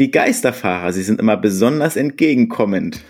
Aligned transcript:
Die 0.00 0.10
Geisterfahrer, 0.10 0.92
sie 0.92 1.04
sind 1.04 1.20
immer 1.20 1.36
besonders 1.36 1.94
entgegenkommend. 1.94 3.00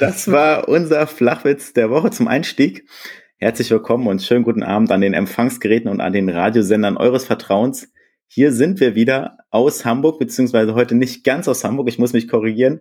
Das 0.00 0.26
war 0.32 0.68
unser 0.68 1.06
Flachwitz 1.06 1.74
der 1.74 1.90
Woche 1.90 2.10
zum 2.10 2.26
Einstieg. 2.26 2.88
Herzlich 3.36 3.70
willkommen 3.70 4.08
und 4.08 4.20
schönen 4.20 4.42
guten 4.42 4.64
Abend 4.64 4.90
an 4.90 5.00
den 5.00 5.14
Empfangsgeräten 5.14 5.88
und 5.88 6.00
an 6.00 6.12
den 6.12 6.28
Radiosendern 6.28 6.96
eures 6.96 7.26
Vertrauens. 7.26 7.92
Hier 8.26 8.50
sind 8.50 8.80
wir 8.80 8.96
wieder 8.96 9.38
aus 9.50 9.84
Hamburg, 9.84 10.18
beziehungsweise 10.18 10.74
heute 10.74 10.96
nicht 10.96 11.22
ganz 11.22 11.46
aus 11.46 11.62
Hamburg. 11.62 11.88
Ich 11.88 12.00
muss 12.00 12.12
mich 12.12 12.26
korrigieren, 12.26 12.80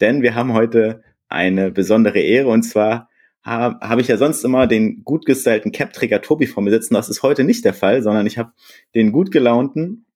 denn 0.00 0.22
wir 0.22 0.34
haben 0.34 0.52
heute 0.52 1.04
eine 1.28 1.70
besondere 1.70 2.18
Ehre 2.18 2.48
und 2.48 2.64
zwar 2.64 3.08
habe 3.44 3.78
hab 3.88 4.00
ich 4.00 4.08
ja 4.08 4.16
sonst 4.16 4.44
immer 4.44 4.66
den 4.66 5.04
gut 5.04 5.26
gestylten 5.26 5.70
Cap-Träger 5.70 6.20
Tobi 6.22 6.48
vor 6.48 6.64
mir 6.64 6.70
sitzen. 6.70 6.94
Das 6.94 7.08
ist 7.08 7.22
heute 7.22 7.44
nicht 7.44 7.64
der 7.64 7.74
Fall, 7.74 8.02
sondern 8.02 8.26
ich 8.26 8.36
habe 8.36 8.50
den 8.96 9.12
gut 9.12 9.30
gelaunten 9.30 10.06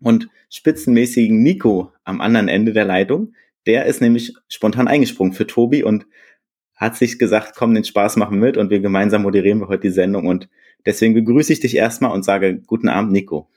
und 0.00 0.28
spitzenmäßigen 0.48 1.42
Nico 1.42 1.92
am 2.04 2.20
anderen 2.20 2.48
Ende 2.48 2.72
der 2.72 2.84
Leitung. 2.84 3.34
Der 3.66 3.86
ist 3.86 4.00
nämlich 4.00 4.34
spontan 4.48 4.88
eingesprungen 4.88 5.32
für 5.32 5.46
Tobi 5.46 5.82
und 5.82 6.06
hat 6.74 6.96
sich 6.96 7.18
gesagt, 7.18 7.54
komm, 7.56 7.74
den 7.74 7.84
Spaß 7.84 8.16
machen 8.16 8.38
mit 8.38 8.56
und 8.56 8.70
wir 8.70 8.80
gemeinsam 8.80 9.22
moderieren 9.22 9.60
wir 9.60 9.68
heute 9.68 9.82
die 9.82 9.90
Sendung 9.90 10.26
und 10.26 10.48
deswegen 10.86 11.14
begrüße 11.14 11.52
ich 11.52 11.60
dich 11.60 11.76
erstmal 11.76 12.12
und 12.12 12.24
sage 12.24 12.58
guten 12.66 12.88
Abend, 12.88 13.12
Nico. 13.12 13.48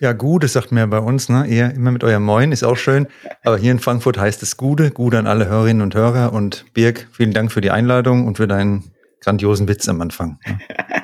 Ja, 0.00 0.12
Gude 0.12 0.48
sagt 0.48 0.72
mir 0.72 0.86
bei 0.86 0.98
uns, 0.98 1.28
ne? 1.28 1.46
Ihr 1.46 1.70
immer 1.70 1.92
mit 1.92 2.04
eurem 2.04 2.24
Moin, 2.24 2.52
ist 2.52 2.62
auch 2.62 2.76
schön. 2.76 3.06
Aber 3.42 3.56
hier 3.56 3.72
in 3.72 3.78
Frankfurt 3.78 4.18
heißt 4.18 4.42
es 4.42 4.56
Gude. 4.56 4.90
Gude 4.90 5.18
an 5.18 5.26
alle 5.26 5.48
Hörerinnen 5.48 5.82
und 5.82 5.94
Hörer. 5.94 6.32
Und 6.32 6.66
Birg, 6.74 7.08
vielen 7.12 7.32
Dank 7.32 7.52
für 7.52 7.62
die 7.62 7.70
Einladung 7.70 8.26
und 8.26 8.36
für 8.36 8.46
deinen 8.46 8.92
grandiosen 9.20 9.68
Witz 9.68 9.88
am 9.88 10.00
Anfang. 10.00 10.38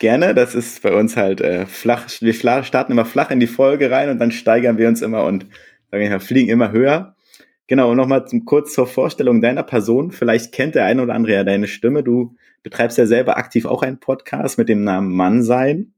Gerne, 0.00 0.32
das 0.32 0.54
ist 0.54 0.82
bei 0.82 0.94
uns 0.94 1.16
halt 1.16 1.40
äh, 1.40 1.66
flach. 1.66 2.08
Wir 2.20 2.32
starten 2.32 2.92
immer 2.92 3.04
flach 3.04 3.30
in 3.30 3.40
die 3.40 3.48
Folge 3.48 3.90
rein 3.90 4.10
und 4.10 4.18
dann 4.18 4.30
steigern 4.30 4.78
wir 4.78 4.86
uns 4.86 5.02
immer 5.02 5.24
und 5.24 5.46
sagen 5.90 6.08
wir, 6.08 6.20
fliegen 6.20 6.50
immer 6.50 6.70
höher. 6.70 7.16
Genau, 7.66 7.90
und 7.90 7.96
nochmal 7.96 8.24
kurz 8.46 8.72
zur 8.74 8.86
Vorstellung 8.86 9.40
deiner 9.40 9.64
Person. 9.64 10.12
Vielleicht 10.12 10.52
kennt 10.52 10.76
der 10.76 10.84
eine 10.84 11.02
oder 11.02 11.14
andere 11.14 11.34
ja 11.34 11.44
deine 11.44 11.66
Stimme. 11.66 12.02
Du 12.02 12.36
betreibst 12.62 12.96
ja 12.96 13.06
selber 13.06 13.38
aktiv 13.38 13.66
auch 13.66 13.82
einen 13.82 13.98
Podcast 13.98 14.56
mit 14.56 14.68
dem 14.68 14.84
Namen 14.84 15.12
Mannsein, 15.14 15.92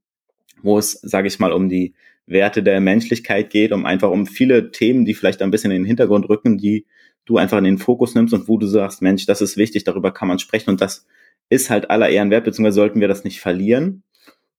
wo 0.63 0.79
es, 0.79 0.93
sage 0.93 1.29
ich 1.29 1.39
mal, 1.39 1.53
um 1.53 1.69
die 1.69 1.95
Werte 2.27 2.63
der 2.63 2.81
Menschlichkeit 2.81 3.51
geht, 3.51 3.71
um 3.71 3.85
einfach 3.85 4.11
um 4.11 4.27
viele 4.27 4.71
Themen, 4.71 5.05
die 5.05 5.15
vielleicht 5.15 5.43
ein 5.43 5.51
bisschen 5.51 5.73
in 5.73 5.83
den 5.83 5.87
Hintergrund 5.87 6.29
rücken, 6.29 6.57
die 6.57 6.87
du 7.27 7.37
einfach 7.37 7.59
in 7.59 7.65
den 7.65 7.79
Fokus 7.79 8.15
nimmst 8.15 8.33
und 8.33 8.49
wo 8.49 8.57
du 8.57 8.67
sagst, 8.67 9.03
Mensch, 9.03 9.27
das 9.27 9.43
ist 9.43 9.57
wichtig, 9.57 9.85
darüber 9.85 10.11
kann 10.13 10.29
man 10.29 10.39
sprechen 10.39 10.71
und 10.71 10.81
das 10.81 11.07
ist 11.51 11.69
halt 11.69 11.91
aller 11.91 12.09
Ehren 12.09 12.31
wert, 12.31 12.45
beziehungsweise 12.45 12.77
sollten 12.77 13.01
wir 13.01 13.09
das 13.09 13.25
nicht 13.25 13.41
verlieren. 13.41 14.05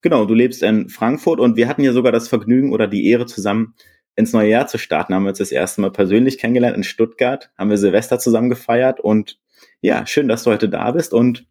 Genau, 0.01 0.25
du 0.25 0.33
lebst 0.33 0.61
in 0.61 0.89
Frankfurt 0.89 1.39
und 1.39 1.55
wir 1.55 1.67
hatten 1.67 1.83
ja 1.83 1.93
sogar 1.93 2.11
das 2.11 2.27
Vergnügen 2.27 2.73
oder 2.73 2.87
die 2.87 3.07
Ehre 3.07 3.25
zusammen 3.25 3.75
ins 4.15 4.33
neue 4.33 4.49
Jahr 4.49 4.67
zu 4.67 4.77
starten. 4.77 5.13
Haben 5.13 5.23
wir 5.23 5.29
uns 5.29 5.37
das 5.37 5.51
erste 5.51 5.81
Mal 5.81 5.91
persönlich 5.91 6.37
kennengelernt 6.37 6.77
in 6.77 6.83
Stuttgart, 6.83 7.49
haben 7.57 7.69
wir 7.69 7.77
Silvester 7.77 8.19
zusammen 8.19 8.49
gefeiert 8.49 8.99
und 8.99 9.39
ja, 9.79 10.05
schön, 10.05 10.27
dass 10.27 10.43
du 10.43 10.51
heute 10.51 10.69
da 10.69 10.91
bist 10.91 11.13
und 11.13 11.45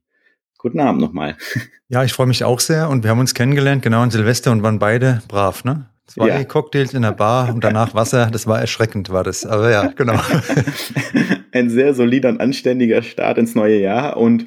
guten 0.59 0.81
Abend 0.81 1.01
nochmal. 1.01 1.37
Ja, 1.93 2.05
ich 2.05 2.13
freue 2.13 2.29
mich 2.29 2.45
auch 2.45 2.61
sehr 2.61 2.89
und 2.89 3.03
wir 3.03 3.11
haben 3.11 3.19
uns 3.19 3.35
kennengelernt, 3.35 3.83
genau 3.83 4.05
in 4.05 4.13
Silvester 4.13 4.53
und 4.53 4.63
waren 4.63 4.79
beide 4.79 5.25
brav, 5.27 5.65
ne? 5.65 5.91
Zwei 6.07 6.29
ja. 6.29 6.45
Cocktails 6.45 6.95
in 6.95 7.03
der 7.03 7.11
Bar 7.11 7.53
und 7.53 7.65
danach 7.65 7.95
Wasser, 7.95 8.31
das 8.31 8.47
war 8.47 8.61
erschreckend, 8.61 9.11
war 9.11 9.25
das. 9.25 9.45
Aber 9.45 9.73
ja, 9.73 9.89
genau. 9.89 10.15
Ein 11.53 11.69
sehr 11.69 11.93
solider 11.93 12.29
und 12.29 12.41
anständiger 12.41 13.03
Start 13.03 13.39
ins 13.39 13.57
neue 13.57 13.81
Jahr 13.81 14.17
und 14.17 14.47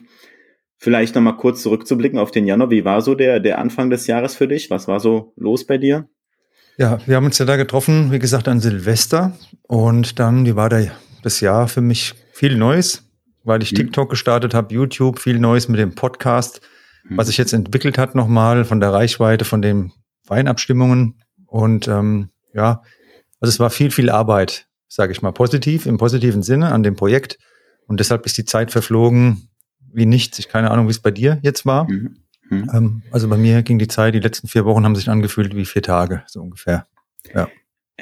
Vielleicht 0.83 1.16
nochmal 1.16 1.38
kurz 1.38 1.61
zurückzublicken 1.61 2.19
auf 2.19 2.31
den 2.31 2.45
Januar. 2.45 2.69
Wie 2.69 2.83
war 2.83 3.01
so 3.01 3.16
der, 3.16 3.39
der 3.39 3.57
Anfang 3.57 3.89
des 3.89 4.05
Jahres 4.05 4.35
für 4.35 4.49
dich? 4.49 4.69
Was 4.69 4.85
war 4.85 4.99
so 4.99 5.31
los 5.38 5.66
bei 5.66 5.77
dir? 5.77 6.09
Ja, 6.77 6.97
wir 7.05 7.16
haben 7.16 7.23
uns 7.23 7.38
ja 7.38 7.45
da 7.45 7.55
getroffen, 7.55 8.11
wie 8.11 8.19
gesagt, 8.19 8.49
an 8.49 8.59
Silvester. 8.59 9.31
Und 9.61 10.19
dann, 10.19 10.45
wie 10.45 10.57
war 10.57 10.67
der, 10.67 10.91
das 11.21 11.39
Jahr 11.39 11.69
für 11.69 11.79
mich 11.79 12.16
viel 12.33 12.57
Neues, 12.57 13.09
weil 13.45 13.63
ich 13.63 13.71
mhm. 13.71 13.77
TikTok 13.77 14.09
gestartet 14.09 14.53
habe, 14.53 14.73
YouTube, 14.73 15.19
viel 15.19 15.39
Neues 15.39 15.69
mit 15.69 15.79
dem 15.79 15.95
Podcast, 15.95 16.59
mhm. 17.05 17.15
was 17.15 17.27
sich 17.27 17.38
jetzt 17.38 17.53
entwickelt 17.53 17.97
hat 17.97 18.13
nochmal 18.13 18.65
von 18.65 18.81
der 18.81 18.91
Reichweite, 18.91 19.45
von 19.45 19.61
den 19.61 19.94
Weinabstimmungen. 20.27 21.17
Und 21.47 21.88
ähm, 21.88 22.27
ja, 22.53 22.81
also 23.39 23.50
es 23.50 23.59
war 23.61 23.69
viel, 23.69 23.89
viel 23.89 24.09
Arbeit, 24.09 24.67
sage 24.89 25.13
ich 25.13 25.21
mal, 25.21 25.31
positiv, 25.31 25.85
im 25.85 25.97
positiven 25.97 26.44
Sinne 26.44 26.73
an 26.73 26.83
dem 26.83 26.97
Projekt. 26.97 27.38
Und 27.88 28.01
deshalb 28.01 28.25
ist 28.25 28.38
die 28.38 28.44
Zeit 28.44 28.69
verflogen, 28.69 29.47
wie 29.93 30.05
nichts. 30.05 30.39
Ich 30.39 30.49
keine 30.49 30.71
Ahnung, 30.71 30.87
wie 30.87 30.91
es 30.91 30.99
bei 30.99 31.11
dir 31.11 31.39
jetzt 31.41 31.65
war. 31.65 31.89
Mhm. 31.89 32.17
Mhm. 32.49 32.69
Ähm, 32.73 33.01
also 33.11 33.27
bei 33.29 33.37
mir 33.37 33.63
ging 33.63 33.79
die 33.79 33.87
Zeit, 33.87 34.13
die 34.13 34.19
letzten 34.19 34.47
vier 34.47 34.65
Wochen 34.65 34.85
haben 34.85 34.95
sich 34.95 35.09
angefühlt 35.09 35.55
wie 35.55 35.65
vier 35.65 35.81
Tage, 35.81 36.23
so 36.27 36.41
ungefähr. 36.41 36.87
Ja. 37.33 37.47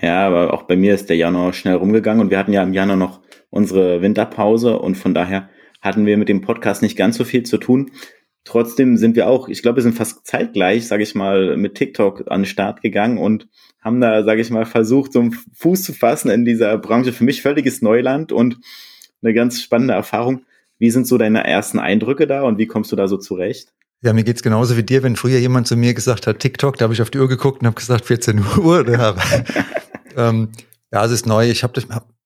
Ja, 0.02 0.26
aber 0.26 0.54
auch 0.54 0.64
bei 0.64 0.78
mir 0.78 0.94
ist 0.94 1.10
der 1.10 1.18
Januar 1.18 1.54
schnell 1.54 1.76
rumgegangen 1.76 2.22
und 2.22 2.32
wir 2.32 2.38
hatten 2.38 2.54
ja 2.54 2.64
im 2.64 2.74
Januar 2.74 2.98
noch 2.98 3.20
unsere 3.50 4.02
Winterpause 4.02 4.80
und 4.80 4.96
von 4.96 5.14
daher 5.14 5.50
hatten 5.82 6.06
wir 6.06 6.18
mit 6.18 6.30
dem 6.30 6.42
Podcast 6.42 6.82
nicht 6.82 6.96
ganz 6.96 7.18
so 7.18 7.24
viel 7.24 7.44
zu 7.44 7.58
tun. 7.58 7.92
Trotzdem 8.44 8.98
sind 8.98 9.16
wir 9.16 9.28
auch, 9.28 9.50
ich 9.50 9.62
glaube, 9.62 9.78
wir 9.78 9.84
sind 9.84 9.96
fast 9.96 10.26
zeitgleich, 10.26 10.88
sage 10.88 11.04
ich 11.04 11.14
mal, 11.14 11.58
mit 11.58 11.76
TikTok 11.76 12.32
an 12.32 12.42
den 12.42 12.46
Start 12.46 12.82
gegangen 12.82 13.18
und 13.18 13.48
haben 13.82 14.00
da, 14.00 14.24
sage 14.24 14.42
ich 14.42 14.50
mal, 14.50 14.66
versucht, 14.66 15.14
so 15.14 15.20
einen 15.20 15.34
Fuß 15.54 15.84
zu 15.84 15.94
fassen 15.94 16.30
in 16.32 16.46
dieser 16.46 16.78
Branche. 16.78 17.14
Für 17.14 17.24
mich 17.24 17.42
völliges 17.42 17.82
Neuland 17.82 18.32
und 18.32 18.58
eine 19.22 19.34
ganz 19.34 19.62
spannende 19.62 19.94
Erfahrung. 19.94 20.46
Wie 20.82 20.90
sind 20.90 21.06
so 21.06 21.20
deine 21.20 21.46
ersten 21.46 21.78
Eindrücke 21.78 22.26
da 22.26 22.42
und 22.42 22.58
wie 22.58 22.66
kommst 22.66 22.92
du 22.92 22.96
da 22.96 23.08
so 23.08 23.18
zurecht? 23.18 23.72
Ja, 24.02 24.14
mir 24.14 24.24
geht's 24.24 24.42
genauso 24.42 24.78
wie 24.78 24.84
dir, 24.84 25.04
wenn 25.04 25.16
früher 25.16 25.38
jemand 25.38 25.68
zu 25.68 25.78
mir 25.78 25.94
gesagt 25.94 26.26
hat, 26.26 26.40
TikTok, 26.40 26.76
da 26.76 26.86
habe 26.86 26.94
ich 26.96 27.04
auf 27.04 27.12
die 27.12 27.20
Uhr 27.20 27.28
geguckt 27.28 27.62
und 27.62 27.68
habe 27.68 27.76
gesagt, 27.76 28.06
14 28.06 28.40
Uhr. 28.40 28.66
Oder, 28.80 29.16
ähm, 30.18 30.50
ja, 30.92 31.06
es 31.06 31.12
ist 31.12 31.28
neu. 31.28 31.48
Ich 31.52 31.62
habe 31.62 31.74
das 31.74 31.86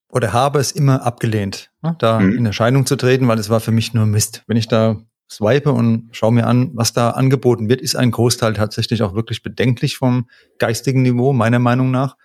oder 0.09 0.31
habe 0.31 0.59
es 0.59 0.71
immer 0.71 1.05
abgelehnt, 1.05 1.69
ne, 1.81 1.97
da 1.99 2.21
mhm. 2.21 2.37
in 2.37 2.45
Erscheinung 2.45 2.85
zu 2.85 2.95
treten, 2.95 3.27
weil 3.27 3.39
es 3.39 3.49
war 3.49 3.59
für 3.59 3.73
mich 3.73 3.93
nur 3.93 4.05
Mist. 4.05 4.43
Wenn 4.47 4.55
ich 4.55 4.69
da 4.69 5.01
swipe 5.29 5.73
und 5.73 6.07
schaue 6.13 6.31
mir 6.31 6.47
an, 6.47 6.71
was 6.75 6.93
da 6.93 7.09
angeboten 7.09 7.67
wird, 7.67 7.81
ist 7.81 7.97
ein 7.97 8.11
Großteil 8.11 8.53
tatsächlich 8.53 9.03
auch 9.03 9.15
wirklich 9.15 9.43
bedenklich 9.43 9.97
vom 9.97 10.29
geistigen 10.59 11.01
Niveau, 11.01 11.33
meiner 11.33 11.59
Meinung 11.59 11.91
nach. 11.91 12.15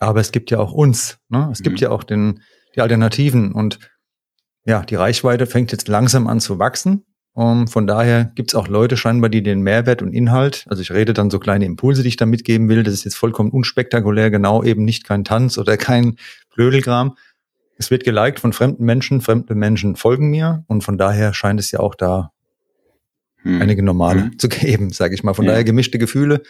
Aber 0.00 0.18
es 0.18 0.32
gibt 0.32 0.50
ja 0.50 0.58
auch 0.58 0.72
uns. 0.72 1.18
Ne? 1.28 1.48
Es 1.52 1.60
mhm. 1.60 1.62
gibt 1.62 1.80
ja 1.80 1.90
auch 1.90 2.02
den, 2.02 2.40
die 2.74 2.80
Alternativen. 2.80 3.52
Und 3.52 3.78
ja, 4.64 4.82
die 4.82 4.94
Reichweite 4.94 5.46
fängt 5.46 5.72
jetzt 5.72 5.88
langsam 5.88 6.26
an 6.26 6.40
zu 6.40 6.58
wachsen. 6.58 7.04
Um, 7.36 7.66
von 7.66 7.88
daher 7.88 8.26
gibt's 8.36 8.54
auch 8.54 8.68
Leute 8.68 8.96
scheinbar, 8.96 9.28
die 9.28 9.42
den 9.42 9.60
Mehrwert 9.60 10.02
und 10.02 10.12
Inhalt, 10.12 10.66
also 10.68 10.82
ich 10.82 10.92
rede 10.92 11.12
dann 11.12 11.30
so 11.30 11.40
kleine 11.40 11.64
Impulse, 11.64 12.02
die 12.02 12.08
ich 12.08 12.16
da 12.16 12.26
mitgeben 12.26 12.68
will, 12.68 12.84
das 12.84 12.94
ist 12.94 13.04
jetzt 13.04 13.16
vollkommen 13.16 13.50
unspektakulär, 13.50 14.30
genau 14.30 14.62
eben 14.62 14.84
nicht 14.84 15.02
kein 15.02 15.24
Tanz 15.24 15.58
oder 15.58 15.76
kein 15.78 16.16
Blödelgram. 16.54 17.16
Es 17.76 17.90
wird 17.90 18.04
geliked 18.04 18.38
von 18.38 18.52
fremden 18.52 18.84
Menschen, 18.84 19.20
fremde 19.20 19.56
Menschen 19.56 19.96
folgen 19.96 20.30
mir 20.30 20.64
und 20.68 20.84
von 20.84 20.96
daher 20.96 21.34
scheint 21.34 21.58
es 21.58 21.72
ja 21.72 21.80
auch 21.80 21.96
da 21.96 22.30
hm. 23.38 23.60
einige 23.60 23.82
normale 23.82 24.26
hm. 24.26 24.38
zu 24.38 24.48
geben, 24.48 24.90
sage 24.90 25.16
ich 25.16 25.24
mal. 25.24 25.34
Von 25.34 25.46
ja. 25.46 25.50
daher 25.50 25.64
gemischte 25.64 25.98
Gefühle. 25.98 26.40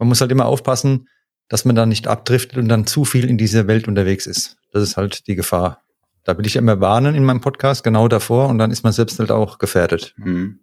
Man 0.00 0.08
muss 0.08 0.20
halt 0.20 0.32
immer 0.32 0.46
aufpassen, 0.46 1.08
dass 1.48 1.64
man 1.64 1.76
da 1.76 1.86
nicht 1.86 2.08
abdriftet 2.08 2.58
und 2.58 2.68
dann 2.68 2.84
zu 2.84 3.04
viel 3.04 3.30
in 3.30 3.38
dieser 3.38 3.68
Welt 3.68 3.86
unterwegs 3.86 4.26
ist. 4.26 4.56
Das 4.72 4.82
ist 4.82 4.96
halt 4.96 5.28
die 5.28 5.36
Gefahr. 5.36 5.84
Da 6.24 6.36
will 6.36 6.46
ich 6.46 6.56
immer 6.56 6.80
warnen 6.80 7.14
in 7.14 7.24
meinem 7.24 7.40
Podcast, 7.40 7.84
genau 7.84 8.08
davor, 8.08 8.48
und 8.48 8.58
dann 8.58 8.70
ist 8.70 8.82
man 8.82 8.92
selbst 8.92 9.18
halt 9.18 9.30
auch 9.30 9.58
gefährdet. 9.58 10.14
Mhm. 10.16 10.60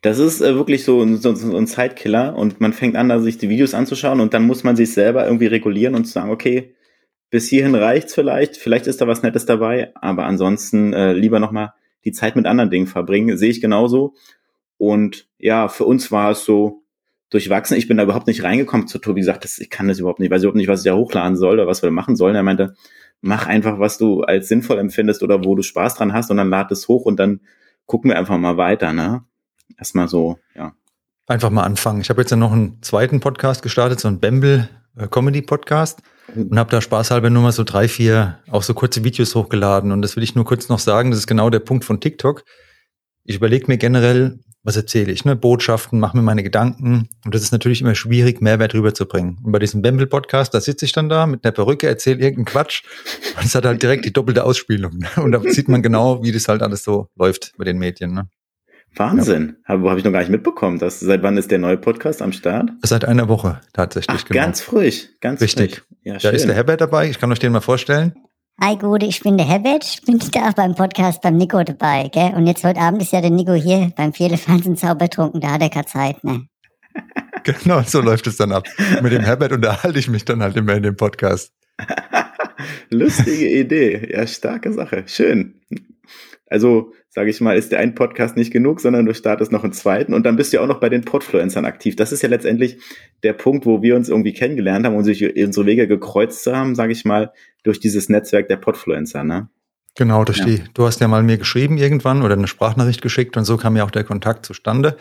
Das 0.00 0.18
ist 0.18 0.40
äh, 0.40 0.54
wirklich 0.54 0.84
so, 0.84 1.02
ein 1.02 1.66
Zeitkiller 1.66 2.36
und 2.36 2.60
man 2.60 2.72
fängt 2.72 2.96
an, 2.96 3.22
sich 3.22 3.38
die 3.38 3.48
Videos 3.48 3.74
anzuschauen 3.74 4.20
und 4.20 4.32
dann 4.32 4.46
muss 4.46 4.62
man 4.62 4.76
sich 4.76 4.92
selber 4.92 5.24
irgendwie 5.24 5.46
regulieren 5.46 5.94
und 5.94 6.06
sagen, 6.06 6.30
okay, 6.30 6.74
bis 7.30 7.48
hierhin 7.48 7.74
reicht's 7.74 8.14
vielleicht. 8.14 8.56
Vielleicht 8.56 8.86
ist 8.86 9.00
da 9.00 9.06
was 9.06 9.22
Nettes 9.22 9.44
dabei, 9.46 9.92
aber 9.94 10.24
ansonsten 10.24 10.92
äh, 10.92 11.12
lieber 11.12 11.40
nochmal 11.40 11.72
die 12.04 12.12
Zeit 12.12 12.36
mit 12.36 12.46
anderen 12.46 12.70
Dingen 12.70 12.86
verbringen. 12.86 13.36
Sehe 13.36 13.50
ich 13.50 13.60
genauso. 13.60 14.14
Und 14.78 15.28
ja, 15.38 15.68
für 15.68 15.84
uns 15.84 16.10
war 16.12 16.30
es 16.30 16.44
so 16.44 16.84
durchwachsen. 17.30 17.76
Ich 17.76 17.88
bin 17.88 17.96
da 17.96 18.04
überhaupt 18.04 18.26
nicht 18.26 18.42
reingekommen 18.42 18.86
zu 18.86 18.98
Tobi 18.98 19.20
gesagt, 19.20 19.44
das, 19.44 19.58
ich 19.58 19.70
kann 19.70 19.88
das 19.88 19.98
überhaupt 19.98 20.20
nicht, 20.20 20.30
weiß 20.30 20.42
überhaupt 20.42 20.56
nicht, 20.56 20.68
was 20.68 20.80
ich 20.80 20.90
da 20.90 20.96
hochladen 20.96 21.36
soll 21.36 21.54
oder 21.54 21.66
was 21.66 21.82
wir 21.82 21.88
da 21.88 21.92
machen 21.92 22.16
sollen. 22.16 22.34
Er 22.34 22.42
meinte, 22.42 22.74
mach 23.20 23.46
einfach, 23.46 23.78
was 23.78 23.98
du 23.98 24.22
als 24.22 24.48
sinnvoll 24.48 24.78
empfindest 24.78 25.22
oder 25.22 25.44
wo 25.44 25.54
du 25.54 25.62
Spaß 25.62 25.96
dran 25.96 26.12
hast 26.12 26.30
und 26.30 26.36
dann 26.36 26.50
lad 26.50 26.70
es 26.72 26.88
hoch 26.88 27.04
und 27.04 27.18
dann 27.18 27.40
gucken 27.86 28.10
wir 28.10 28.18
einfach 28.18 28.38
mal 28.38 28.56
weiter, 28.56 28.92
ne? 28.92 29.24
Erstmal 29.76 30.08
so, 30.08 30.38
ja. 30.54 30.72
Einfach 31.26 31.50
mal 31.50 31.64
anfangen. 31.64 32.00
Ich 32.00 32.08
habe 32.08 32.22
jetzt 32.22 32.30
ja 32.30 32.36
noch 32.36 32.52
einen 32.52 32.82
zweiten 32.82 33.20
Podcast 33.20 33.62
gestartet, 33.62 34.00
so 34.00 34.08
einen 34.08 34.20
Bamble 34.20 34.68
äh, 34.96 35.08
Comedy 35.08 35.42
Podcast 35.42 36.00
und 36.34 36.58
habe 36.58 36.70
da 36.70 36.80
spaßhalber 36.80 37.30
nur 37.30 37.42
mal 37.42 37.52
so 37.52 37.64
drei, 37.64 37.88
vier 37.88 38.38
auch 38.50 38.62
so 38.62 38.74
kurze 38.74 39.04
Videos 39.04 39.34
hochgeladen 39.34 39.92
und 39.92 40.02
das 40.02 40.16
will 40.16 40.22
ich 40.22 40.34
nur 40.34 40.44
kurz 40.44 40.68
noch 40.68 40.78
sagen, 40.78 41.10
das 41.10 41.20
ist 41.20 41.26
genau 41.26 41.50
der 41.50 41.60
Punkt 41.60 41.84
von 41.84 42.00
TikTok. 42.00 42.44
Ich 43.24 43.36
überlege 43.36 43.66
mir 43.68 43.76
generell, 43.76 44.40
was 44.64 44.76
erzähle 44.76 45.12
ich, 45.12 45.24
ne? 45.24 45.36
Botschaften, 45.36 46.00
mache 46.00 46.16
mir 46.16 46.22
meine 46.22 46.42
Gedanken. 46.42 47.08
Und 47.24 47.34
das 47.34 47.42
ist 47.42 47.52
natürlich 47.52 47.80
immer 47.80 47.94
schwierig, 47.94 48.40
Mehrwert 48.40 48.74
rüberzubringen. 48.74 49.38
Und 49.42 49.52
bei 49.52 49.58
diesem 49.58 49.82
Bamble-Podcast, 49.82 50.52
da 50.52 50.60
sitze 50.60 50.84
ich 50.84 50.92
dann 50.92 51.08
da 51.08 51.26
mit 51.26 51.44
einer 51.44 51.52
Perücke, 51.52 51.86
erzähle 51.86 52.20
irgendeinen 52.20 52.46
Quatsch. 52.46 52.82
Und 53.36 53.46
es 53.46 53.54
hat 53.54 53.64
halt 53.64 53.82
direkt 53.82 54.04
die 54.04 54.12
doppelte 54.12 54.44
Ausspielung. 54.44 54.98
Ne? 54.98 55.08
Und 55.22 55.32
da 55.32 55.40
sieht 55.40 55.68
man 55.68 55.82
genau, 55.82 56.22
wie 56.22 56.32
das 56.32 56.48
halt 56.48 56.62
alles 56.62 56.84
so 56.84 57.08
läuft 57.16 57.54
bei 57.56 57.64
den 57.64 57.78
Medien. 57.78 58.12
Ne? 58.12 58.28
Wahnsinn. 58.94 59.56
Ja. 59.62 59.74
Habe 59.74 59.90
hab 59.90 59.98
ich 59.98 60.04
noch 60.04 60.12
gar 60.12 60.20
nicht 60.20 60.30
mitbekommen. 60.30 60.78
Dass, 60.78 61.00
seit 61.00 61.22
wann 61.22 61.36
ist 61.36 61.50
der 61.50 61.58
neue 61.58 61.76
Podcast 61.76 62.20
am 62.20 62.32
Start? 62.32 62.70
Seit 62.82 63.04
einer 63.04 63.28
Woche 63.28 63.60
tatsächlich. 63.72 64.20
Ach, 64.20 64.24
genau. 64.24 64.40
Ganz 64.40 64.60
frisch, 64.60 65.08
ganz 65.20 65.40
Richtig. 65.40 65.76
frisch. 65.76 65.84
Ja, 66.02 66.18
da 66.18 66.30
ist 66.30 66.46
der 66.46 66.54
Herbert 66.54 66.80
dabei. 66.80 67.08
Ich 67.08 67.18
kann 67.18 67.30
euch 67.30 67.38
den 67.38 67.52
mal 67.52 67.60
vorstellen. 67.60 68.14
Hi 68.60 68.76
Gute, 68.76 69.06
ich 69.06 69.20
bin 69.20 69.38
der 69.38 69.46
Herbert, 69.46 69.84
ich 69.84 70.02
bin 70.02 70.18
da 70.32 70.50
beim 70.50 70.74
Podcast 70.74 71.22
beim 71.22 71.36
Nico 71.36 71.62
dabei, 71.62 72.08
gell? 72.08 72.32
Und 72.34 72.48
jetzt 72.48 72.64
heute 72.64 72.80
Abend 72.80 73.00
ist 73.00 73.12
ja 73.12 73.20
der 73.20 73.30
Nico 73.30 73.52
hier 73.52 73.92
beim 73.96 74.12
Vierlefanz 74.12 74.66
und 74.66 74.76
Zaubertrunken, 74.76 75.40
da 75.40 75.52
hat 75.52 75.62
er 75.62 75.70
keine 75.70 75.86
Zeit, 75.86 76.24
ne? 76.24 76.48
Genau, 77.44 77.82
so 77.82 78.00
läuft 78.00 78.26
es 78.26 78.36
dann 78.36 78.50
ab. 78.50 78.66
Mit 79.00 79.12
dem 79.12 79.22
Herbert 79.22 79.52
unterhalte 79.52 79.98
ich 79.98 80.08
mich 80.08 80.24
dann 80.24 80.42
halt 80.42 80.56
immer 80.56 80.74
in 80.74 80.82
dem 80.82 80.96
Podcast. 80.96 81.52
Lustige 82.90 83.48
Idee, 83.48 84.12
ja, 84.12 84.26
starke 84.26 84.72
Sache, 84.72 85.04
schön. 85.06 85.54
Also, 86.50 86.92
sage 87.10 87.30
ich 87.30 87.40
mal, 87.40 87.56
ist 87.56 87.72
der 87.72 87.78
ein 87.78 87.94
Podcast 87.94 88.36
nicht 88.36 88.52
genug, 88.52 88.80
sondern 88.80 89.06
du 89.06 89.14
startest 89.14 89.52
noch 89.52 89.64
einen 89.64 89.72
zweiten 89.72 90.14
und 90.14 90.24
dann 90.24 90.36
bist 90.36 90.52
du 90.52 90.56
ja 90.56 90.62
auch 90.62 90.66
noch 90.66 90.80
bei 90.80 90.88
den 90.88 91.04
Podfluencern 91.04 91.64
aktiv. 91.64 91.96
Das 91.96 92.12
ist 92.12 92.22
ja 92.22 92.28
letztendlich 92.28 92.78
der 93.22 93.34
Punkt, 93.34 93.66
wo 93.66 93.82
wir 93.82 93.96
uns 93.96 94.08
irgendwie 94.08 94.32
kennengelernt 94.32 94.86
haben 94.86 94.96
und 94.96 95.04
sich 95.04 95.22
unsere 95.36 95.66
Wege 95.66 95.86
gekreuzt 95.86 96.46
haben, 96.46 96.74
sage 96.74 96.92
ich 96.92 97.04
mal, 97.04 97.32
durch 97.64 97.80
dieses 97.80 98.08
Netzwerk 98.08 98.48
der 98.48 98.56
Podfluencer, 98.56 99.24
ne? 99.24 99.48
Genau, 99.94 100.24
durch 100.24 100.38
ja. 100.38 100.44
die, 100.46 100.62
du 100.74 100.86
hast 100.86 101.00
ja 101.00 101.08
mal 101.08 101.22
mir 101.24 101.38
geschrieben 101.38 101.76
irgendwann 101.76 102.22
oder 102.22 102.34
eine 102.34 102.46
Sprachnachricht 102.46 103.02
geschickt 103.02 103.36
und 103.36 103.44
so 103.44 103.56
kam 103.56 103.76
ja 103.76 103.84
auch 103.84 103.90
der 103.90 104.04
Kontakt 104.04 104.46
zustande. 104.46 104.96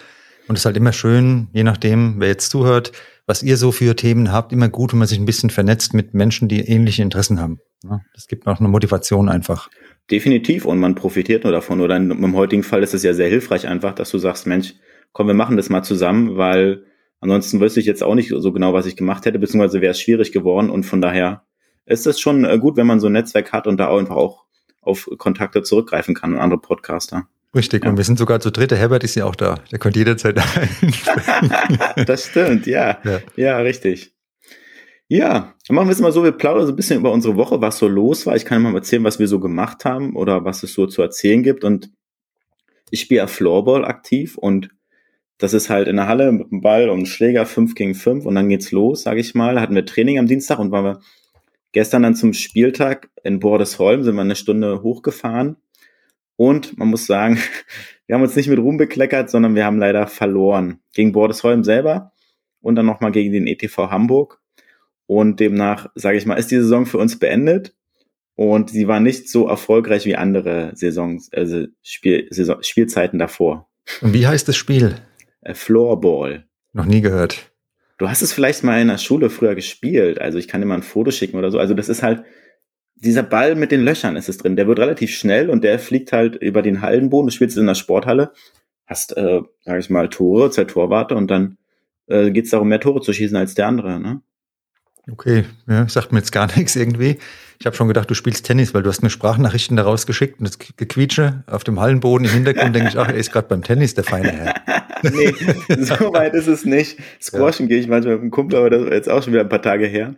Und 0.48 0.56
es 0.56 0.62
ist 0.62 0.66
halt 0.66 0.78
immer 0.78 0.94
schön, 0.94 1.50
je 1.54 1.64
nachdem, 1.64 2.16
wer 2.20 2.30
jetzt 2.30 2.50
zuhört, 2.50 2.94
was 3.26 3.44
ihr 3.44 3.58
so 3.58 3.72
für 3.72 3.96
Themen 3.96 4.32
habt, 4.32 4.54
immer 4.54 4.70
gut, 4.70 4.94
wenn 4.94 5.00
man 5.00 5.08
sich 5.08 5.20
ein 5.20 5.26
bisschen 5.26 5.50
vernetzt 5.50 5.94
mit 5.94 6.14
Menschen, 6.14 6.48
die 6.48 6.62
ähnliche 6.62 7.04
Interessen 7.04 7.40
haben. 7.40 7.60
Das 8.14 8.28
gibt 8.28 8.48
auch 8.48 8.60
eine 8.60 8.70
Motivation 8.70 9.30
einfach. 9.30 9.70
Definitiv 10.10 10.66
und 10.66 10.80
man 10.80 10.96
profitiert 10.96 11.44
nur 11.44 11.52
davon. 11.52 11.82
Oder 11.82 11.98
im 11.98 12.36
heutigen 12.36 12.64
Fall 12.64 12.84
ist 12.84 12.94
es 12.94 13.04
ja 13.04 13.14
sehr 13.14 13.30
hilfreich 13.30 13.68
einfach, 13.68 13.94
dass 13.94 14.10
du 14.12 14.18
sagst, 14.18 14.48
Mensch, 14.48 14.74
komm, 15.12 15.28
wir 15.28 15.34
machen 15.34 15.58
das 15.58 15.70
mal 15.70 15.84
zusammen, 15.84 16.38
weil 16.38 16.86
ansonsten 17.20 17.60
wüsste 17.60 17.80
ich 17.80 17.86
jetzt 17.86 18.04
auch 18.04 18.16
nicht 18.16 18.30
so 18.30 18.52
genau, 18.54 18.74
was 18.74 18.86
ich 18.86 18.96
gemacht 18.96 19.26
hätte, 19.26 19.40
beziehungsweise 19.40 19.82
wäre 19.82 19.92
es 19.92 20.02
schwierig 20.02 20.32
geworden 20.32 20.70
und 20.70 20.84
von 20.84 21.02
daher 21.02 21.44
ist 21.86 22.08
es 22.08 22.20
schon 22.20 22.46
äh, 22.46 22.58
gut, 22.60 22.78
wenn 22.78 22.88
man 22.88 23.00
so 23.00 23.08
ein 23.08 23.14
Netzwerk 23.14 23.52
hat 23.52 23.68
und 23.68 23.78
da 23.78 23.88
auch 23.88 24.00
einfach 24.00 24.16
auch 24.16 24.46
auf 24.82 25.10
Kontakte 25.18 25.64
zurückgreifen 25.64 26.16
kann 26.16 26.34
und 26.34 26.40
andere 26.40 26.60
Podcaster. 26.60 27.28
Richtig, 27.56 27.84
ja. 27.84 27.90
und 27.90 27.98
wir 27.98 28.04
sind 28.04 28.20
sogar 28.20 28.40
zu 28.40 28.52
dritt. 28.52 28.72
Der 28.72 28.78
Herbert 28.78 29.04
ist 29.04 29.16
ja 29.16 29.26
auch 29.26 29.36
da. 29.36 29.56
Der 29.72 29.80
könnte 29.80 30.00
jederzeit 30.00 30.38
ein. 31.98 32.06
das 32.06 32.28
stimmt, 32.28 32.68
ja. 32.68 33.00
ja. 33.04 33.20
Ja, 33.36 33.58
richtig. 33.60 34.14
Ja, 35.10 35.56
machen 35.70 35.88
wir 35.88 35.94
es 35.94 36.02
mal 36.02 36.12
so, 36.12 36.24
wir 36.24 36.34
plaudern 36.34 36.66
so 36.66 36.74
ein 36.74 36.76
bisschen 36.76 37.00
über 37.00 37.14
unsere 37.14 37.38
Woche, 37.38 37.62
was 37.62 37.78
so 37.78 37.88
los 37.88 38.26
war. 38.26 38.36
Ich 38.36 38.44
kann 38.44 38.62
mal 38.62 38.76
erzählen, 38.76 39.06
was 39.06 39.20
wir 39.20 39.28
so 39.30 39.40
gemacht 39.40 39.86
haben 39.86 40.16
oder 40.18 40.44
was 40.44 40.64
es 40.64 40.74
so 40.74 40.86
zu 40.86 41.02
erzählen 41.02 41.44
gibt. 41.44 41.64
Und 41.64 41.92
ich 42.92 43.02
spiele 43.02 43.20
ja 43.20 43.28
Floorball 43.28 43.86
aktiv 43.86 44.38
und 44.38 44.70
das 45.38 45.54
ist 45.54 45.70
halt 45.70 45.88
in 45.88 45.98
der 45.98 46.08
Halle 46.08 46.32
mit 46.32 46.52
dem 46.52 46.62
Ball 46.62 46.90
und 46.90 47.06
Schläger 47.06 47.46
5 47.46 47.76
gegen 47.76 47.96
5 47.96 48.26
und 48.26 48.36
dann 48.36 48.50
geht's 48.50 48.72
los, 48.72 49.04
sage 49.04 49.22
ich 49.22 49.34
mal. 49.34 49.62
Hatten 49.62 49.76
wir 49.76 49.86
Training 49.86 50.20
am 50.20 50.28
Dienstag 50.28 50.60
und 50.60 50.72
waren 50.72 50.84
wir 50.84 51.00
gestern 51.72 52.04
dann 52.04 52.16
zum 52.16 52.34
Spieltag 52.34 53.10
in 53.24 53.40
Bordesholm, 53.40 54.04
sind 54.04 54.16
wir 54.16 54.22
eine 54.22 54.36
Stunde 54.36 54.82
hochgefahren. 54.84 55.58
Und 56.36 56.78
man 56.78 56.90
muss 56.90 57.06
sagen, 57.06 57.38
wir 58.08 58.16
haben 58.16 58.24
uns 58.24 58.36
nicht 58.36 58.50
mit 58.50 58.60
Ruhm 58.60 58.78
bekleckert, 58.78 59.30
sondern 59.30 59.56
wir 59.56 59.64
haben 59.64 59.80
leider 59.80 60.08
verloren. 60.08 60.82
Gegen 60.94 61.14
Bordesholm 61.14 61.64
selber 61.64 62.12
und 62.62 62.76
dann 62.76 62.86
nochmal 62.86 63.12
gegen 63.12 63.32
den 63.32 63.48
ETV 63.48 63.90
Hamburg. 63.90 64.42
Und 65.08 65.40
demnach, 65.40 65.90
sage 65.96 66.18
ich 66.18 66.26
mal, 66.26 66.36
ist 66.36 66.52
die 66.52 66.58
Saison 66.58 66.86
für 66.86 66.98
uns 66.98 67.18
beendet. 67.18 67.74
Und 68.36 68.70
sie 68.70 68.88
war 68.88 69.00
nicht 69.00 69.30
so 69.30 69.48
erfolgreich 69.48 70.06
wie 70.06 70.16
andere 70.16 70.72
Saisons, 70.76 71.34
also 71.34 71.66
Spiel, 71.82 72.28
Saison, 72.30 72.62
Spielzeiten 72.62 73.18
davor. 73.18 73.68
Und 74.02 74.14
wie 74.14 74.28
heißt 74.28 74.48
das 74.48 74.56
Spiel? 74.56 74.96
Äh, 75.42 75.56
Floorball. 75.56 76.46
Noch 76.74 76.86
nie 76.86 77.02
gehört. 77.02 77.52
Du 77.98 78.08
hast 78.08 78.22
es 78.22 78.32
vielleicht 78.32 78.64
mal 78.64 78.80
in 78.80 78.90
der 78.90 79.00
Schule 79.00 79.32
früher 79.32 79.56
gespielt. 79.56 80.22
Also 80.22 80.38
ich 80.38 80.48
kann 80.48 80.62
dir 80.62 80.68
mal 80.68 80.76
ein 80.76 80.84
Foto 80.84 81.10
schicken 81.10 81.38
oder 81.38 81.50
so. 81.50 81.58
Also 81.58 81.74
das 81.74 81.90
ist 81.90 82.04
halt, 82.04 82.24
dieser 82.96 83.24
Ball 83.24 83.56
mit 83.56 83.72
den 83.72 83.84
Löchern 83.84 84.16
ist 84.16 84.30
es 84.30 84.38
drin. 84.38 84.56
Der 84.56 84.68
wird 84.68 84.80
relativ 84.80 85.12
schnell 85.16 85.50
und 85.50 85.64
der 85.64 85.80
fliegt 85.80 86.12
halt 86.12 86.36
über 86.36 86.62
den 86.62 86.82
Hallenboden. 86.82 87.28
Du 87.28 87.34
spielst 87.34 87.58
in 87.58 87.66
der 87.66 87.76
Sporthalle, 87.76 88.34
hast, 88.86 89.18
äh, 89.18 89.42
sag 89.62 89.80
ich 89.80 89.90
mal, 89.90 90.10
Tore, 90.10 90.52
zwei 90.52 90.66
Torwarte 90.66 91.16
und 91.16 91.32
dann 91.32 91.58
äh, 92.08 92.30
geht 92.30 92.46
es 92.46 92.52
darum, 92.52 92.68
mehr 92.68 92.80
Tore 92.80 93.02
zu 93.02 93.14
schießen 93.14 93.36
als 93.36 93.56
der 93.56 93.68
andere. 93.68 94.00
Ne? 94.00 94.22
Okay, 95.12 95.46
ja, 95.68 95.88
sagt 95.88 96.12
mir 96.12 96.20
jetzt 96.20 96.32
gar 96.32 96.48
nichts 96.56 96.76
irgendwie. 96.76 97.18
Ich 97.60 97.66
habe 97.66 97.76
schon 97.76 97.88
gedacht, 97.88 98.10
du 98.10 98.14
spielst 98.14 98.46
Tennis, 98.46 98.74
weil 98.74 98.84
du 98.84 98.90
hast 98.90 99.02
mir 99.02 99.10
Sprachnachrichten 99.10 99.78
daraus 99.78 100.06
geschickt 100.06 100.40
und 100.40 100.48
das 100.48 100.60
Gequietsche 100.60 101.44
auf 101.48 101.64
dem 101.64 101.80
Hallenboden 101.80 102.28
im 102.28 102.32
Hintergrund 102.32 102.76
denke 102.76 102.90
ich, 102.90 102.98
ach, 102.98 103.08
er 103.08 103.16
ist 103.16 103.32
gerade 103.32 103.48
beim 103.48 103.64
Tennis, 103.64 103.96
der 103.96 104.04
feine 104.04 104.32
Herr. 104.32 104.54
nee, 105.12 105.34
so 105.80 105.96
weit 106.14 106.34
ist 106.36 106.48
es 106.48 106.66
nicht. 106.66 107.00
Squashen 107.20 107.66
ja. 107.66 107.70
gehe 107.70 107.80
ich 107.80 107.88
manchmal 107.88 108.16
mit 108.16 108.24
dem 108.24 108.32
Kumpel, 108.32 108.60
aber 108.60 108.70
das 108.70 108.84
ist 108.84 108.92
jetzt 108.92 109.10
auch 109.10 109.24
schon 109.24 109.34
wieder 109.34 109.42
ein 109.42 109.50
paar 109.50 109.62
Tage 109.62 109.88
her. 109.88 110.16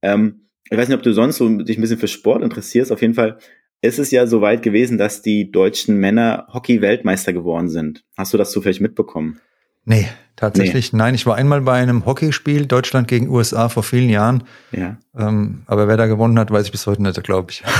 Ähm, 0.00 0.48
ich 0.70 0.78
weiß 0.78 0.88
nicht, 0.88 0.96
ob 0.96 1.02
du 1.02 1.12
sonst 1.12 1.36
so 1.36 1.48
dich 1.58 1.76
ein 1.76 1.82
bisschen 1.82 1.98
für 1.98 2.08
Sport 2.08 2.42
interessierst. 2.42 2.92
Auf 2.92 3.02
jeden 3.02 3.14
Fall 3.14 3.38
ist 3.82 3.98
es 3.98 4.10
ja 4.10 4.26
so 4.26 4.40
weit 4.40 4.62
gewesen, 4.62 4.96
dass 4.96 5.20
die 5.20 5.50
deutschen 5.50 5.98
Männer 5.98 6.46
Hockey-Weltmeister 6.52 7.34
geworden 7.34 7.68
sind. 7.68 8.04
Hast 8.16 8.32
du 8.32 8.38
das 8.38 8.50
zufällig 8.50 8.80
mitbekommen? 8.80 9.40
Nee, 9.84 10.08
tatsächlich 10.36 10.92
nee. 10.92 10.98
nein. 10.98 11.14
Ich 11.14 11.26
war 11.26 11.36
einmal 11.36 11.60
bei 11.62 11.74
einem 11.74 12.06
Hockeyspiel 12.06 12.66
Deutschland 12.66 13.08
gegen 13.08 13.28
USA 13.28 13.68
vor 13.68 13.82
vielen 13.82 14.08
Jahren. 14.08 14.44
Ja. 14.72 14.96
Ähm, 15.16 15.62
aber 15.66 15.88
wer 15.88 15.96
da 15.96 16.06
gewonnen 16.06 16.38
hat, 16.38 16.50
weiß 16.50 16.66
ich 16.66 16.72
bis 16.72 16.86
heute 16.86 17.02
nicht, 17.02 17.22
glaube 17.22 17.50
ich. 17.50 17.62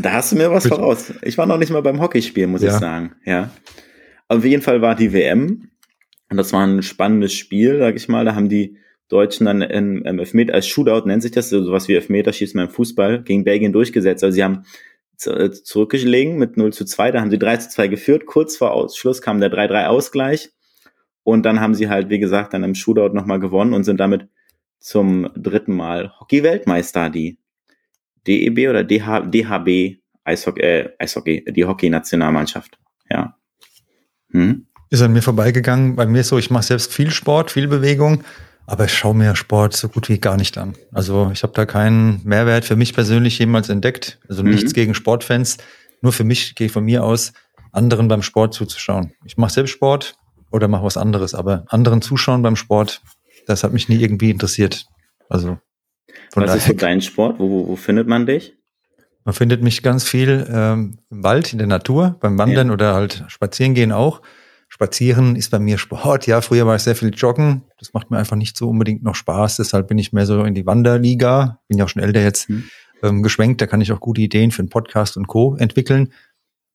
Da 0.00 0.12
hast 0.12 0.30
du 0.30 0.36
mir 0.36 0.48
was 0.52 0.68
voraus. 0.68 1.12
Ich 1.22 1.38
war 1.38 1.46
noch 1.46 1.58
nicht 1.58 1.70
mal 1.70 1.82
beim 1.82 2.00
Hockeyspiel, 2.00 2.46
muss 2.46 2.62
ja. 2.62 2.72
ich 2.72 2.78
sagen. 2.78 3.16
Ja. 3.24 3.50
Auf 4.28 4.44
jeden 4.44 4.62
Fall 4.62 4.80
war 4.80 4.94
die 4.94 5.12
WM 5.12 5.70
und 6.30 6.36
das 6.36 6.52
war 6.52 6.64
ein 6.64 6.82
spannendes 6.82 7.32
Spiel, 7.32 7.78
sag 7.78 7.96
ich 7.96 8.08
mal. 8.08 8.24
Da 8.24 8.34
haben 8.34 8.48
die 8.48 8.76
Deutschen 9.08 9.46
dann 9.46 9.62
im, 9.62 10.04
im 10.04 10.18
Elfmeter, 10.18 10.54
als 10.54 10.68
Shootout 10.68 11.06
nennt 11.06 11.22
sich 11.22 11.32
das, 11.32 11.48
so 11.48 11.64
sowas 11.64 11.88
wie 11.88 11.94
Elfmeterschießen 11.94 12.58
beim 12.58 12.68
Fußball, 12.68 13.22
gegen 13.22 13.44
Belgien 13.44 13.72
durchgesetzt. 13.72 14.22
Also 14.22 14.34
sie 14.34 14.44
haben 14.44 14.64
äh, 15.24 15.50
zurückgelegen 15.50 16.36
mit 16.36 16.56
0 16.56 16.72
zu 16.72 16.84
2, 16.84 17.12
da 17.12 17.20
haben 17.20 17.30
sie 17.30 17.38
3 17.38 17.56
zu 17.56 17.70
2 17.70 17.88
geführt. 17.88 18.26
Kurz 18.26 18.56
vor 18.56 18.72
Ausschluss 18.72 19.22
kam 19.22 19.40
der 19.40 19.50
3-3 19.50 19.86
Ausgleich. 19.86 20.50
Und 21.28 21.42
dann 21.42 21.60
haben 21.60 21.74
sie 21.74 21.90
halt, 21.90 22.08
wie 22.08 22.18
gesagt, 22.18 22.54
dann 22.54 22.64
im 22.64 22.74
Shootout 22.74 23.14
nochmal 23.14 23.38
gewonnen 23.38 23.74
und 23.74 23.84
sind 23.84 24.00
damit 24.00 24.28
zum 24.78 25.28
dritten 25.36 25.76
Mal 25.76 26.10
Hockey-Weltmeister, 26.18 27.10
die 27.10 27.36
DEB 28.26 28.70
oder 28.70 28.82
DH, 28.82 29.26
DHB 29.26 29.98
Eishockey, 30.24 30.60
äh, 30.62 30.88
Eishockey, 30.98 31.44
die 31.46 31.66
Hockey-Nationalmannschaft. 31.66 32.78
Ja. 33.10 33.36
Hm? 34.30 34.68
Ist 34.88 35.02
an 35.02 35.12
mir 35.12 35.20
vorbeigegangen. 35.20 35.96
Bei 35.96 36.06
mir 36.06 36.20
ist 36.20 36.28
so, 36.28 36.38
ich 36.38 36.50
mache 36.50 36.62
selbst 36.62 36.94
viel 36.94 37.10
Sport, 37.10 37.50
viel 37.50 37.68
Bewegung, 37.68 38.24
aber 38.64 38.86
ich 38.86 38.94
schaue 38.94 39.14
mir 39.14 39.36
Sport 39.36 39.76
so 39.76 39.90
gut 39.90 40.08
wie 40.08 40.18
gar 40.18 40.38
nicht 40.38 40.56
an. 40.56 40.76
Also 40.92 41.30
ich 41.34 41.42
habe 41.42 41.52
da 41.52 41.66
keinen 41.66 42.22
Mehrwert 42.24 42.64
für 42.64 42.76
mich 42.76 42.94
persönlich 42.94 43.38
jemals 43.38 43.68
entdeckt. 43.68 44.18
Also 44.30 44.42
mhm. 44.42 44.52
nichts 44.52 44.72
gegen 44.72 44.94
Sportfans. 44.94 45.58
Nur 46.00 46.14
für 46.14 46.24
mich 46.24 46.54
gehe 46.54 46.68
ich 46.68 46.72
von 46.72 46.86
mir 46.86 47.04
aus, 47.04 47.34
anderen 47.72 48.08
beim 48.08 48.22
Sport 48.22 48.54
zuzuschauen. 48.54 49.12
Ich 49.26 49.36
mache 49.36 49.52
selbst 49.52 49.72
Sport, 49.72 50.16
oder 50.50 50.68
mach 50.68 50.82
was 50.82 50.96
anderes. 50.96 51.34
Aber 51.34 51.64
anderen 51.68 52.02
zuschauen 52.02 52.42
beim 52.42 52.56
Sport, 52.56 53.02
das 53.46 53.64
hat 53.64 53.72
mich 53.72 53.88
nie 53.88 54.00
irgendwie 54.00 54.30
interessiert. 54.30 54.86
Also 55.28 55.58
von 56.32 56.42
was 56.42 56.56
ist 56.56 56.66
so 56.66 56.72
dein 56.72 57.00
Sport? 57.00 57.38
Wo, 57.38 57.50
wo, 57.50 57.68
wo 57.68 57.76
findet 57.76 58.08
man 58.08 58.26
dich? 58.26 58.54
Man 59.24 59.34
findet 59.34 59.62
mich 59.62 59.82
ganz 59.82 60.04
viel 60.04 60.46
ähm, 60.50 60.98
im 61.10 61.22
Wald, 61.22 61.52
in 61.52 61.58
der 61.58 61.66
Natur, 61.66 62.16
beim 62.20 62.38
Wandern 62.38 62.68
ja. 62.68 62.72
oder 62.72 62.94
halt 62.94 63.24
spazieren 63.28 63.74
gehen 63.74 63.92
auch. 63.92 64.22
Spazieren 64.68 65.36
ist 65.36 65.50
bei 65.50 65.58
mir 65.58 65.78
Sport. 65.78 66.26
Ja, 66.26 66.40
früher 66.40 66.66
war 66.66 66.76
ich 66.76 66.82
sehr 66.82 66.94
viel 66.94 67.10
joggen. 67.14 67.64
Das 67.78 67.94
macht 67.94 68.10
mir 68.10 68.18
einfach 68.18 68.36
nicht 68.36 68.56
so 68.56 68.68
unbedingt 68.68 69.02
noch 69.02 69.14
Spaß. 69.14 69.56
Deshalb 69.56 69.88
bin 69.88 69.98
ich 69.98 70.12
mehr 70.12 70.26
so 70.26 70.44
in 70.44 70.54
die 70.54 70.66
Wanderliga. 70.66 71.60
Bin 71.68 71.78
ja 71.78 71.84
auch 71.84 71.88
schon 71.88 72.02
älter 72.02 72.22
jetzt. 72.22 72.48
Hm. 72.48 72.64
ähm, 73.02 73.22
geschwenkt. 73.22 73.60
Da 73.60 73.66
kann 73.66 73.80
ich 73.80 73.92
auch 73.92 74.00
gute 74.00 74.20
Ideen 74.20 74.50
für 74.50 74.60
einen 74.60 74.68
Podcast 74.68 75.16
und 75.16 75.26
Co. 75.26 75.56
entwickeln. 75.56 76.12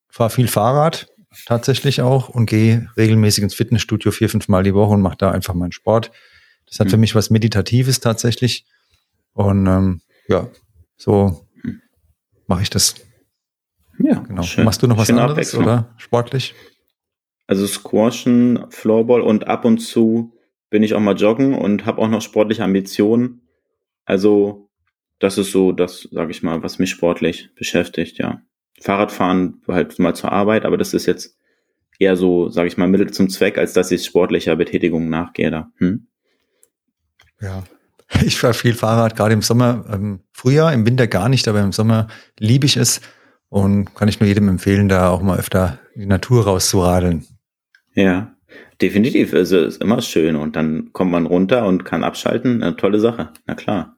Fahre 0.09 0.29
viel 0.29 0.47
Fahrrad, 0.47 1.07
tatsächlich 1.45 2.01
auch, 2.01 2.29
und 2.29 2.45
gehe 2.47 2.89
regelmäßig 2.97 3.43
ins 3.43 3.53
Fitnessstudio 3.55 4.11
vier, 4.11 4.29
fünf 4.29 4.47
Mal 4.47 4.63
die 4.63 4.73
Woche 4.73 4.93
und 4.93 5.01
mache 5.01 5.17
da 5.17 5.31
einfach 5.31 5.53
meinen 5.53 5.71
Sport. 5.71 6.11
Das 6.67 6.79
hat 6.79 6.89
für 6.89 6.97
mich 6.97 7.13
was 7.15 7.29
Meditatives 7.29 7.99
tatsächlich. 7.99 8.65
Und 9.33 9.67
ähm, 9.67 10.01
ja, 10.27 10.47
so 10.97 11.47
mache 12.47 12.61
ich 12.63 12.69
das. 12.69 12.95
Ja, 13.99 14.19
Genau. 14.19 14.43
schön. 14.43 14.65
Machst 14.65 14.81
du 14.81 14.87
noch 14.87 14.97
was 14.97 15.09
anderes 15.09 15.53
oder 15.55 15.93
sportlich? 15.97 16.55
Also 17.45 17.67
Squashen, 17.67 18.65
Floorball 18.69 19.21
und 19.21 19.47
ab 19.47 19.65
und 19.65 19.79
zu 19.79 20.33
bin 20.69 20.81
ich 20.81 20.93
auch 20.93 20.99
mal 20.99 21.15
joggen 21.15 21.53
und 21.53 21.85
habe 21.85 22.01
auch 22.01 22.07
noch 22.07 22.21
sportliche 22.21 22.63
Ambitionen. 22.63 23.41
Also 24.05 24.69
das 25.19 25.37
ist 25.37 25.51
so 25.51 25.71
das, 25.71 26.07
sage 26.11 26.31
ich 26.31 26.41
mal, 26.41 26.63
was 26.63 26.79
mich 26.79 26.89
sportlich 26.89 27.49
beschäftigt, 27.55 28.17
ja. 28.17 28.41
Fahrradfahren 28.81 29.61
halt 29.67 29.97
mal 29.99 30.15
zur 30.15 30.31
Arbeit, 30.31 30.65
aber 30.65 30.77
das 30.77 30.93
ist 30.93 31.05
jetzt 31.05 31.37
eher 31.99 32.15
so, 32.15 32.49
sage 32.49 32.67
ich 32.67 32.77
mal, 32.77 32.87
Mittel 32.87 33.11
zum 33.11 33.29
Zweck, 33.29 33.57
als 33.57 33.73
dass 33.73 33.91
ich 33.91 34.05
sportlicher 34.05 34.55
Betätigung 34.55 35.09
nachgehe 35.09 35.51
da. 35.51 35.71
Hm? 35.77 36.07
Ja. 37.41 37.63
Ich 38.23 38.37
fahre 38.37 38.53
viel 38.53 38.75
Fahrrad, 38.75 39.15
gerade 39.15 39.33
im 39.33 39.41
Sommer, 39.41 39.85
ähm, 39.91 40.19
Frühjahr, 40.33 40.71
im 40.71 40.85
Winter 40.85 41.07
gar 41.07 41.29
nicht, 41.29 41.47
aber 41.47 41.61
im 41.61 41.71
Sommer 41.71 42.09
liebe 42.37 42.67
ich 42.67 42.77
es 42.77 43.01
und 43.49 43.95
kann 43.95 44.07
ich 44.07 44.19
nur 44.19 44.27
jedem 44.27 44.49
empfehlen, 44.49 44.87
da 44.87 45.09
auch 45.09 45.23
mal 45.23 45.39
öfter 45.39 45.79
in 45.95 46.01
die 46.01 46.07
Natur 46.07 46.43
rauszuradeln. 46.43 47.25
Ja, 47.95 48.35
definitiv. 48.81 49.33
Also 49.33 49.59
ist 49.59 49.81
immer 49.81 50.01
schön 50.01 50.35
und 50.35 50.55
dann 50.55 50.91
kommt 50.93 51.11
man 51.11 51.25
runter 51.25 51.65
und 51.65 51.85
kann 51.85 52.03
abschalten. 52.03 52.61
Eine 52.61 52.75
tolle 52.75 52.99
Sache, 52.99 53.29
na 53.45 53.55
klar. 53.55 53.92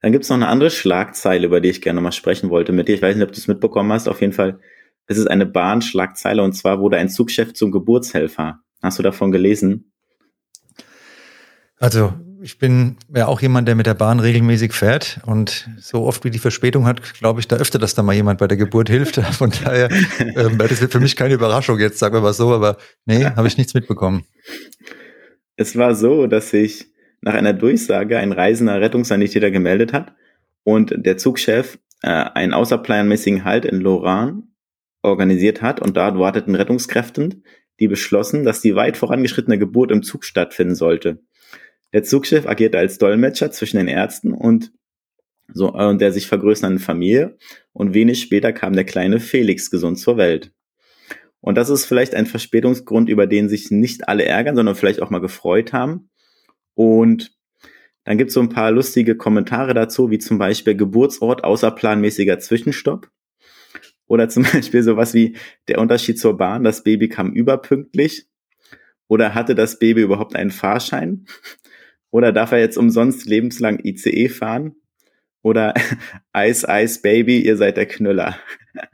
Dann 0.00 0.12
gibt's 0.12 0.28
noch 0.28 0.36
eine 0.36 0.48
andere 0.48 0.70
Schlagzeile, 0.70 1.46
über 1.46 1.60
die 1.60 1.70
ich 1.70 1.82
gerne 1.82 2.00
mal 2.00 2.12
sprechen 2.12 2.50
wollte 2.50 2.72
mit 2.72 2.88
dir. 2.88 2.94
Ich 2.94 3.02
weiß 3.02 3.16
nicht, 3.16 3.24
ob 3.24 3.32
du 3.32 3.38
es 3.38 3.48
mitbekommen 3.48 3.92
hast. 3.92 4.08
Auf 4.08 4.20
jeden 4.20 4.32
Fall, 4.32 4.60
es 5.06 5.18
ist 5.18 5.26
eine 5.26 5.46
Bahnschlagzeile 5.46 6.42
und 6.42 6.52
zwar 6.52 6.80
wurde 6.80 6.98
ein 6.98 7.08
Zugchef 7.08 7.54
zum 7.54 7.70
Geburtshelfer. 7.70 8.60
Hast 8.82 8.98
du 8.98 9.02
davon 9.02 9.32
gelesen? 9.32 9.92
Also 11.78 12.12
ich 12.42 12.58
bin 12.58 12.96
ja 13.14 13.26
auch 13.26 13.40
jemand, 13.40 13.66
der 13.66 13.74
mit 13.74 13.86
der 13.86 13.94
Bahn 13.94 14.20
regelmäßig 14.20 14.72
fährt 14.72 15.20
und 15.26 15.68
so 15.78 16.04
oft 16.04 16.24
wie 16.24 16.30
die 16.30 16.38
Verspätung 16.38 16.86
hat, 16.86 17.14
glaube 17.14 17.40
ich, 17.40 17.48
da 17.48 17.56
öfter, 17.56 17.78
dass 17.78 17.94
da 17.94 18.02
mal 18.02 18.14
jemand 18.14 18.38
bei 18.38 18.46
der 18.46 18.56
Geburt 18.56 18.88
hilft. 18.88 19.16
Von 19.32 19.50
daher, 19.64 19.90
ähm, 20.20 20.58
das 20.58 20.80
wird 20.80 20.92
für 20.92 21.00
mich 21.00 21.16
keine 21.16 21.34
Überraschung 21.34 21.78
jetzt, 21.78 21.98
sagen 21.98 22.14
wir 22.14 22.20
mal 22.20 22.32
so, 22.32 22.52
aber 22.52 22.76
nee, 23.04 23.24
habe 23.36 23.48
ich 23.48 23.56
nichts 23.56 23.74
mitbekommen. 23.74 24.24
Es 25.56 25.76
war 25.76 25.94
so, 25.94 26.26
dass 26.26 26.50
sich 26.50 26.86
nach 27.20 27.34
einer 27.34 27.52
Durchsage 27.52 28.18
ein 28.18 28.32
reisender 28.32 28.80
Rettungssanitäter 28.80 29.50
gemeldet 29.50 29.92
hat 29.92 30.14
und 30.64 30.94
der 30.96 31.16
Zugchef 31.16 31.78
äh, 32.02 32.08
einen 32.08 32.54
außerplanmäßigen 32.54 33.44
Halt 33.44 33.64
in 33.64 33.80
Lorraine 33.80 34.42
organisiert 35.02 35.62
hat 35.62 35.80
und 35.80 35.96
dort 35.96 36.18
warteten 36.18 36.54
Rettungskräften, 36.54 37.44
die 37.80 37.88
beschlossen, 37.88 38.44
dass 38.44 38.60
die 38.60 38.74
weit 38.74 38.96
vorangeschrittene 38.96 39.58
Geburt 39.58 39.90
im 39.90 40.02
Zug 40.02 40.24
stattfinden 40.24 40.74
sollte. 40.74 41.20
Der 41.92 42.02
Zugchef 42.02 42.46
agierte 42.46 42.78
als 42.78 42.98
Dolmetscher 42.98 43.50
zwischen 43.50 43.76
den 43.76 43.88
Ärzten 43.88 44.32
und 44.32 44.72
so 45.52 45.74
äh, 45.74 45.86
und 45.86 46.00
der 46.00 46.12
sich 46.12 46.26
vergrößernden 46.26 46.80
Familie 46.80 47.36
und 47.72 47.94
wenig 47.94 48.20
später 48.20 48.52
kam 48.52 48.72
der 48.72 48.84
kleine 48.84 49.20
Felix 49.20 49.70
gesund 49.70 49.98
zur 49.98 50.16
Welt. 50.16 50.52
Und 51.40 51.54
das 51.54 51.70
ist 51.70 51.84
vielleicht 51.84 52.14
ein 52.14 52.26
Verspätungsgrund, 52.26 53.08
über 53.08 53.26
den 53.26 53.48
sich 53.48 53.70
nicht 53.70 54.08
alle 54.08 54.24
ärgern, 54.24 54.56
sondern 54.56 54.74
vielleicht 54.74 55.00
auch 55.00 55.10
mal 55.10 55.20
gefreut 55.20 55.72
haben. 55.72 56.10
Und 56.76 57.32
dann 58.04 58.18
gibt 58.18 58.28
es 58.28 58.34
so 58.34 58.40
ein 58.40 58.50
paar 58.50 58.70
lustige 58.70 59.16
Kommentare 59.16 59.74
dazu, 59.74 60.10
wie 60.10 60.18
zum 60.18 60.38
Beispiel 60.38 60.76
Geburtsort 60.76 61.42
außerplanmäßiger 61.42 62.38
Zwischenstopp. 62.38 63.10
Oder 64.06 64.28
zum 64.28 64.42
Beispiel 64.52 64.84
sowas 64.84 65.12
wie 65.12 65.36
der 65.66 65.80
Unterschied 65.80 66.20
zur 66.20 66.36
Bahn, 66.36 66.62
das 66.62 66.84
Baby 66.84 67.08
kam 67.08 67.32
überpünktlich. 67.32 68.28
Oder 69.08 69.34
hatte 69.34 69.54
das 69.54 69.78
Baby 69.78 70.02
überhaupt 70.02 70.36
einen 70.36 70.50
Fahrschein? 70.50 71.26
Oder 72.10 72.32
darf 72.32 72.52
er 72.52 72.58
jetzt 72.58 72.78
umsonst 72.78 73.26
lebenslang 73.26 73.80
ICE 73.82 74.28
fahren? 74.28 74.76
Oder 75.42 75.74
Eis, 76.32 76.68
Eis, 76.68 77.02
Baby, 77.02 77.40
ihr 77.40 77.56
seid 77.56 77.76
der 77.76 77.86
Knüller. 77.86 78.36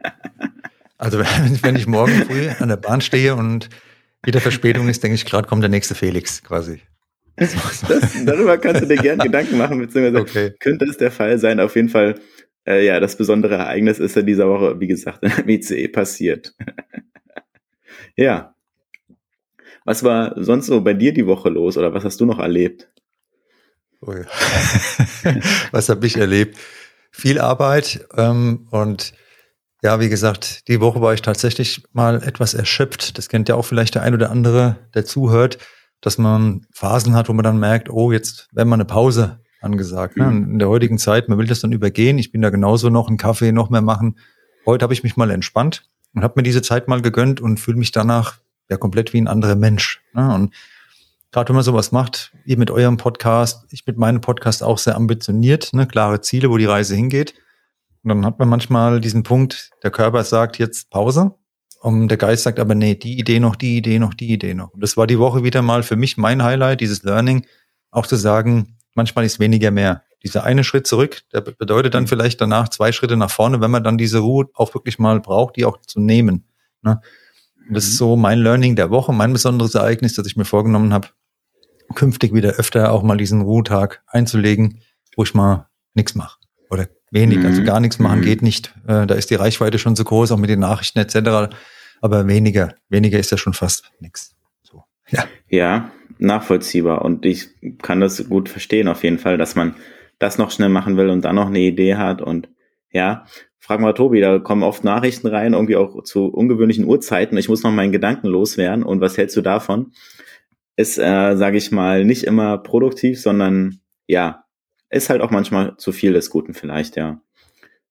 Also 0.98 1.18
wenn, 1.18 1.74
ich 1.74 1.88
morgen 1.88 2.12
früh 2.12 2.46
an 2.60 2.68
der 2.68 2.76
Bahn 2.76 3.00
stehe 3.00 3.34
und 3.34 3.68
wieder 4.24 4.40
Verspätung 4.40 4.88
ist, 4.88 5.02
denke 5.02 5.16
ich, 5.16 5.24
gerade 5.24 5.48
kommt 5.48 5.64
der 5.64 5.68
nächste 5.68 5.96
Felix 5.96 6.44
quasi. 6.44 6.80
Das, 7.36 7.54
darüber 8.24 8.58
kannst 8.58 8.82
du 8.82 8.86
dir 8.86 8.96
gerne 8.96 9.22
Gedanken 9.24 9.58
machen, 9.58 9.78
beziehungsweise 9.78 10.20
Okay. 10.20 10.54
könnte 10.60 10.84
es 10.84 10.96
der 10.98 11.10
Fall 11.10 11.38
sein. 11.38 11.60
Auf 11.60 11.76
jeden 11.76 11.88
Fall, 11.88 12.16
äh, 12.66 12.84
ja, 12.84 13.00
das 13.00 13.16
besondere 13.16 13.54
Ereignis 13.54 13.98
ist 13.98 14.16
ja 14.16 14.22
dieser 14.22 14.48
Woche, 14.48 14.78
wie 14.80 14.86
gesagt, 14.86 15.22
im 15.22 15.48
ICE 15.48 15.88
passiert. 15.88 16.54
ja. 18.16 18.54
Was 19.84 20.04
war 20.04 20.34
sonst 20.36 20.66
so 20.66 20.80
bei 20.82 20.94
dir 20.94 21.12
die 21.12 21.26
Woche 21.26 21.48
los 21.48 21.76
oder 21.76 21.92
was 21.92 22.04
hast 22.04 22.20
du 22.20 22.26
noch 22.26 22.38
erlebt? 22.38 22.88
Ui. 24.04 24.24
Was 25.70 25.88
habe 25.88 26.06
ich 26.06 26.16
erlebt? 26.16 26.58
Viel 27.12 27.38
Arbeit 27.38 28.04
ähm, 28.16 28.66
und 28.70 29.12
ja, 29.82 30.00
wie 30.00 30.08
gesagt, 30.08 30.66
die 30.68 30.80
Woche 30.80 31.00
war 31.00 31.14
ich 31.14 31.22
tatsächlich 31.22 31.84
mal 31.92 32.22
etwas 32.22 32.54
erschöpft. 32.54 33.16
Das 33.18 33.28
kennt 33.28 33.48
ja 33.48 33.54
auch 33.54 33.64
vielleicht 33.64 33.94
der 33.94 34.02
ein 34.02 34.14
oder 34.14 34.30
andere, 34.30 34.76
der 34.94 35.04
zuhört, 35.04 35.58
dass 36.02 36.18
man 36.18 36.66
Phasen 36.72 37.14
hat, 37.14 37.30
wo 37.30 37.32
man 37.32 37.44
dann 37.44 37.58
merkt, 37.58 37.88
oh, 37.88 38.12
jetzt 38.12 38.48
wäre 38.52 38.66
mal 38.66 38.74
eine 38.74 38.84
Pause 38.84 39.40
angesagt. 39.62 40.18
Ne? 40.18 40.26
Mhm. 40.26 40.52
In 40.52 40.58
der 40.58 40.68
heutigen 40.68 40.98
Zeit, 40.98 41.28
man 41.28 41.38
will 41.38 41.46
das 41.46 41.60
dann 41.60 41.72
übergehen. 41.72 42.18
Ich 42.18 42.32
bin 42.32 42.42
da 42.42 42.50
genauso 42.50 42.90
noch 42.90 43.08
einen 43.08 43.16
Kaffee 43.16 43.52
noch 43.52 43.70
mehr 43.70 43.80
machen. 43.80 44.18
Heute 44.66 44.82
habe 44.82 44.92
ich 44.92 45.04
mich 45.04 45.16
mal 45.16 45.30
entspannt 45.30 45.88
und 46.12 46.22
habe 46.22 46.34
mir 46.36 46.42
diese 46.42 46.60
Zeit 46.60 46.88
mal 46.88 47.00
gegönnt 47.00 47.40
und 47.40 47.58
fühle 47.58 47.78
mich 47.78 47.92
danach 47.92 48.38
ja 48.68 48.76
komplett 48.76 49.12
wie 49.12 49.20
ein 49.20 49.28
anderer 49.28 49.54
Mensch. 49.54 50.02
Ne? 50.12 50.34
Und 50.34 50.54
gerade 51.30 51.48
wenn 51.48 51.56
man 51.56 51.64
sowas 51.64 51.92
macht, 51.92 52.32
ihr 52.44 52.58
mit 52.58 52.70
eurem 52.70 52.96
Podcast, 52.96 53.64
ich 53.70 53.86
mit 53.86 53.96
meinem 53.96 54.20
Podcast 54.20 54.62
auch 54.64 54.78
sehr 54.78 54.96
ambitioniert, 54.96 55.72
ne? 55.72 55.86
klare 55.86 56.20
Ziele, 56.20 56.50
wo 56.50 56.58
die 56.58 56.66
Reise 56.66 56.96
hingeht. 56.96 57.34
Und 58.02 58.08
dann 58.08 58.26
hat 58.26 58.40
man 58.40 58.48
manchmal 58.48 59.00
diesen 59.00 59.22
Punkt, 59.22 59.70
der 59.84 59.92
Körper 59.92 60.24
sagt 60.24 60.58
jetzt 60.58 60.90
Pause 60.90 61.36
und 61.82 62.08
der 62.08 62.16
Geist 62.16 62.44
sagt 62.44 62.60
aber, 62.60 62.74
nee, 62.74 62.94
die 62.94 63.18
Idee 63.18 63.40
noch, 63.40 63.56
die 63.56 63.76
Idee 63.76 63.98
noch, 63.98 64.14
die 64.14 64.32
Idee 64.32 64.54
noch. 64.54 64.72
Und 64.72 64.82
das 64.82 64.96
war 64.96 65.06
die 65.06 65.18
Woche 65.18 65.42
wieder 65.42 65.62
mal 65.62 65.82
für 65.82 65.96
mich 65.96 66.16
mein 66.16 66.42
Highlight, 66.42 66.80
dieses 66.80 67.02
Learning, 67.02 67.44
auch 67.90 68.06
zu 68.06 68.16
sagen, 68.16 68.76
manchmal 68.94 69.24
ist 69.24 69.40
weniger 69.40 69.70
mehr. 69.70 70.02
Dieser 70.22 70.44
eine 70.44 70.62
Schritt 70.62 70.86
zurück, 70.86 71.22
der 71.32 71.40
be- 71.40 71.52
bedeutet 71.52 71.94
dann 71.94 72.06
vielleicht 72.06 72.40
danach 72.40 72.68
zwei 72.68 72.92
Schritte 72.92 73.16
nach 73.16 73.30
vorne, 73.30 73.60
wenn 73.60 73.72
man 73.72 73.82
dann 73.82 73.98
diese 73.98 74.20
Ruhe 74.20 74.48
auch 74.54 74.72
wirklich 74.74 75.00
mal 75.00 75.20
braucht, 75.20 75.56
die 75.56 75.64
auch 75.64 75.80
zu 75.80 76.00
nehmen. 76.00 76.44
Ne? 76.82 77.00
Das 77.70 77.84
ist 77.84 77.96
so 77.96 78.16
mein 78.16 78.38
Learning 78.38 78.76
der 78.76 78.90
Woche, 78.90 79.12
mein 79.12 79.32
besonderes 79.32 79.74
Ereignis, 79.74 80.14
das 80.14 80.26
ich 80.26 80.36
mir 80.36 80.44
vorgenommen 80.44 80.92
habe, 80.92 81.08
künftig 81.94 82.32
wieder 82.32 82.50
öfter 82.50 82.92
auch 82.92 83.02
mal 83.02 83.16
diesen 83.16 83.42
Ruhetag 83.42 84.02
einzulegen, 84.06 84.78
wo 85.16 85.24
ich 85.24 85.34
mal 85.34 85.68
nichts 85.94 86.14
mache. 86.14 86.38
Oder 86.70 86.88
wenig, 87.12 87.38
Mhm. 87.38 87.46
also 87.46 87.62
gar 87.62 87.78
nichts 87.80 87.98
machen 87.98 88.20
Mhm. 88.20 88.24
geht 88.24 88.42
nicht. 88.42 88.74
Äh, 88.88 89.06
da 89.06 89.14
ist 89.14 89.30
die 89.30 89.36
Reichweite 89.36 89.78
schon 89.78 89.94
so 89.94 90.02
groß, 90.04 90.32
auch 90.32 90.38
mit 90.38 90.50
den 90.50 90.60
Nachrichten 90.60 90.98
etc. 90.98 91.54
Aber 92.00 92.26
weniger, 92.26 92.74
weniger 92.88 93.18
ist 93.18 93.30
ja 93.30 93.38
schon 93.38 93.52
fast 93.52 93.92
nichts. 94.00 94.34
So. 94.62 94.82
Ja. 95.10 95.24
Ja, 95.48 95.90
nachvollziehbar. 96.18 97.02
Und 97.02 97.24
ich 97.26 97.48
kann 97.82 98.00
das 98.00 98.28
gut 98.28 98.48
verstehen, 98.48 98.88
auf 98.88 99.04
jeden 99.04 99.18
Fall, 99.18 99.38
dass 99.38 99.54
man 99.54 99.74
das 100.18 100.38
noch 100.38 100.50
schnell 100.50 100.68
machen 100.68 100.96
will 100.96 101.10
und 101.10 101.24
dann 101.24 101.36
noch 101.36 101.48
eine 101.48 101.60
Idee 101.60 101.96
hat. 101.96 102.22
Und 102.22 102.48
ja, 102.92 103.26
frag 103.58 103.80
mal 103.80 103.92
Tobi, 103.92 104.20
da 104.20 104.38
kommen 104.38 104.62
oft 104.62 104.82
Nachrichten 104.84 105.26
rein, 105.26 105.52
irgendwie 105.52 105.76
auch 105.76 106.02
zu 106.04 106.26
ungewöhnlichen 106.26 106.84
Uhrzeiten. 106.84 107.36
Ich 107.38 107.48
muss 107.48 107.62
noch 107.62 107.72
meinen 107.72 107.92
Gedanken 107.92 108.28
loswerden. 108.28 108.84
Und 108.84 109.00
was 109.00 109.16
hältst 109.18 109.36
du 109.36 109.42
davon? 109.42 109.92
Ist, 110.76 110.98
äh, 110.98 111.36
sage 111.36 111.58
ich 111.58 111.70
mal, 111.70 112.04
nicht 112.04 112.24
immer 112.24 112.56
produktiv, 112.58 113.20
sondern 113.20 113.80
ja, 114.06 114.41
ist 114.92 115.10
halt 115.10 115.20
auch 115.22 115.30
manchmal 115.30 115.76
zu 115.78 115.92
viel 115.92 116.12
des 116.12 116.30
Guten 116.30 116.54
vielleicht, 116.54 116.96
ja. 116.96 117.20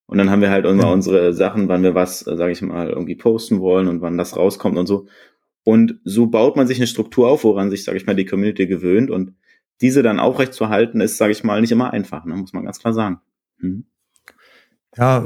Und 0.05 0.17
dann 0.17 0.29
haben 0.29 0.41
wir 0.41 0.49
halt 0.51 0.65
immer 0.65 0.83
Ja. 0.83 0.91
unsere 0.91 1.33
Sachen, 1.33 1.67
wann 1.67 1.83
wir 1.83 1.95
was, 1.95 2.25
äh, 2.27 2.35
sage 2.35 2.51
ich 2.51 2.61
mal, 2.61 2.89
irgendwie 2.89 3.15
posten 3.15 3.59
wollen 3.61 3.87
und 3.87 4.01
wann 4.01 4.17
das 4.17 4.35
rauskommt 4.35 4.77
und 4.77 4.85
so. 4.87 5.07
Und 5.63 5.99
so 6.03 6.27
baut 6.27 6.55
man 6.55 6.67
sich 6.67 6.77
eine 6.77 6.87
Struktur 6.87 7.29
auf, 7.29 7.43
woran 7.43 7.69
sich, 7.69 7.83
sage 7.83 7.97
ich 7.97 8.05
mal, 8.05 8.15
die 8.15 8.25
Community 8.25 8.67
gewöhnt. 8.67 9.09
Und 9.09 9.35
diese 9.79 10.03
dann 10.03 10.19
aufrecht 10.19 10.53
zu 10.53 10.69
halten, 10.69 11.01
ist, 11.01 11.17
sage 11.17 11.31
ich 11.31 11.43
mal, 11.43 11.61
nicht 11.61 11.71
immer 11.71 11.91
einfach, 11.91 12.25
ne? 12.25 12.35
muss 12.35 12.53
man 12.53 12.65
ganz 12.65 12.79
klar 12.79 12.93
sagen. 12.93 13.21
Hm. 13.59 13.85
Ja, 14.97 15.25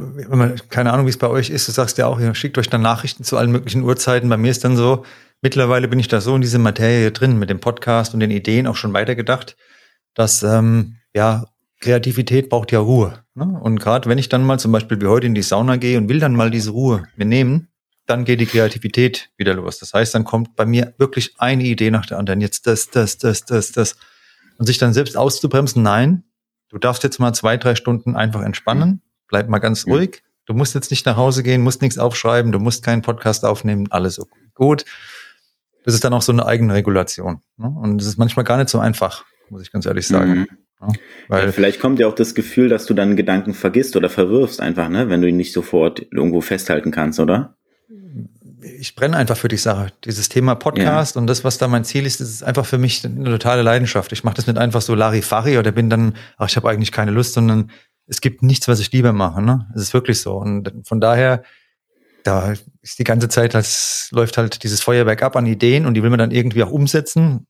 keine 0.69 0.93
Ahnung, 0.93 1.07
wie 1.07 1.09
es 1.09 1.17
bei 1.17 1.27
euch 1.29 1.49
ist, 1.49 1.67
du 1.67 1.71
sagst 1.71 1.97
ja 1.97 2.05
auch, 2.05 2.19
ihr 2.19 2.35
schickt 2.35 2.57
euch 2.59 2.69
dann 2.69 2.83
Nachrichten 2.83 3.23
zu 3.23 3.37
allen 3.37 3.51
möglichen 3.51 3.81
Uhrzeiten. 3.81 4.29
Bei 4.29 4.37
mir 4.37 4.51
ist 4.51 4.63
dann 4.63 4.77
so, 4.77 5.03
mittlerweile 5.41 5.87
bin 5.87 5.99
ich 5.99 6.07
da 6.07 6.21
so 6.21 6.35
in 6.35 6.41
diese 6.41 6.59
Materie 6.59 7.11
drin, 7.11 7.39
mit 7.39 7.49
dem 7.49 7.59
Podcast 7.59 8.13
und 8.13 8.19
den 8.19 8.29
Ideen 8.29 8.67
auch 8.67 8.75
schon 8.75 8.93
weitergedacht, 8.93 9.57
dass 10.13 10.43
ähm, 10.43 10.97
ja, 11.15 11.47
Kreativität 11.81 12.49
braucht 12.49 12.71
ja 12.71 12.79
Ruhe. 12.79 13.23
Ne? 13.33 13.45
Und 13.61 13.79
gerade 13.79 14.09
wenn 14.09 14.17
ich 14.17 14.29
dann 14.29 14.45
mal 14.45 14.59
zum 14.59 14.71
Beispiel 14.71 14.99
wie 15.01 15.07
heute 15.07 15.27
in 15.27 15.35
die 15.35 15.41
Sauna 15.41 15.75
gehe 15.75 15.97
und 15.97 16.09
will 16.09 16.19
dann 16.19 16.35
mal 16.35 16.49
diese 16.49 16.71
Ruhe 16.71 17.03
mir 17.15 17.25
nehmen, 17.25 17.67
dann 18.05 18.23
geht 18.23 18.39
die 18.39 18.45
Kreativität 18.45 19.31
wieder 19.37 19.53
los. 19.53 19.79
Das 19.79 19.93
heißt, 19.93 20.13
dann 20.15 20.23
kommt 20.23 20.55
bei 20.55 20.65
mir 20.65 20.93
wirklich 20.97 21.35
eine 21.37 21.63
Idee 21.63 21.91
nach 21.91 22.05
der 22.05 22.19
anderen. 22.19 22.39
Jetzt 22.39 22.67
das, 22.67 22.89
das, 22.89 23.17
das, 23.17 23.45
das, 23.45 23.71
das. 23.71 23.97
Und 24.57 24.67
sich 24.67 24.77
dann 24.77 24.93
selbst 24.93 25.17
auszubremsen, 25.17 25.83
nein, 25.83 26.23
du 26.69 26.77
darfst 26.77 27.03
jetzt 27.03 27.19
mal 27.19 27.33
zwei, 27.33 27.57
drei 27.57 27.75
Stunden 27.75 28.15
einfach 28.15 28.41
entspannen 28.41 29.01
bleib 29.27 29.49
mal 29.49 29.59
ganz 29.59 29.85
ruhig. 29.87 30.23
Du 30.45 30.53
musst 30.53 30.75
jetzt 30.75 30.91
nicht 30.91 31.05
nach 31.05 31.17
Hause 31.17 31.43
gehen, 31.43 31.61
musst 31.61 31.81
nichts 31.81 31.97
aufschreiben, 31.97 32.51
du 32.51 32.59
musst 32.59 32.83
keinen 32.83 33.01
Podcast 33.01 33.45
aufnehmen, 33.45 33.87
alles 33.91 34.21
gut. 34.53 34.85
Das 35.83 35.93
ist 35.93 36.03
dann 36.03 36.13
auch 36.13 36.21
so 36.21 36.31
eine 36.31 36.45
Eigenregulation. 36.45 37.41
Ne? 37.57 37.67
Und 37.67 38.01
es 38.01 38.07
ist 38.07 38.17
manchmal 38.17 38.45
gar 38.45 38.57
nicht 38.57 38.69
so 38.69 38.79
einfach, 38.79 39.25
muss 39.49 39.61
ich 39.61 39.71
ganz 39.71 39.85
ehrlich 39.85 40.07
sagen. 40.07 40.39
Mhm. 40.39 40.47
Ja, 41.29 41.51
vielleicht 41.51 41.79
kommt 41.79 41.99
ja 41.99 42.07
auch 42.07 42.15
das 42.15 42.35
Gefühl, 42.35 42.69
dass 42.69 42.85
du 42.85 42.93
dann 42.93 43.15
Gedanken 43.15 43.53
vergisst 43.53 43.95
oder 43.95 44.09
verwirfst 44.09 44.61
einfach, 44.61 44.89
ne, 44.89 45.09
wenn 45.09 45.21
du 45.21 45.27
ihn 45.27 45.37
nicht 45.37 45.53
sofort 45.53 46.05
irgendwo 46.11 46.41
festhalten 46.41 46.91
kannst, 46.91 47.19
oder? 47.19 47.55
Ich 48.79 48.95
brenne 48.95 49.17
einfach 49.17 49.37
für 49.37 49.47
die 49.47 49.57
Sache. 49.57 49.91
Dieses 50.05 50.27
Thema 50.27 50.55
Podcast 50.55 51.15
ja. 51.15 51.21
und 51.21 51.27
das, 51.27 51.43
was 51.43 51.57
da 51.57 51.67
mein 51.67 51.85
Ziel 51.85 52.05
ist, 52.05 52.19
das 52.19 52.29
ist 52.29 52.43
einfach 52.43 52.65
für 52.65 52.77
mich 52.77 53.05
eine 53.05 53.29
totale 53.29 53.61
Leidenschaft. 53.61 54.11
Ich 54.11 54.23
mache 54.23 54.35
das 54.35 54.47
nicht 54.47 54.57
einfach 54.57 54.81
so 54.81 54.95
Larifari 54.95 55.57
oder 55.57 55.71
bin 55.71 55.89
dann, 55.89 56.15
ach, 56.37 56.49
ich 56.49 56.55
habe 56.55 56.69
eigentlich 56.69 56.91
keine 56.91 57.11
Lust, 57.11 57.33
sondern 57.33 57.71
es 58.07 58.21
gibt 58.21 58.43
nichts, 58.43 58.67
was 58.67 58.79
ich 58.79 58.91
lieber 58.91 59.13
mache. 59.13 59.41
Ne? 59.41 59.67
Es 59.75 59.81
ist 59.81 59.93
wirklich 59.93 60.19
so. 60.19 60.35
Und 60.37 60.71
von 60.83 60.99
daher, 60.99 61.43
da 62.23 62.53
ist 62.81 62.97
die 62.97 63.03
ganze 63.03 63.29
Zeit, 63.29 63.53
das 63.53 64.09
läuft 64.11 64.37
halt 64.37 64.63
dieses 64.63 64.81
Feuerwerk 64.81 65.21
ab 65.21 65.35
an 65.35 65.45
Ideen 65.45 65.85
und 65.85 65.93
die 65.93 66.01
will 66.01 66.09
man 66.09 66.19
dann 66.19 66.31
irgendwie 66.31 66.63
auch 66.63 66.71
umsetzen, 66.71 67.47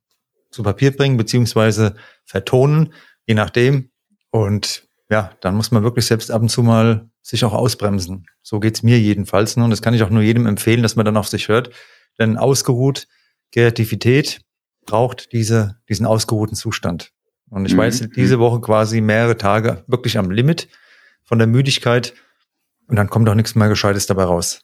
zu 0.51 0.63
Papier 0.63 0.95
bringen, 0.95 1.17
beziehungsweise 1.17 1.95
vertonen 2.25 2.93
je 3.25 3.35
nachdem. 3.35 3.89
Und 4.31 4.87
ja, 5.09 5.31
dann 5.41 5.55
muss 5.55 5.71
man 5.71 5.83
wirklich 5.83 6.05
selbst 6.05 6.31
ab 6.31 6.41
und 6.41 6.49
zu 6.49 6.63
mal 6.63 7.09
sich 7.21 7.43
auch 7.45 7.53
ausbremsen. 7.53 8.25
So 8.41 8.59
geht's 8.59 8.83
mir 8.83 8.99
jedenfalls. 8.99 9.57
Ne? 9.57 9.63
Und 9.63 9.69
das 9.69 9.81
kann 9.81 9.93
ich 9.93 10.03
auch 10.03 10.09
nur 10.09 10.21
jedem 10.21 10.45
empfehlen, 10.45 10.83
dass 10.83 10.95
man 10.95 11.05
dann 11.05 11.17
auf 11.17 11.27
sich 11.27 11.47
hört. 11.47 11.71
Denn 12.19 12.37
ausgeruht, 12.37 13.07
Kreativität 13.51 14.41
braucht 14.85 15.31
diese, 15.31 15.77
diesen 15.89 16.05
ausgeruhten 16.05 16.55
Zustand. 16.55 17.11
Und 17.49 17.65
ich 17.65 17.73
mhm. 17.73 17.77
war 17.77 17.85
jetzt 17.85 18.15
diese 18.15 18.39
Woche 18.39 18.61
quasi 18.61 19.01
mehrere 19.01 19.37
Tage 19.37 19.83
wirklich 19.87 20.17
am 20.17 20.31
Limit 20.31 20.67
von 21.23 21.37
der 21.37 21.47
Müdigkeit. 21.47 22.13
Und 22.87 22.95
dann 22.97 23.09
kommt 23.09 23.27
auch 23.29 23.35
nichts 23.35 23.55
mehr 23.55 23.69
Gescheites 23.69 24.05
dabei 24.05 24.25
raus. 24.25 24.61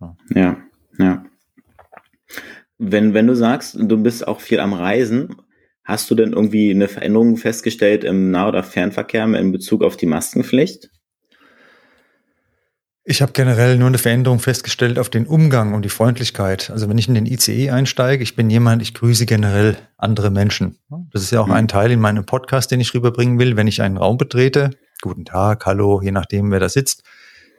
Ja, 0.00 0.16
ja. 0.34 0.56
ja. 0.98 1.24
Wenn, 2.78 3.14
wenn 3.14 3.26
du 3.26 3.36
sagst, 3.36 3.76
du 3.78 4.02
bist 4.02 4.26
auch 4.26 4.40
viel 4.40 4.58
am 4.60 4.72
Reisen, 4.72 5.36
Hast 5.90 6.08
du 6.08 6.14
denn 6.14 6.34
irgendwie 6.34 6.70
eine 6.70 6.86
Veränderung 6.86 7.36
festgestellt 7.36 8.04
im 8.04 8.30
Nah- 8.30 8.46
oder 8.46 8.62
Fernverkehr 8.62 9.24
in 9.24 9.50
Bezug 9.50 9.82
auf 9.82 9.96
die 9.96 10.06
Maskenpflicht? 10.06 10.88
Ich 13.02 13.20
habe 13.20 13.32
generell 13.32 13.76
nur 13.76 13.88
eine 13.88 13.98
Veränderung 13.98 14.38
festgestellt 14.38 15.00
auf 15.00 15.10
den 15.10 15.26
Umgang 15.26 15.74
und 15.74 15.84
die 15.84 15.88
Freundlichkeit. 15.88 16.70
Also 16.70 16.88
wenn 16.88 16.96
ich 16.96 17.08
in 17.08 17.14
den 17.14 17.26
ICE 17.26 17.70
einsteige, 17.70 18.22
ich 18.22 18.36
bin 18.36 18.50
jemand, 18.50 18.82
ich 18.82 18.94
grüße 18.94 19.26
generell 19.26 19.78
andere 19.96 20.30
Menschen. 20.30 20.78
Das 21.10 21.22
ist 21.22 21.32
ja 21.32 21.40
auch 21.40 21.48
mhm. 21.48 21.54
ein 21.54 21.66
Teil 21.66 21.90
in 21.90 21.98
meinem 21.98 22.24
Podcast, 22.24 22.70
den 22.70 22.78
ich 22.78 22.94
rüberbringen 22.94 23.40
will. 23.40 23.56
Wenn 23.56 23.66
ich 23.66 23.82
einen 23.82 23.96
Raum 23.96 24.16
betrete, 24.16 24.70
guten 25.02 25.24
Tag, 25.24 25.66
hallo, 25.66 26.00
je 26.00 26.12
nachdem, 26.12 26.52
wer 26.52 26.60
da 26.60 26.68
sitzt. 26.68 27.02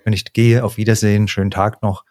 Wenn 0.06 0.14
ich 0.14 0.32
gehe, 0.32 0.64
auf 0.64 0.78
Wiedersehen, 0.78 1.28
schönen 1.28 1.52
Tag 1.52 1.82
noch. 1.82 2.06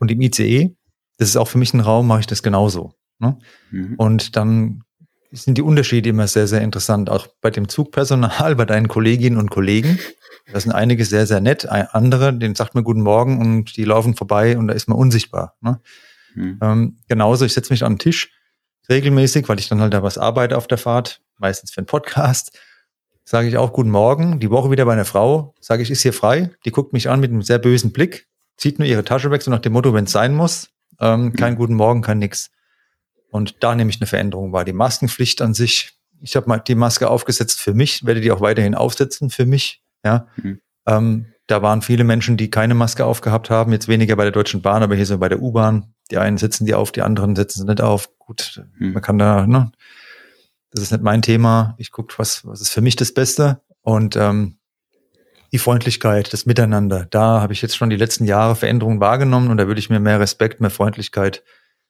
Und 0.00 0.10
im 0.10 0.22
ICE, 0.22 0.74
das 1.18 1.28
ist 1.28 1.36
auch 1.36 1.48
für 1.48 1.58
mich 1.58 1.74
ein 1.74 1.80
Raum, 1.80 2.06
mache 2.06 2.20
ich 2.20 2.26
das 2.26 2.42
genauso. 2.42 2.94
Ne? 3.18 3.38
Mhm. 3.70 3.94
Und 3.98 4.36
dann 4.36 4.82
sind 5.32 5.58
die 5.58 5.62
Unterschiede 5.62 6.08
immer 6.08 6.26
sehr, 6.26 6.46
sehr 6.46 6.60
interessant. 6.60 7.10
Auch 7.10 7.26
bei 7.40 7.50
dem 7.50 7.68
Zugpersonal, 7.68 8.54
bei 8.56 8.64
deinen 8.64 8.88
Kolleginnen 8.88 9.38
und 9.38 9.50
Kollegen. 9.50 9.98
Da 10.52 10.60
sind 10.60 10.72
einige 10.72 11.04
sehr, 11.04 11.26
sehr 11.26 11.40
nett. 11.40 11.66
Andere, 11.68 12.32
denen 12.32 12.54
sagt 12.54 12.74
man 12.74 12.84
Guten 12.84 13.02
Morgen 13.02 13.40
und 13.40 13.76
die 13.76 13.84
laufen 13.84 14.14
vorbei 14.14 14.56
und 14.56 14.68
da 14.68 14.74
ist 14.74 14.88
man 14.88 14.96
unsichtbar. 14.96 15.56
Ne? 15.60 15.80
Mhm. 16.34 16.58
Ähm, 16.62 16.98
genauso, 17.08 17.44
ich 17.44 17.52
setze 17.52 17.72
mich 17.72 17.82
an 17.82 17.94
den 17.94 17.98
Tisch 17.98 18.30
regelmäßig, 18.88 19.48
weil 19.48 19.58
ich 19.58 19.68
dann 19.68 19.80
halt 19.80 19.92
da 19.92 20.02
was 20.02 20.18
arbeite 20.18 20.56
auf 20.56 20.68
der 20.68 20.78
Fahrt, 20.78 21.20
meistens 21.38 21.72
für 21.72 21.78
einen 21.78 21.86
Podcast. 21.86 22.58
Sage 23.24 23.48
ich 23.48 23.56
auch 23.56 23.72
Guten 23.72 23.90
Morgen. 23.90 24.38
Die 24.38 24.50
Woche 24.50 24.70
wieder 24.70 24.84
bei 24.84 24.92
einer 24.92 25.04
Frau, 25.04 25.54
sage 25.60 25.82
ich, 25.82 25.90
ist 25.90 26.02
hier 26.02 26.12
frei. 26.12 26.50
Die 26.64 26.70
guckt 26.70 26.92
mich 26.92 27.08
an 27.08 27.18
mit 27.18 27.32
einem 27.32 27.42
sehr 27.42 27.58
bösen 27.58 27.92
Blick, 27.92 28.28
zieht 28.56 28.78
nur 28.78 28.86
ihre 28.86 29.04
Tasche 29.04 29.32
weg, 29.32 29.42
so 29.42 29.50
nach 29.50 29.58
dem 29.58 29.72
Motto, 29.72 29.92
wenn 29.92 30.04
es 30.04 30.12
sein 30.12 30.34
muss. 30.34 30.68
Ähm, 31.00 31.32
kein 31.32 31.54
mhm. 31.54 31.58
Guten 31.58 31.74
Morgen, 31.74 32.02
kein 32.02 32.20
nix. 32.20 32.50
Und 33.30 33.62
da 33.62 33.74
nehme 33.74 33.90
ich 33.90 34.00
eine 34.00 34.06
Veränderung 34.06 34.52
wahr. 34.52 34.64
Die 34.64 34.72
Maskenpflicht 34.72 35.42
an 35.42 35.54
sich, 35.54 35.92
ich 36.20 36.36
habe 36.36 36.48
mal 36.48 36.58
die 36.58 36.74
Maske 36.74 37.08
aufgesetzt 37.10 37.60
für 37.60 37.74
mich, 37.74 38.04
werde 38.06 38.20
die 38.20 38.32
auch 38.32 38.40
weiterhin 38.40 38.74
aufsetzen 38.74 39.30
für 39.30 39.46
mich. 39.46 39.82
Ja. 40.04 40.28
Mhm. 40.36 40.60
Ähm, 40.86 41.26
da 41.46 41.62
waren 41.62 41.82
viele 41.82 42.04
Menschen, 42.04 42.36
die 42.36 42.50
keine 42.50 42.74
Maske 42.74 43.04
aufgehabt 43.04 43.50
haben, 43.50 43.72
jetzt 43.72 43.88
weniger 43.88 44.16
bei 44.16 44.24
der 44.24 44.32
Deutschen 44.32 44.62
Bahn, 44.62 44.82
aber 44.82 44.96
hier 44.96 45.06
so 45.06 45.18
bei 45.18 45.28
der 45.28 45.40
U-Bahn. 45.40 45.94
Die 46.10 46.18
einen 46.18 46.38
setzen 46.38 46.66
die 46.66 46.74
auf, 46.74 46.92
die 46.92 47.02
anderen 47.02 47.36
setzen 47.36 47.60
sie 47.60 47.66
nicht 47.66 47.80
auf. 47.80 48.10
Gut, 48.18 48.62
mhm. 48.78 48.92
man 48.92 49.02
kann 49.02 49.18
da, 49.18 49.46
ne? 49.46 49.70
Das 50.72 50.82
ist 50.82 50.90
nicht 50.90 51.02
mein 51.02 51.22
Thema. 51.22 51.74
Ich 51.78 51.90
gucke, 51.90 52.14
was, 52.18 52.44
was 52.44 52.60
ist 52.60 52.70
für 52.70 52.80
mich 52.80 52.96
das 52.96 53.14
Beste. 53.14 53.62
Und 53.82 54.16
ähm, 54.16 54.58
die 55.52 55.58
Freundlichkeit, 55.58 56.32
das 56.32 56.44
Miteinander, 56.44 57.06
da 57.08 57.40
habe 57.40 57.52
ich 57.52 57.62
jetzt 57.62 57.76
schon 57.76 57.88
die 57.88 57.96
letzten 57.96 58.24
Jahre 58.24 58.56
Veränderungen 58.56 59.00
wahrgenommen 59.00 59.50
und 59.50 59.56
da 59.56 59.68
würde 59.68 59.78
ich 59.78 59.90
mir 59.90 60.00
mehr 60.00 60.20
Respekt, 60.20 60.60
mehr 60.60 60.70
Freundlichkeit 60.70 61.44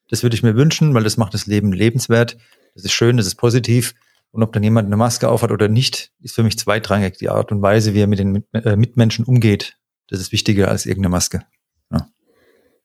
das 0.09 0.23
würde 0.23 0.35
ich 0.35 0.43
mir 0.43 0.57
wünschen, 0.57 0.95
weil 0.95 1.05
das 1.05 1.17
macht 1.17 1.35
das 1.35 1.47
Leben 1.47 1.73
lebenswert. 1.73 2.37
Das 2.75 2.85
ist 2.85 2.93
schön, 2.93 3.17
das 3.17 3.27
ist 3.27 3.37
positiv. 3.37 3.95
Und 4.31 4.43
ob 4.43 4.53
dann 4.53 4.63
jemand 4.63 4.87
eine 4.87 4.97
Maske 4.97 5.29
aufhat 5.29 5.51
oder 5.51 5.69
nicht, 5.69 6.13
ist 6.21 6.35
für 6.35 6.43
mich 6.43 6.59
zweitrangig. 6.59 7.17
Die 7.19 7.31
Art 7.31 7.53
und 7.53 7.63
Weise, 7.63 7.95
wie 7.95 8.01
er 8.01 8.07
mit 8.07 8.19
den 8.19 8.45
äh, 8.53 8.77
Mitmenschen 8.77 9.25
umgeht, 9.25 9.79
das 10.09 10.21
ist 10.21 10.33
wichtiger 10.33 10.69
als 10.69 10.87
irgendeine 10.87 11.13
Maske. 11.13 11.43
Ja. 11.91 12.09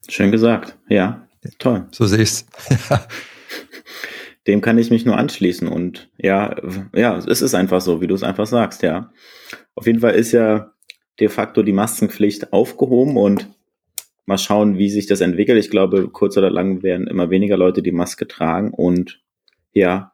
Schön 0.07 0.31
gesagt. 0.31 0.77
Ja, 0.87 1.27
toll. 1.59 1.87
So 1.91 2.05
sehe 2.05 2.21
ich's. 2.21 2.45
Dem 4.47 4.61
kann 4.61 4.77
ich 4.77 4.89
mich 4.89 5.05
nur 5.05 5.17
anschließen. 5.17 5.67
Und 5.67 6.09
ja, 6.17 6.55
ja, 6.95 7.17
es 7.17 7.41
ist 7.41 7.53
einfach 7.53 7.81
so, 7.81 8.01
wie 8.01 8.07
du 8.07 8.15
es 8.15 8.23
einfach 8.23 8.47
sagst, 8.47 8.81
ja. 8.81 9.11
Auf 9.75 9.85
jeden 9.85 9.99
Fall 9.99 10.15
ist 10.15 10.31
ja 10.31 10.71
de 11.19 11.29
facto 11.29 11.61
die 11.63 11.73
Maskenpflicht 11.73 12.53
aufgehoben 12.53 13.17
und 13.17 13.47
mal 14.25 14.37
schauen, 14.37 14.77
wie 14.77 14.89
sich 14.89 15.07
das 15.07 15.21
entwickelt. 15.21 15.59
Ich 15.59 15.71
glaube, 15.71 16.09
kurz 16.09 16.37
oder 16.37 16.49
lang 16.49 16.83
werden 16.83 17.07
immer 17.07 17.29
weniger 17.29 17.57
Leute 17.57 17.81
die 17.81 17.91
Maske 17.91 18.27
tragen 18.27 18.71
und 18.71 19.21
ja, 19.73 20.11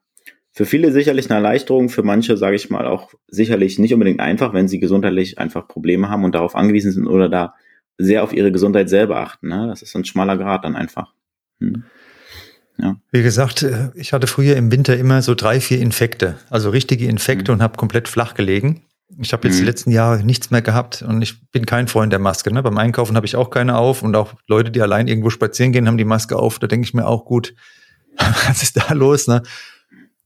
für 0.51 0.65
viele 0.65 0.91
sicherlich 0.91 1.29
eine 1.29 1.35
Erleichterung, 1.35 1.87
für 1.89 2.01
manche, 2.01 2.35
sage 2.35 2.55
ich 2.55 2.71
mal, 2.71 2.87
auch 2.87 3.13
sicherlich 3.27 3.77
nicht 3.77 3.93
unbedingt 3.93 4.19
einfach, 4.19 4.53
wenn 4.53 4.67
sie 4.67 4.79
gesundheitlich 4.79 5.37
einfach 5.37 5.67
Probleme 5.67 6.09
haben 6.09 6.23
und 6.23 6.33
darauf 6.33 6.55
angewiesen 6.55 6.91
sind 6.91 7.05
oder 7.05 7.29
da 7.29 7.53
sehr 7.99 8.23
auf 8.23 8.33
ihre 8.33 8.51
Gesundheit 8.51 8.89
selber 8.89 9.17
achten. 9.17 9.49
Ne? 9.49 9.67
Das 9.67 9.83
ist 9.83 9.95
ein 9.95 10.03
schmaler 10.03 10.35
Grad 10.35 10.65
dann 10.65 10.75
einfach. 10.75 11.13
Hm. 11.59 11.83
Ja. 12.79 12.95
Wie 13.11 13.23
gesagt, 13.23 13.63
äh, 13.63 13.89
ich 13.93 14.13
hatte 14.13 14.25
früher 14.27 14.55
im 14.55 14.71
Winter 14.71 14.97
immer 14.97 15.21
so 15.21 15.35
drei, 15.35 15.59
vier 15.59 15.79
Infekte, 15.79 16.37
also 16.49 16.71
richtige 16.71 17.05
Infekte 17.07 17.51
mhm. 17.51 17.57
und 17.57 17.63
habe 17.63 17.77
komplett 17.77 18.07
flach 18.07 18.33
gelegen. 18.33 18.81
Ich 19.19 19.31
habe 19.31 19.47
jetzt 19.47 19.55
mhm. 19.55 19.59
die 19.61 19.65
letzten 19.65 19.91
Jahre 19.91 20.23
nichts 20.23 20.51
mehr 20.51 20.61
gehabt 20.61 21.01
und 21.01 21.21
ich 21.21 21.49
bin 21.51 21.65
kein 21.65 21.87
Freund 21.87 22.11
der 22.11 22.19
Maske. 22.19 22.53
Ne? 22.53 22.61
Beim 22.61 22.77
Einkaufen 22.77 23.15
habe 23.15 23.25
ich 23.25 23.35
auch 23.35 23.49
keine 23.49 23.77
auf 23.77 24.03
und 24.03 24.15
auch 24.15 24.33
Leute, 24.47 24.69
die 24.69 24.81
allein 24.81 25.07
irgendwo 25.07 25.29
spazieren 25.29 25.71
gehen, 25.71 25.87
haben 25.87 25.97
die 25.97 26.05
Maske 26.05 26.35
auf. 26.35 26.59
Da 26.59 26.67
denke 26.67 26.85
ich 26.85 26.93
mir 26.93 27.07
auch 27.07 27.25
gut, 27.25 27.55
was 28.17 28.63
ist 28.63 28.77
da 28.77 28.93
los? 28.93 29.27
Ne? 29.27 29.43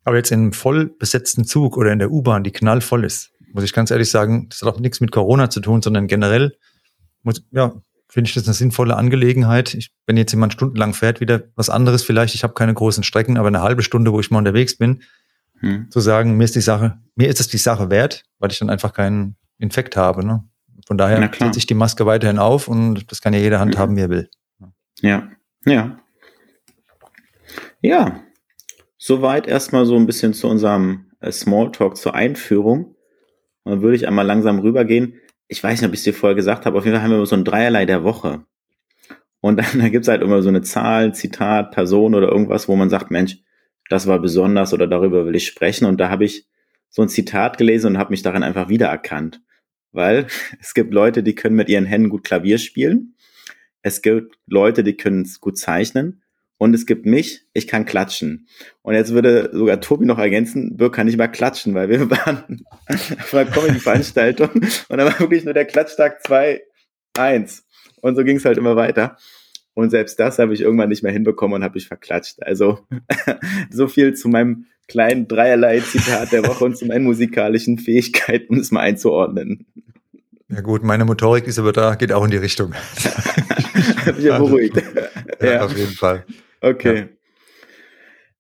Aber 0.04 0.18
jetzt 0.18 0.32
in 0.32 0.40
einem 0.40 0.54
voll 0.54 0.88
besetzten 0.88 1.46
Zug 1.46 1.78
oder 1.78 1.92
in 1.92 2.00
der 2.00 2.12
U-Bahn, 2.12 2.44
die 2.44 2.52
knallvoll 2.52 3.06
ist, 3.06 3.32
muss 3.54 3.64
ich 3.64 3.74
ganz 3.74 3.92
ehrlich 3.92 4.10
sagen, 4.10 4.48
das 4.50 4.62
hat 4.62 4.74
auch 4.74 4.80
nichts 4.80 5.00
mit 5.00 5.12
Corona 5.12 5.50
zu 5.50 5.60
tun, 5.60 5.82
sondern 5.82 6.08
generell 6.08 6.56
muss, 7.22 7.44
ja, 7.52 7.74
finde 8.08 8.28
ich 8.28 8.34
das 8.34 8.46
eine 8.46 8.54
sinnvolle 8.54 8.98
Angelegenheit. 8.98 9.74
Ich, 9.74 9.92
wenn 10.06 10.18
jetzt 10.18 10.32
jemand 10.32 10.54
stundenlang 10.54 10.94
fährt, 10.94 11.22
wieder 11.22 11.44
was 11.56 11.70
anderes 11.70 12.04
vielleicht. 12.04 12.36
Ich 12.36 12.44
habe 12.44 12.54
keine 12.54 12.74
großen 12.74 13.04
Strecken, 13.04 13.38
aber 13.38 13.48
eine 13.48 13.62
halbe 13.62 13.84
Stunde, 13.84 14.12
wo 14.12 14.20
ich 14.20 14.32
mal 14.32 14.40
unterwegs 14.40 14.78
bin, 14.78 15.04
hm. 15.62 15.90
zu 15.90 16.00
sagen, 16.00 16.38
mir 16.38 16.44
ist 16.44 16.56
die 16.56 16.62
Sache, 16.62 17.00
mir 17.16 17.30
ist 17.30 17.40
es 17.40 17.48
die 17.48 17.58
Sache 17.58 17.90
wert, 17.90 18.26
weil 18.40 18.52
ich 18.52 18.60
dann 18.60 18.70
einfach 18.70 18.94
keinen 18.94 19.36
Infekt 19.58 19.96
habe. 19.96 20.26
Ne? 20.26 20.44
Von 20.86 20.98
daher 20.98 21.32
setze 21.40 21.60
ich 21.60 21.68
die 21.68 21.74
Maske 21.74 22.06
weiterhin 22.06 22.40
auf 22.40 22.68
und 22.68 23.10
das 23.12 23.22
kann 23.22 23.34
ja 23.34 23.40
jeder 23.40 23.60
handhaben, 23.60 23.94
mhm. 23.94 23.98
wie 23.98 24.02
er 24.02 24.10
will. 24.10 24.30
Ja, 25.00 25.30
ja. 25.66 25.98
Ja, 27.82 28.22
soweit 28.98 29.48
erstmal 29.48 29.86
so 29.86 29.96
ein 29.96 30.06
bisschen 30.06 30.34
zu 30.34 30.48
unserem 30.48 31.12
äh, 31.20 31.32
Smalltalk 31.32 31.98
zur 31.98 32.14
Einführung. 32.14 32.96
Und 33.64 33.72
dann 33.72 33.82
würde 33.82 33.96
ich 33.96 34.08
einmal 34.08 34.26
langsam 34.26 34.60
rübergehen. 34.60 35.16
Ich 35.48 35.64
weiß 35.64 35.82
nicht, 35.82 35.88
ob 35.88 35.94
ich 35.94 36.00
es 36.00 36.04
dir 36.04 36.14
vorher 36.14 36.36
gesagt 36.36 36.66
habe, 36.66 36.78
auf 36.78 36.86
jeden 36.86 36.96
Fall 36.96 37.04
haben 37.04 37.12
wir 37.12 37.26
so 37.26 37.36
ein 37.36 37.44
Dreierlei 37.44 37.86
der 37.86 38.04
Woche. 38.04 38.46
Und 39.40 39.58
dann 39.58 39.66
da 39.80 39.90
gibt 39.90 40.06
es 40.06 40.10
halt 40.10 40.22
immer 40.22 40.42
so 40.42 40.50
eine 40.50 40.62
Zahl, 40.62 41.14
Zitat, 41.14 41.72
Person 41.72 42.16
oder 42.16 42.30
irgendwas, 42.30 42.68
wo 42.68 42.76
man 42.76 42.90
sagt, 42.90 43.12
Mensch, 43.12 43.38
das 43.92 44.08
war 44.08 44.20
besonders 44.20 44.74
oder 44.74 44.88
darüber 44.88 45.26
will 45.26 45.36
ich 45.36 45.46
sprechen. 45.46 45.86
Und 45.86 46.00
da 46.00 46.10
habe 46.10 46.24
ich 46.24 46.48
so 46.90 47.02
ein 47.02 47.10
Zitat 47.10 47.58
gelesen 47.58 47.88
und 47.88 47.98
habe 47.98 48.12
mich 48.12 48.22
daran 48.22 48.42
einfach 48.42 48.70
wiedererkannt. 48.70 49.42
Weil 49.92 50.28
es 50.62 50.74
gibt 50.74 50.94
Leute, 50.94 51.24
die 51.24 51.36
können 51.36 51.58
mit 51.58 51.68
ihren 51.68 51.86
Händen 51.86 52.10
gut 52.10 52.24
Klavier 52.24 52.58
spielen. 52.58 53.16
Es 53.82 54.02
gibt 54.02 54.38
Leute, 54.48 54.84
die 54.84 54.96
können 54.96 55.30
gut 55.42 55.58
zeichnen. 55.58 56.24
Und 56.58 56.76
es 56.76 56.86
gibt 56.86 57.08
mich, 57.08 57.48
ich 57.54 57.68
kann 57.68 57.86
klatschen. 57.86 58.48
Und 58.84 58.94
jetzt 58.94 59.14
würde 59.14 59.50
sogar 59.52 59.82
Tobi 59.82 60.06
noch 60.06 60.20
ergänzen, 60.20 60.78
Birk 60.78 60.94
kann 60.94 61.08
nicht 61.08 61.18
mal 61.18 61.28
klatschen, 61.28 61.74
weil 61.74 61.90
wir 61.90 62.08
waren 62.12 62.64
auf 62.88 63.34
einer 63.34 63.50
Comedy-Veranstaltung 63.50 64.50
und 64.54 64.98
da 64.98 65.06
war 65.06 65.20
wirklich 65.20 65.44
nur 65.44 65.56
der 65.56 65.66
Klatschtag 65.66 66.24
2, 66.24 66.62
1. 67.18 67.66
Und 68.02 68.16
so 68.16 68.24
ging 68.24 68.38
es 68.38 68.46
halt 68.46 68.60
immer 68.60 68.76
weiter. 68.76 69.18
Und 69.74 69.90
selbst 69.90 70.20
das 70.20 70.38
habe 70.40 70.54
ich 70.54 70.62
irgendwann 70.62 70.90
nicht 70.90 71.04
mehr 71.04 71.12
hinbekommen 71.12 71.56
und 71.56 71.64
habe 71.64 71.76
mich 71.76 71.88
verklatscht. 71.88 72.44
Also 72.44 72.80
so 73.70 73.88
viel 73.88 74.14
zu 74.14 74.28
meinem 74.28 74.66
kleinen 74.88 75.28
Dreierlei-Zitat 75.28 76.32
der 76.34 76.46
Woche 76.46 76.66
und 76.66 76.78
zu 76.78 76.86
meinen 76.86 77.06
musikalischen 77.06 77.80
Fähigkeiten, 77.80 78.56
um 78.56 78.60
es 78.60 78.72
mal 78.72 78.82
einzuordnen. 78.82 79.66
Ja 80.50 80.60
gut, 80.60 80.84
meine 80.84 81.06
Motorik 81.06 81.48
ist 81.48 81.60
aber 81.60 81.72
da, 81.72 81.96
geht 81.96 82.12
auch 82.12 82.26
in 82.26 82.32
die 82.32 82.38
Richtung. 82.38 82.74
ja 84.20 84.38
beruhigt. 84.38 84.76
ja, 85.40 85.52
ja, 85.54 85.66
auf 85.66 85.78
jeden 85.78 85.94
Fall. 85.94 86.26
Okay. 86.60 86.98
Ja. 86.98 87.08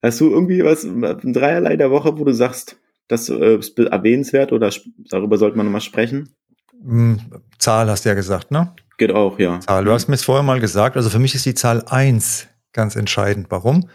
Hast 0.03 0.19
du 0.19 0.29
irgendwie 0.29 0.63
was, 0.63 0.83
ein 0.83 1.33
Dreierlei 1.33 1.77
der 1.77 1.91
Woche, 1.91 2.17
wo 2.17 2.25
du 2.25 2.33
sagst, 2.33 2.77
das 3.07 3.29
äh, 3.29 3.57
ist 3.57 3.77
erwähnenswert 3.79 4.51
oder 4.51 4.71
darüber 5.09 5.37
sollte 5.37 5.55
man 5.55 5.65
nochmal 5.65 5.81
sprechen? 5.81 6.35
Hm, 6.83 7.19
Zahl 7.59 7.89
hast 7.89 8.05
du 8.05 8.09
ja 8.09 8.15
gesagt, 8.15 8.51
ne? 8.51 8.73
Geht 8.97 9.11
auch, 9.11 9.39
ja. 9.39 9.59
Zahl. 9.59 9.85
Du 9.85 9.91
hast 9.91 10.07
mir 10.07 10.15
es 10.15 10.23
vorher 10.23 10.43
mal 10.43 10.59
gesagt. 10.59 10.95
Also 10.95 11.09
für 11.09 11.19
mich 11.19 11.35
ist 11.35 11.45
die 11.45 11.55
Zahl 11.55 11.83
eins 11.87 12.47
ganz 12.73 12.95
entscheidend. 12.95 13.47
Warum? 13.49 13.89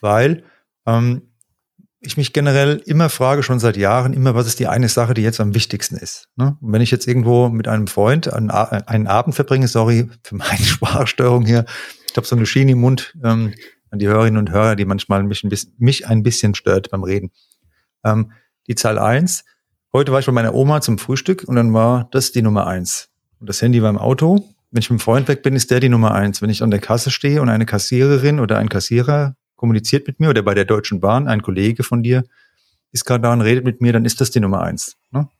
Weil 0.00 0.44
ähm, 0.86 1.22
ich 2.00 2.16
mich 2.16 2.32
generell 2.32 2.82
immer 2.86 3.08
frage, 3.08 3.42
schon 3.42 3.58
seit 3.58 3.76
Jahren, 3.76 4.12
immer, 4.12 4.34
was 4.34 4.46
ist 4.46 4.60
die 4.60 4.68
eine 4.68 4.88
Sache, 4.88 5.14
die 5.14 5.22
jetzt 5.22 5.40
am 5.40 5.54
wichtigsten 5.54 5.96
ist. 5.96 6.28
Ne? 6.36 6.56
Und 6.60 6.72
wenn 6.72 6.82
ich 6.82 6.90
jetzt 6.90 7.06
irgendwo 7.06 7.48
mit 7.48 7.68
einem 7.68 7.86
Freund 7.86 8.32
einen, 8.32 8.50
einen 8.50 9.06
Abend 9.06 9.34
verbringe, 9.34 9.68
sorry 9.68 10.08
für 10.22 10.36
meine 10.36 10.58
Sprachstörung 10.64 11.44
hier, 11.44 11.64
ich 12.10 12.16
habe 12.16 12.26
so 12.26 12.36
eine 12.36 12.46
Schiene 12.46 12.72
im 12.72 12.80
Mund 12.80 13.14
ähm, 13.24 13.54
an 13.90 13.98
die 13.98 14.08
Hörerinnen 14.08 14.38
und 14.38 14.50
Hörer, 14.50 14.76
die 14.76 14.84
manchmal 14.84 15.22
mich 15.22 15.42
ein 15.42 15.48
bisschen, 15.48 15.74
mich 15.78 16.06
ein 16.06 16.22
bisschen 16.22 16.54
stört 16.54 16.90
beim 16.90 17.02
Reden. 17.02 17.30
Ähm, 18.04 18.32
die 18.68 18.74
Zahl 18.74 18.98
eins. 18.98 19.44
Heute 19.96 20.12
war 20.12 20.20
ich 20.20 20.26
bei 20.26 20.32
meiner 20.32 20.54
Oma 20.54 20.82
zum 20.82 20.98
Frühstück 20.98 21.44
und 21.44 21.56
dann 21.56 21.72
war 21.72 22.10
das 22.10 22.30
die 22.30 22.42
Nummer 22.42 22.66
eins. 22.66 23.08
Und 23.40 23.48
das 23.48 23.62
Handy 23.62 23.80
war 23.80 23.88
im 23.88 23.96
Auto. 23.96 24.34
Wenn 24.70 24.80
ich 24.80 24.90
mit 24.90 25.00
dem 25.00 25.02
Freund 25.02 25.26
weg 25.26 25.42
bin, 25.42 25.56
ist 25.56 25.70
der 25.70 25.80
die 25.80 25.88
Nummer 25.88 26.14
eins. 26.14 26.42
Wenn 26.42 26.50
ich 26.50 26.62
an 26.62 26.70
der 26.70 26.80
Kasse 26.80 27.10
stehe 27.10 27.40
und 27.40 27.48
eine 27.48 27.64
Kassiererin 27.64 28.38
oder 28.38 28.58
ein 28.58 28.68
Kassierer 28.68 29.36
kommuniziert 29.54 30.06
mit 30.06 30.20
mir 30.20 30.28
oder 30.28 30.42
bei 30.42 30.52
der 30.52 30.66
Deutschen 30.66 31.00
Bahn, 31.00 31.28
ein 31.28 31.40
Kollege 31.40 31.82
von 31.82 32.02
dir 32.02 32.24
ist 32.92 33.06
gerade 33.06 33.22
da 33.22 33.32
und 33.32 33.40
redet 33.40 33.64
mit 33.64 33.80
mir, 33.80 33.94
dann 33.94 34.04
ist 34.04 34.20
das 34.20 34.30
die 34.30 34.38
Nummer 34.38 34.60
eins. 34.60 34.98
Ne? 35.12 35.30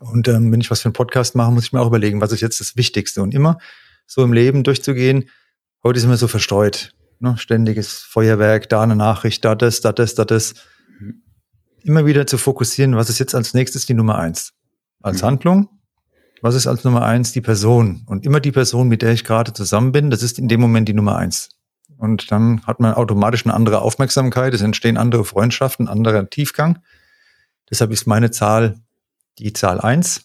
Und 0.00 0.26
ähm, 0.26 0.50
wenn 0.50 0.60
ich 0.60 0.68
was 0.72 0.80
für 0.80 0.86
einen 0.86 0.92
Podcast 0.92 1.36
mache, 1.36 1.52
muss 1.52 1.66
ich 1.66 1.72
mir 1.72 1.80
auch 1.80 1.86
überlegen, 1.86 2.20
was 2.20 2.32
ist 2.32 2.40
jetzt 2.40 2.58
das 2.58 2.76
Wichtigste. 2.76 3.22
Und 3.22 3.34
immer 3.34 3.56
so 4.04 4.24
im 4.24 4.32
Leben 4.32 4.64
durchzugehen, 4.64 5.28
heute 5.84 5.98
ist 5.98 6.04
immer 6.04 6.16
so 6.16 6.26
verstreut. 6.26 6.92
Ne? 7.20 7.36
Ständiges 7.38 7.98
Feuerwerk, 7.98 8.68
da 8.68 8.82
eine 8.82 8.96
Nachricht, 8.96 9.44
da 9.44 9.54
das, 9.54 9.80
da 9.80 9.92
das, 9.92 10.16
da 10.16 10.24
das. 10.24 10.54
Immer 11.86 12.04
wieder 12.04 12.26
zu 12.26 12.36
fokussieren, 12.36 12.96
was 12.96 13.08
ist 13.08 13.20
jetzt 13.20 13.36
als 13.36 13.54
nächstes 13.54 13.86
die 13.86 13.94
Nummer 13.94 14.18
eins? 14.18 14.54
Als 15.02 15.22
mhm. 15.22 15.26
Handlung, 15.26 15.68
was 16.42 16.56
ist 16.56 16.66
als 16.66 16.82
Nummer 16.82 17.04
eins 17.04 17.30
die 17.30 17.40
Person? 17.40 18.02
Und 18.06 18.26
immer 18.26 18.40
die 18.40 18.50
Person, 18.50 18.88
mit 18.88 19.02
der 19.02 19.12
ich 19.12 19.22
gerade 19.22 19.52
zusammen 19.52 19.92
bin, 19.92 20.10
das 20.10 20.24
ist 20.24 20.40
in 20.40 20.48
dem 20.48 20.60
Moment 20.60 20.88
die 20.88 20.94
Nummer 20.94 21.14
eins. 21.14 21.50
Und 21.96 22.32
dann 22.32 22.66
hat 22.66 22.80
man 22.80 22.92
automatisch 22.92 23.46
eine 23.46 23.54
andere 23.54 23.82
Aufmerksamkeit, 23.82 24.52
es 24.52 24.62
entstehen 24.62 24.96
andere 24.96 25.24
Freundschaften, 25.24 25.86
anderer 25.86 26.28
Tiefgang. 26.28 26.80
Deshalb 27.70 27.92
ist 27.92 28.04
meine 28.08 28.32
Zahl 28.32 28.80
die 29.38 29.52
Zahl 29.52 29.80
eins. 29.80 30.22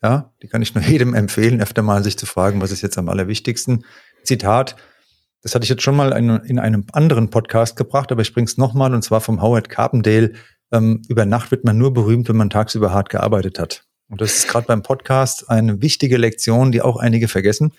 Ja, 0.00 0.32
die 0.42 0.46
kann 0.46 0.62
ich 0.62 0.76
nur 0.76 0.84
jedem 0.86 1.12
empfehlen, 1.12 1.60
öfter 1.60 1.82
mal 1.82 2.04
sich 2.04 2.16
zu 2.16 2.26
fragen, 2.26 2.60
was 2.60 2.70
ist 2.70 2.82
jetzt 2.82 2.98
am 2.98 3.08
allerwichtigsten. 3.08 3.84
Zitat, 4.22 4.76
das 5.42 5.56
hatte 5.56 5.64
ich 5.64 5.70
jetzt 5.70 5.82
schon 5.82 5.96
mal 5.96 6.12
in, 6.12 6.58
einem 6.60 6.86
anderen 6.92 7.30
Podcast 7.30 7.74
gebracht, 7.74 8.12
aber 8.12 8.22
ich 8.22 8.32
bringe 8.32 8.46
es 8.46 8.58
nochmal, 8.58 8.94
und 8.94 9.02
zwar 9.02 9.20
vom 9.20 9.42
Howard 9.42 9.68
Carpendale. 9.68 10.34
Ähm, 10.72 11.02
über 11.08 11.26
Nacht 11.26 11.50
wird 11.50 11.64
man 11.64 11.78
nur 11.78 11.92
berühmt, 11.92 12.28
wenn 12.28 12.36
man 12.36 12.50
tagsüber 12.50 12.92
hart 12.92 13.10
gearbeitet 13.10 13.58
hat. 13.58 13.84
Und 14.08 14.20
das 14.20 14.36
ist 14.36 14.48
gerade 14.48 14.66
beim 14.66 14.82
Podcast 14.82 15.50
eine 15.50 15.80
wichtige 15.82 16.16
Lektion, 16.16 16.72
die 16.72 16.82
auch 16.82 16.96
einige 16.96 17.28
vergessen 17.28 17.72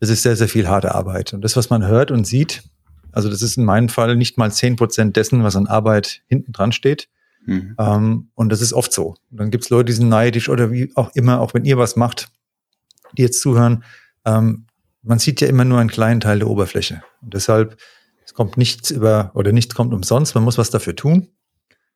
es 0.00 0.10
ist 0.10 0.22
sehr, 0.22 0.36
sehr 0.36 0.48
viel 0.48 0.68
harte 0.68 0.94
Arbeit. 0.94 1.32
Und 1.32 1.42
das, 1.42 1.56
was 1.56 1.70
man 1.70 1.86
hört 1.86 2.10
und 2.10 2.26
sieht, 2.26 2.62
also 3.12 3.28
das 3.28 3.42
ist 3.42 3.56
in 3.56 3.64
meinem 3.64 3.88
Fall 3.88 4.16
nicht 4.16 4.38
mal 4.38 4.52
zehn 4.52 4.76
Prozent 4.76 5.16
dessen, 5.16 5.42
was 5.42 5.56
an 5.56 5.66
Arbeit 5.66 6.22
hinten 6.26 6.52
dran 6.52 6.72
steht. 6.72 7.08
Mhm. 7.46 7.74
Ähm, 7.78 8.30
und 8.34 8.50
das 8.50 8.60
ist 8.60 8.72
oft 8.72 8.92
so. 8.92 9.16
Und 9.30 9.40
dann 9.40 9.50
gibt 9.50 9.64
es 9.64 9.70
Leute, 9.70 9.86
die 9.86 9.92
sind 9.94 10.08
neidisch 10.08 10.48
oder 10.48 10.70
wie 10.70 10.92
auch 10.94 11.10
immer, 11.14 11.40
auch 11.40 11.54
wenn 11.54 11.64
ihr 11.64 11.78
was 11.78 11.96
macht, 11.96 12.28
die 13.16 13.22
jetzt 13.22 13.40
zuhören. 13.40 13.84
Ähm, 14.24 14.66
man 15.02 15.18
sieht 15.18 15.40
ja 15.40 15.48
immer 15.48 15.64
nur 15.64 15.78
einen 15.78 15.90
kleinen 15.90 16.20
Teil 16.20 16.40
der 16.40 16.48
Oberfläche. 16.48 17.02
Und 17.22 17.34
deshalb, 17.34 17.76
es 18.24 18.34
kommt 18.34 18.56
nichts 18.56 18.90
über 18.90 19.32
oder 19.34 19.52
nichts 19.52 19.74
kommt 19.74 19.94
umsonst. 19.94 20.34
Man 20.34 20.44
muss 20.44 20.58
was 20.58 20.70
dafür 20.70 20.94
tun. 20.94 21.28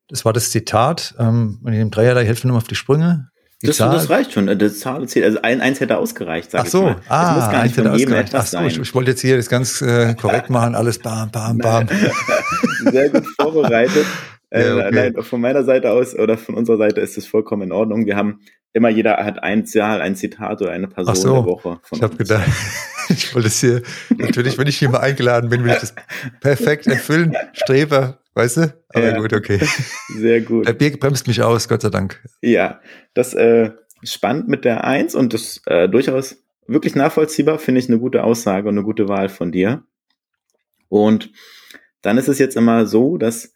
Das 0.09 0.25
war 0.25 0.33
das 0.33 0.51
Zitat. 0.51 1.15
Ähm, 1.19 1.61
in 1.65 1.73
dem 1.73 1.91
Dreierlei 1.91 2.25
helfen 2.25 2.51
wir 2.51 2.57
auf 2.57 2.69
die 2.69 2.75
Sprünge. 2.75 3.29
Das, 3.63 3.77
das, 3.77 4.11
reicht 4.11 4.33
schon. 4.33 4.47
Das 4.59 4.81
Zahl 4.81 5.07
zählt. 5.09 5.25
Also 5.25 5.41
ein, 5.43 5.61
eins 5.61 5.79
hätte 5.79 5.97
ausgereicht, 5.97 6.51
sag 6.51 6.63
Ach 6.63 6.67
so, 6.67 6.89
ich 6.89 6.97
mal. 6.97 7.03
ah, 7.09 7.35
muss 7.35 7.51
gar 7.51 7.63
nicht 7.63 7.75
von 7.77 7.97
jedem 7.97 8.15
etwas 8.15 8.41
Ach 8.41 8.47
so, 8.47 8.57
sein. 8.57 8.67
Ich, 8.67 8.79
ich, 8.79 8.95
wollte 8.95 9.13
jetzt 9.13 9.21
hier 9.21 9.37
das 9.37 9.49
ganz 9.49 9.81
äh, 9.83 10.15
korrekt 10.15 10.51
machen, 10.51 10.75
alles 10.75 10.99
bam, 10.99 11.31
bam, 11.31 11.59
bam. 11.59 11.87
Sehr 12.91 13.11
gut 13.11 13.25
vorbereitet. 13.41 14.07
Äh, 14.55 14.67
ja, 14.67 14.77
okay. 14.77 14.91
nein, 14.93 15.23
von 15.23 15.41
meiner 15.41 15.65
Seite 15.65 15.91
aus 15.91 16.15
oder 16.15 16.37
von 16.37 16.55
unserer 16.57 16.77
Seite 16.77 17.01
ist 17.01 17.17
es 17.17 17.27
vollkommen 17.27 17.63
in 17.63 17.73
Ordnung. 17.73 18.05
Wir 18.05 18.17
haben 18.17 18.41
immer 18.75 18.91
jeder 18.91 19.17
hat 19.17 19.43
ein 19.43 19.65
Zahl, 19.65 20.03
ein 20.03 20.15
Zitat 20.15 20.61
oder 20.61 20.73
eine 20.73 20.89
Person 20.89 21.15
so, 21.15 21.35
der 21.37 21.45
Woche. 21.47 21.81
Von 21.83 21.97
ich 21.97 22.03
habe 22.03 22.17
gedacht, 22.17 22.47
ich 23.09 23.35
wollte 23.35 23.49
es 23.49 23.61
hier 23.61 23.81
natürlich, 24.19 24.59
wenn 24.59 24.67
ich 24.67 24.77
hier 24.77 24.91
mal 24.91 25.01
eingeladen 25.01 25.49
bin, 25.49 25.65
will 25.65 25.73
ich 25.73 25.79
das 25.79 25.95
perfekt 26.41 26.87
erfüllen. 26.87 27.35
Streber, 27.55 28.19
Weißt 28.35 28.57
du? 28.57 28.75
Aber 28.89 29.05
ja, 29.05 29.19
gut, 29.19 29.33
okay. 29.33 29.61
Sehr 30.09 30.41
gut. 30.41 30.67
Der 30.67 30.73
Bier 30.73 30.99
bremst 30.99 31.27
mich 31.27 31.43
aus, 31.43 31.69
Gott 31.69 31.83
sei 31.83 31.91
Dank. 31.91 32.23
Ja, 32.41 32.81
das 33.15 33.35
äh, 33.35 33.73
spannend 34.03 34.49
mit 34.49 34.65
der 34.65 34.85
Eins 34.85 35.15
und 35.15 35.35
das 35.35 35.61
äh, 35.67 35.89
durchaus 35.89 36.43
wirklich 36.67 36.95
nachvollziehbar, 36.95 37.59
finde 37.59 37.81
ich 37.81 37.89
eine 37.89 37.99
gute 37.99 38.25
Aussage 38.25 38.69
und 38.69 38.77
eine 38.77 38.85
gute 38.85 39.09
Wahl 39.09 39.29
von 39.29 39.53
dir. 39.53 39.83
Und 40.89 41.33
dann 42.01 42.19
ist 42.19 42.29
es 42.29 42.39
jetzt 42.39 42.57
immer 42.57 42.87
so, 42.87 43.19
dass 43.19 43.55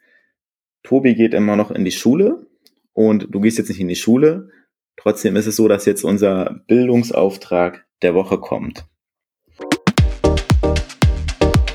Tobi 0.82 1.14
geht 1.14 1.34
immer 1.34 1.56
noch 1.56 1.70
in 1.70 1.84
die 1.84 1.92
Schule 1.92 2.46
und 2.92 3.28
du 3.30 3.40
gehst 3.40 3.58
jetzt 3.58 3.68
nicht 3.68 3.80
in 3.80 3.88
die 3.88 3.96
Schule. 3.96 4.50
Trotzdem 4.96 5.36
ist 5.36 5.46
es 5.46 5.56
so, 5.56 5.68
dass 5.68 5.84
jetzt 5.84 6.04
unser 6.04 6.62
Bildungsauftrag 6.66 7.86
der 8.02 8.14
Woche 8.14 8.38
kommt. 8.38 8.86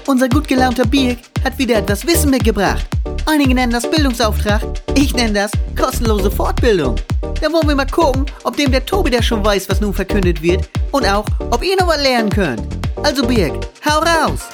Unser 0.08 0.30
gut 0.30 0.48
gelaunter 0.48 0.86
Birk 0.86 1.20
hat 1.44 1.58
wieder 1.60 1.78
etwas 1.78 2.06
Wissen 2.08 2.32
mitgebracht. 2.32 2.86
Einige 3.28 3.54
nennen 3.54 3.72
das 3.72 3.90
Bildungsauftrag, 3.90 4.62
ich 4.96 5.14
nenne 5.14 5.34
das 5.34 5.52
kostenlose 5.80 6.32
Fortbildung. 6.32 6.96
Da 7.40 7.52
wollen 7.52 7.68
wir 7.68 7.76
mal 7.76 7.86
gucken, 7.86 8.26
ob 8.44 8.58
dem 8.58 8.72
der 8.72 8.84
Tobi 8.84 9.12
der 9.12 9.22
schon 9.22 9.46
weiß, 9.46 9.70
was 9.70 9.80
nun 9.80 9.94
verkündet 9.94 10.42
wird 10.42 10.68
und 10.92 11.06
auch, 11.06 11.26
ob 11.52 11.64
ihr 11.64 11.76
noch 11.80 11.88
was 11.88 12.02
lernen 12.02 12.30
könnt. 12.30 12.64
Also 13.04 13.28
Birk, 13.28 13.54
hau 13.86 14.00
raus! 14.00 14.50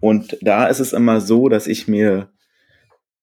Und 0.00 0.36
da 0.40 0.66
ist 0.66 0.80
es 0.80 0.92
immer 0.92 1.20
so, 1.20 1.48
dass 1.48 1.66
ich 1.66 1.88
mir 1.88 2.28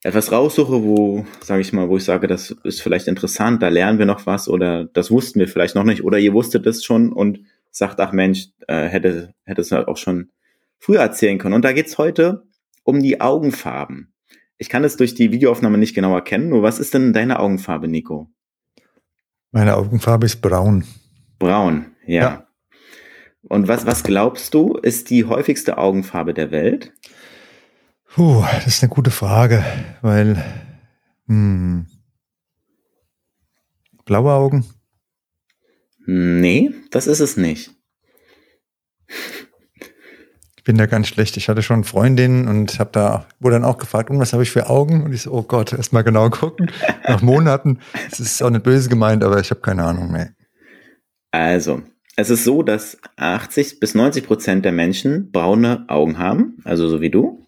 etwas 0.04 0.32
raussuche, 0.32 0.84
wo, 0.84 1.26
sage 1.42 1.62
ich 1.62 1.72
mal, 1.72 1.88
wo 1.88 1.96
ich 1.96 2.04
sage, 2.04 2.28
das 2.28 2.52
ist 2.64 2.82
vielleicht 2.82 3.08
interessant, 3.08 3.64
da 3.64 3.70
lernen 3.70 3.98
wir 3.98 4.06
noch 4.06 4.26
was 4.26 4.50
oder 4.50 4.86
das 4.86 5.10
wussten 5.10 5.40
wir 5.40 5.48
vielleicht 5.48 5.76
noch 5.76 5.84
nicht 5.84 6.04
oder 6.04 6.20
ihr 6.20 6.34
wusstet 6.34 6.66
es 6.66 6.84
schon 6.84 7.14
und 7.14 7.40
sagt, 7.72 8.00
ach 8.00 8.12
Mensch, 8.12 8.50
äh, 8.68 8.88
hätte, 8.88 9.34
hätte 9.44 9.62
es 9.62 9.72
halt 9.72 9.88
auch 9.88 9.98
schon 9.98 10.32
früher 10.78 11.02
erzählen 11.02 11.38
können. 11.38 11.56
Und 11.56 11.66
da 11.66 11.74
geht's 11.74 11.98
heute 11.98 12.44
um 12.84 13.02
die 13.02 13.22
Augenfarben. 13.22 14.14
Ich 14.58 14.70
kann 14.70 14.84
es 14.84 14.98
durch 14.98 15.16
die 15.16 15.32
Videoaufnahme 15.32 15.78
nicht 15.78 15.96
genau 15.96 16.14
erkennen, 16.14 16.50
nur 16.50 16.64
was 16.64 16.80
ist 16.80 16.94
denn 16.94 17.14
deine 17.14 17.40
Augenfarbe, 17.40 17.88
Nico? 17.88 18.30
Meine 19.52 19.76
Augenfarbe 19.76 20.26
ist 20.26 20.42
braun. 20.42 20.86
Braun, 21.40 21.88
ja. 22.06 22.22
ja. 22.22 22.48
Und 23.44 23.68
was, 23.68 23.86
was 23.86 24.04
glaubst 24.04 24.54
du, 24.54 24.76
ist 24.76 25.10
die 25.10 25.26
häufigste 25.26 25.78
Augenfarbe 25.78 26.34
der 26.34 26.52
Welt? 26.52 26.94
Puh, 28.14 28.44
das 28.54 28.68
ist 28.68 28.84
eine 28.84 28.92
gute 28.92 29.10
Frage, 29.10 29.64
weil 30.02 30.44
hm, 31.28 31.88
blaue 34.06 34.34
Augen? 34.34 34.66
Nee, 36.06 36.72
das 36.90 37.08
ist 37.08 37.20
es 37.20 37.38
nicht. 37.38 37.72
Ich 40.62 40.64
bin 40.64 40.78
da 40.78 40.86
ganz 40.86 41.08
schlecht. 41.08 41.38
Ich 41.38 41.50
hatte 41.50 41.64
schon 41.64 41.84
Freundinnen 41.84 42.48
und 42.48 42.78
habe 42.78 42.92
da 42.94 43.26
wurde 43.40 43.56
dann 43.56 43.66
auch 43.66 43.80
gefragt, 43.80 44.12
und 44.12 44.20
was 44.20 44.32
habe 44.32 44.44
ich 44.44 44.52
für 44.52 44.70
Augen? 44.70 45.04
Und 45.04 45.12
ich 45.12 45.24
so, 45.24 45.32
oh 45.32 45.42
Gott, 45.42 45.74
erst 45.74 45.92
mal 45.92 46.04
genau 46.04 46.30
gucken. 46.30 46.72
Nach 47.08 47.24
Monaten. 47.24 47.80
Es 48.12 48.20
ist 48.20 48.44
auch 48.44 48.52
nicht 48.52 48.64
böse 48.64 48.88
gemeint, 48.88 49.24
aber 49.24 49.40
ich 49.40 49.50
habe 49.50 49.62
keine 49.62 49.84
Ahnung 49.84 50.12
mehr. 50.12 50.36
Also, 51.32 51.82
es 52.16 52.30
ist 52.30 52.44
so, 52.44 52.62
dass 52.62 53.00
80 53.16 53.80
bis 53.80 53.96
90 53.96 54.28
Prozent 54.28 54.64
der 54.64 54.72
Menschen 54.72 55.32
braune 55.32 55.86
Augen 55.88 56.20
haben, 56.20 56.58
also 56.64 56.88
so 56.88 57.02
wie 57.02 57.10
du. 57.10 57.48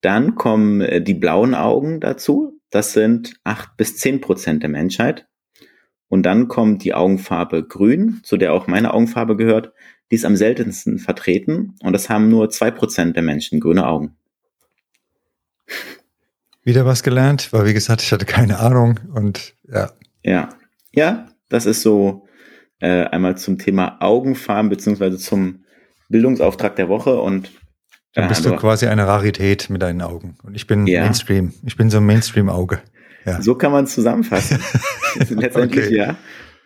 Dann 0.00 0.34
kommen 0.34 0.80
äh, 0.80 1.02
die 1.02 1.14
blauen 1.14 1.54
Augen 1.54 2.00
dazu. 2.00 2.58
Das 2.70 2.94
sind 2.94 3.34
8 3.44 3.76
bis 3.76 3.98
10 3.98 4.22
Prozent 4.22 4.62
der 4.62 4.70
Menschheit. 4.70 5.26
Und 6.12 6.24
dann 6.24 6.46
kommt 6.46 6.84
die 6.84 6.92
Augenfarbe 6.92 7.66
grün, 7.66 8.20
zu 8.22 8.36
der 8.36 8.52
auch 8.52 8.66
meine 8.66 8.92
Augenfarbe 8.92 9.34
gehört. 9.34 9.72
Die 10.10 10.16
ist 10.16 10.26
am 10.26 10.36
seltensten 10.36 10.98
vertreten 10.98 11.74
und 11.80 11.94
das 11.94 12.10
haben 12.10 12.28
nur 12.28 12.50
zwei 12.50 12.70
Prozent 12.70 13.16
der 13.16 13.22
Menschen 13.22 13.60
grüne 13.60 13.86
Augen. 13.86 14.14
Wieder 16.64 16.84
was 16.84 17.02
gelernt, 17.02 17.50
weil 17.54 17.64
wie 17.64 17.72
gesagt, 17.72 18.02
ich 18.02 18.12
hatte 18.12 18.26
keine 18.26 18.58
Ahnung 18.58 19.00
und 19.14 19.54
ja. 19.66 19.90
Ja, 20.22 20.50
ja, 20.92 21.28
das 21.48 21.64
ist 21.64 21.80
so 21.80 22.28
äh, 22.80 23.04
einmal 23.04 23.38
zum 23.38 23.56
Thema 23.56 23.96
Augenfarben 24.02 24.68
beziehungsweise 24.68 25.16
zum 25.16 25.64
Bildungsauftrag 26.10 26.76
der 26.76 26.90
Woche 26.90 27.22
und 27.22 27.50
dann 28.12 28.28
bist 28.28 28.44
du 28.44 28.54
quasi 28.56 28.86
eine 28.86 29.06
Rarität 29.06 29.70
mit 29.70 29.80
deinen 29.80 30.02
Augen. 30.02 30.36
Und 30.42 30.56
ich 30.56 30.66
bin 30.66 30.86
ja. 30.86 31.04
Mainstream. 31.04 31.54
Ich 31.64 31.78
bin 31.78 31.88
so 31.88 31.96
ein 31.96 32.04
Mainstream-Auge. 32.04 32.82
Ja. 33.24 33.40
So 33.42 33.54
kann 33.54 33.72
man 33.72 33.84
es 33.84 33.94
zusammenfassen. 33.94 34.58
Letztendlich 35.30 35.86
Okay. 35.86 35.96
ja. 35.96 36.16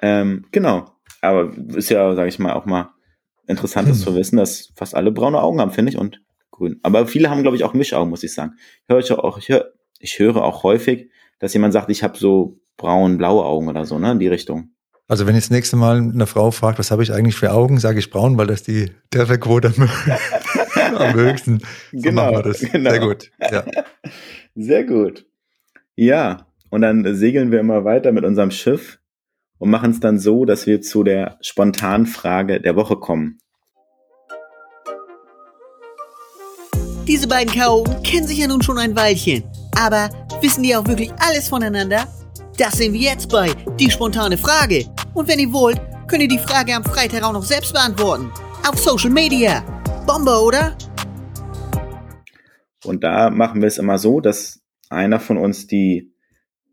Ähm, 0.02 0.44
genau. 0.52 0.92
Aber 1.20 1.50
ist 1.74 1.88
ja, 1.90 2.14
sage 2.14 2.28
ich 2.28 2.38
mal, 2.38 2.52
auch 2.52 2.66
mal 2.66 2.90
interessant 3.46 3.88
das 3.88 3.98
Hm. 3.98 4.04
zu 4.04 4.14
wissen, 4.16 4.36
dass 4.36 4.72
fast 4.76 4.94
alle 4.94 5.10
braune 5.12 5.40
Augen 5.40 5.60
haben, 5.60 5.70
finde 5.72 5.90
ich, 5.92 5.98
und 5.98 6.20
grün. 6.50 6.78
Aber 6.82 7.06
viele 7.06 7.30
haben, 7.30 7.42
glaube 7.42 7.56
ich, 7.56 7.64
auch 7.64 7.74
Mischaugen, 7.74 8.10
muss 8.10 8.22
ich 8.22 8.34
sagen. 8.34 8.52
Höre 8.88 8.98
ich 8.98 9.10
auch, 9.12 9.38
ich 9.38 9.48
höre, 9.48 9.72
ich 9.98 10.18
höre 10.18 10.36
auch 10.44 10.62
häufig, 10.62 11.10
dass 11.38 11.52
jemand 11.54 11.72
sagt, 11.72 11.90
ich 11.90 12.02
habe 12.02 12.16
so 12.18 12.60
braun-blaue 12.76 13.44
Augen 13.44 13.68
oder 13.68 13.84
so, 13.86 13.98
ne, 13.98 14.12
in 14.12 14.18
die 14.18 14.28
Richtung. 14.28 14.70
Also 15.08 15.26
wenn 15.26 15.34
jetzt 15.36 15.44
das 15.44 15.50
nächste 15.52 15.76
Mal 15.76 15.98
eine 15.98 16.26
Frau 16.26 16.50
fragt, 16.50 16.78
was 16.78 16.90
habe 16.90 17.02
ich 17.02 17.12
eigentlich 17.12 17.36
für 17.36 17.52
Augen, 17.52 17.78
sage 17.78 17.98
ich 18.00 18.10
braun, 18.10 18.36
weil 18.38 18.48
das 18.48 18.62
die 18.64 18.90
Trefferquote 19.10 19.72
am, 19.76 19.88
am 20.96 21.14
höchsten. 21.14 21.60
So 21.92 22.00
Genau, 22.02 22.24
machen 22.32 22.36
wir 22.36 22.42
das. 22.42 22.60
genau. 22.60 22.90
Sehr 22.90 23.00
gut. 23.00 23.30
Ja. 23.40 23.64
Sehr 24.56 24.84
gut. 24.84 25.24
Ja, 25.96 26.46
und 26.68 26.82
dann 26.82 27.14
segeln 27.14 27.50
wir 27.50 27.60
immer 27.60 27.86
weiter 27.86 28.12
mit 28.12 28.24
unserem 28.24 28.50
Schiff 28.50 28.98
und 29.58 29.70
machen 29.70 29.92
es 29.92 30.00
dann 30.00 30.18
so, 30.18 30.44
dass 30.44 30.66
wir 30.66 30.82
zu 30.82 31.02
der 31.02 31.38
spontanen 31.40 32.06
Frage 32.06 32.60
der 32.60 32.76
Woche 32.76 32.96
kommen. 32.96 33.38
Diese 37.08 37.26
beiden 37.26 37.54
Chaoten 37.54 38.02
kennen 38.02 38.26
sich 38.26 38.38
ja 38.38 38.46
nun 38.46 38.60
schon 38.60 38.76
ein 38.76 38.94
Weilchen. 38.94 39.44
Aber 39.80 40.10
wissen 40.42 40.62
die 40.64 40.76
auch 40.76 40.86
wirklich 40.86 41.12
alles 41.18 41.48
voneinander? 41.48 42.06
Das 42.58 42.74
sehen 42.74 42.92
wir 42.92 43.00
jetzt 43.00 43.30
bei 43.30 43.50
Die 43.78 43.90
spontane 43.90 44.36
Frage. 44.36 44.84
Und 45.14 45.28
wenn 45.28 45.38
ihr 45.38 45.52
wollt, 45.52 45.80
könnt 46.08 46.22
ihr 46.22 46.28
die 46.28 46.38
Frage 46.38 46.74
am 46.74 46.84
Freitag 46.84 47.22
auch 47.22 47.32
noch 47.32 47.44
selbst 47.44 47.72
beantworten. 47.72 48.30
Auf 48.68 48.78
Social 48.78 49.10
Media. 49.10 49.62
Bombe, 50.06 50.38
oder? 50.42 50.76
Und 52.84 53.02
da 53.02 53.30
machen 53.30 53.62
wir 53.62 53.68
es 53.68 53.78
immer 53.78 53.98
so, 53.98 54.20
dass 54.20 54.65
einer 54.90 55.20
von 55.20 55.36
uns 55.36 55.66
die, 55.66 56.12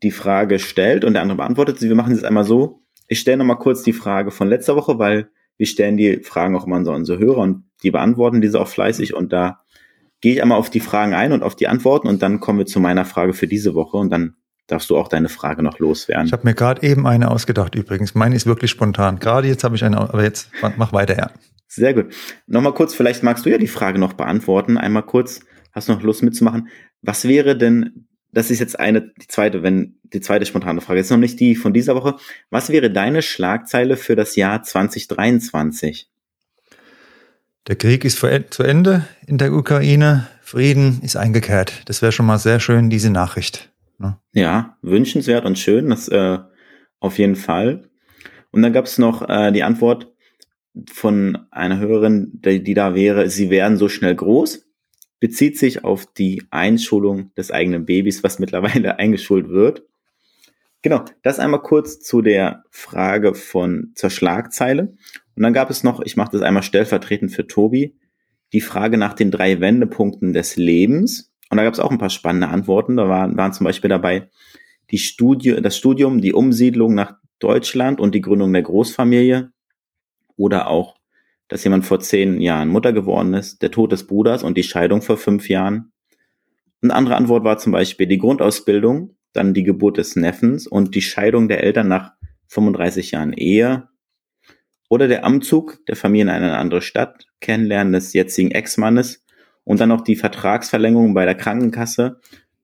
die 0.01 0.11
Frage 0.11 0.59
stellt 0.59 1.05
und 1.05 1.13
der 1.13 1.21
andere 1.21 1.37
beantwortet 1.37 1.79
sie. 1.79 1.89
Wir 1.89 1.95
machen 1.95 2.13
es 2.13 2.23
einmal 2.23 2.43
so. 2.43 2.81
Ich 3.07 3.19
stelle 3.19 3.37
nochmal 3.37 3.59
kurz 3.59 3.83
die 3.83 3.93
Frage 3.93 4.31
von 4.31 4.47
letzter 4.47 4.75
Woche, 4.75 4.99
weil 4.99 5.29
wir 5.57 5.67
stellen 5.67 5.97
die 5.97 6.17
Fragen 6.23 6.55
auch 6.55 6.65
immer 6.65 6.77
an 6.77 6.85
so 6.85 6.91
unsere 6.93 7.19
Hörer 7.19 7.39
und 7.39 7.65
die 7.83 7.91
beantworten 7.91 8.41
diese 8.41 8.59
auch 8.59 8.67
fleißig 8.67 9.13
und 9.13 9.33
da 9.33 9.61
gehe 10.21 10.33
ich 10.33 10.41
einmal 10.41 10.57
auf 10.57 10.69
die 10.69 10.79
Fragen 10.79 11.13
ein 11.13 11.33
und 11.33 11.43
auf 11.43 11.55
die 11.55 11.67
Antworten 11.67 12.07
und 12.07 12.21
dann 12.21 12.39
kommen 12.39 12.59
wir 12.59 12.65
zu 12.65 12.79
meiner 12.79 13.05
Frage 13.05 13.33
für 13.33 13.47
diese 13.47 13.75
Woche 13.75 13.97
und 13.97 14.09
dann 14.09 14.35
darfst 14.67 14.89
du 14.89 14.97
auch 14.97 15.09
deine 15.09 15.29
Frage 15.29 15.61
noch 15.61 15.79
loswerden. 15.79 16.27
Ich 16.27 16.33
habe 16.33 16.47
mir 16.47 16.53
gerade 16.53 16.81
eben 16.87 17.05
eine 17.05 17.29
ausgedacht 17.29 17.75
übrigens. 17.75 18.15
Meine 18.15 18.35
ist 18.35 18.45
wirklich 18.45 18.71
spontan. 18.71 19.19
Gerade 19.19 19.47
jetzt 19.47 19.63
habe 19.63 19.75
ich 19.75 19.83
eine, 19.83 19.97
aber 19.97 20.23
jetzt 20.23 20.49
mach 20.77 20.93
weiter, 20.93 21.17
ja. 21.17 21.31
Sehr 21.67 21.93
gut. 21.93 22.13
Nochmal 22.47 22.73
kurz, 22.73 22.93
vielleicht 22.93 23.23
magst 23.23 23.45
du 23.45 23.49
ja 23.49 23.57
die 23.57 23.67
Frage 23.67 23.99
noch 23.99 24.13
beantworten. 24.13 24.77
Einmal 24.77 25.03
kurz, 25.03 25.41
hast 25.73 25.89
du 25.89 25.93
noch 25.93 26.01
Lust 26.01 26.23
mitzumachen? 26.23 26.69
Was 27.01 27.27
wäre 27.27 27.57
denn, 27.57 28.07
das 28.31 28.49
ist 28.49 28.59
jetzt 28.59 28.79
eine, 28.79 29.11
die 29.21 29.27
zweite, 29.27 29.63
wenn, 29.63 29.99
die 30.03 30.21
zweite 30.21 30.45
spontane 30.45 30.81
Frage, 30.81 30.99
jetzt 30.99 31.11
noch 31.11 31.17
nicht 31.17 31.39
die 31.39 31.55
von 31.55 31.73
dieser 31.73 31.95
Woche. 31.95 32.15
Was 32.49 32.69
wäre 32.69 32.89
deine 32.89 33.21
Schlagzeile 33.21 33.97
für 33.97 34.15
das 34.15 34.35
Jahr 34.35 34.63
2023? 34.63 36.09
Der 37.67 37.75
Krieg 37.75 38.03
ist 38.05 38.19
zu 38.19 38.63
Ende 38.63 39.05
in 39.25 39.37
der 39.37 39.53
Ukraine. 39.53 40.27
Frieden 40.41 41.01
ist 41.01 41.15
eingekehrt. 41.15 41.81
Das 41.85 42.01
wäre 42.01 42.11
schon 42.11 42.25
mal 42.25 42.37
sehr 42.37 42.59
schön, 42.59 42.89
diese 42.89 43.09
Nachricht. 43.09 43.71
Ne? 43.97 44.17
Ja, 44.33 44.77
wünschenswert 44.81 45.45
und 45.45 45.57
schön, 45.57 45.89
das 45.89 46.07
äh, 46.09 46.39
auf 46.99 47.17
jeden 47.17 47.35
Fall. 47.35 47.89
Und 48.51 48.61
dann 48.61 48.73
gab 48.73 48.85
es 48.85 48.97
noch 48.97 49.27
äh, 49.27 49.51
die 49.51 49.63
Antwort 49.63 50.11
von 50.91 51.37
einer 51.51 51.79
Hörerin, 51.79 52.31
die, 52.33 52.63
die 52.63 52.73
da 52.73 52.95
wäre, 52.95 53.29
sie 53.29 53.49
werden 53.49 53.77
so 53.77 53.89
schnell 53.89 54.15
groß, 54.15 54.65
bezieht 55.23 55.57
sich 55.57 55.85
auf 55.85 56.05
die 56.05 56.43
Einschulung 56.49 57.33
des 57.35 57.49
eigenen 57.49 57.85
Babys, 57.85 58.25
was 58.25 58.39
mittlerweile 58.39 58.99
eingeschult 58.99 59.47
wird. 59.47 59.83
Genau, 60.81 61.05
das 61.21 61.39
einmal 61.39 61.61
kurz 61.61 62.01
zu 62.01 62.21
der 62.21 62.65
Frage 62.71 63.33
von 63.33 63.93
zur 63.95 64.09
Schlagzeile. 64.09 64.91
Und 65.37 65.43
dann 65.43 65.53
gab 65.53 65.69
es 65.69 65.81
noch, 65.81 66.01
ich 66.01 66.17
mache 66.17 66.33
das 66.33 66.41
einmal 66.41 66.61
stellvertretend 66.61 67.31
für 67.31 67.47
Tobi, 67.47 67.95
die 68.51 68.59
Frage 68.59 68.97
nach 68.97 69.13
den 69.13 69.31
drei 69.31 69.61
Wendepunkten 69.61 70.33
des 70.33 70.57
Lebens. 70.57 71.31
Und 71.49 71.55
da 71.55 71.63
gab 71.63 71.73
es 71.73 71.79
auch 71.79 71.91
ein 71.91 71.99
paar 71.99 72.09
spannende 72.09 72.49
Antworten. 72.49 72.97
Da 72.97 73.07
waren, 73.07 73.37
waren 73.37 73.53
zum 73.53 73.63
Beispiel 73.63 73.89
dabei 73.89 74.29
die 74.91 74.97
Studie, 74.97 75.55
das 75.61 75.77
Studium, 75.77 76.19
die 76.19 76.33
Umsiedlung 76.33 76.95
nach 76.95 77.15
Deutschland 77.39 78.01
und 78.01 78.13
die 78.13 78.19
Gründung 78.19 78.51
der 78.51 78.63
Großfamilie. 78.63 79.53
Oder 80.35 80.67
auch, 80.67 80.97
dass 81.53 81.63
jemand 81.63 81.85
vor 81.85 81.99
zehn 81.99 82.41
Jahren 82.41 82.69
Mutter 82.69 82.93
geworden 82.93 83.35
ist, 83.35 83.61
der 83.61 83.69
Tod 83.69 83.91
des 83.91 84.07
Bruders 84.07 84.41
und 84.41 84.57
die 84.57 84.63
Scheidung 84.63 85.03
vor 85.03 85.17
fünf 85.17 85.49
Jahren. 85.49 85.91
Eine 86.81 86.95
andere 86.95 87.15
Antwort 87.15 87.43
war 87.43 87.59
zum 87.59 87.71
Beispiel 87.71 88.07
die 88.07 88.17
Grundausbildung, 88.17 89.15
dann 89.33 89.53
die 89.53 89.61
Geburt 89.61 89.97
des 89.97 90.15
Neffens 90.15 90.65
und 90.65 90.95
die 90.95 91.03
Scheidung 91.03 91.47
der 91.47 91.63
Eltern 91.63 91.87
nach 91.87 92.13
35 92.47 93.11
Jahren 93.11 93.33
Ehe. 93.33 93.87
Oder 94.89 95.07
der 95.07 95.25
Amtszug 95.25 95.85
der 95.85 95.95
Familie 95.95 96.23
in 96.23 96.29
eine 96.29 96.57
andere 96.57 96.81
Stadt, 96.81 97.27
Kennenlernen 97.39 97.93
des 97.93 98.13
jetzigen 98.13 98.49
Ex-Mannes 98.49 99.23
und 99.63 99.79
dann 99.79 99.89
noch 99.89 100.01
die 100.01 100.15
Vertragsverlängerung 100.15 101.13
bei 101.13 101.25
der 101.25 101.35
Krankenkasse, 101.35 102.19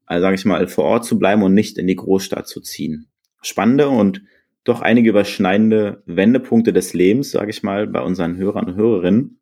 also 0.08 0.22
sage 0.24 0.34
ich 0.34 0.46
mal, 0.46 0.68
vor 0.68 0.86
Ort 0.86 1.06
zu 1.06 1.20
bleiben 1.20 1.44
und 1.44 1.54
nicht 1.54 1.78
in 1.78 1.86
die 1.86 1.96
Großstadt 1.96 2.48
zu 2.48 2.60
ziehen. 2.60 3.06
Spannende 3.44 3.88
und 3.88 4.24
doch 4.64 4.82
einige 4.82 5.10
überschneidende 5.10 6.04
Wendepunkte 6.06 6.74
des 6.74 6.94
Lebens, 6.94 7.32
sage 7.32 7.50
ich 7.50 7.64
mal, 7.64 7.88
bei 7.88 8.02
unseren 8.02 8.38
Hörern 8.38 8.68
und 8.68 8.76
Hörerinnen. 8.76 9.40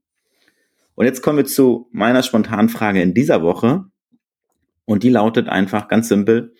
Und 0.96 1.06
jetzt 1.06 1.22
kommen 1.22 1.38
wir 1.38 1.46
zu 1.46 1.90
meiner 1.92 2.24
spontanen 2.24 2.70
Frage 2.70 3.02
in 3.02 3.14
dieser 3.14 3.42
Woche. 3.42 3.86
Und 4.86 5.04
die 5.04 5.10
lautet 5.10 5.50
einfach 5.50 5.88
ganz 5.88 6.08
simpel. 6.08 6.54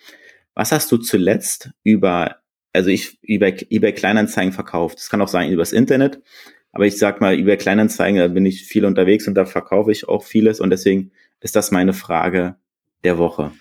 Was 0.54 0.72
hast 0.72 0.92
du 0.92 0.98
zuletzt 0.98 1.72
über, 1.84 2.38
also 2.74 2.90
ich, 2.90 3.20
über 3.22 3.48
eBay 3.48 3.94
Kleinanzeigen 3.94 4.54
verkauft? 4.54 4.98
Das 4.98 5.10
kann 5.10 5.22
auch 5.22 5.28
sein 5.28 5.52
übers 5.52 5.72
Internet. 5.72 6.22
Aber 6.72 6.86
ich 6.86 6.98
sag 6.98 7.22
mal, 7.22 7.36
über 7.36 7.56
Kleinanzeigen, 7.58 8.20
da 8.20 8.28
bin 8.28 8.46
ich 8.46 8.64
viel 8.64 8.86
unterwegs 8.86 9.28
und 9.28 9.36
da 9.36 9.46
verkaufe 9.46 9.92
ich 9.92 10.08
auch 10.08 10.24
vieles. 10.24 10.60
Und 10.60 10.70
deswegen 10.70 11.12
ist 11.40 11.56
das 11.56 11.72
meine 11.72 11.94
Frage 11.94 12.58
der 13.04 13.18
Woche. 13.18 13.52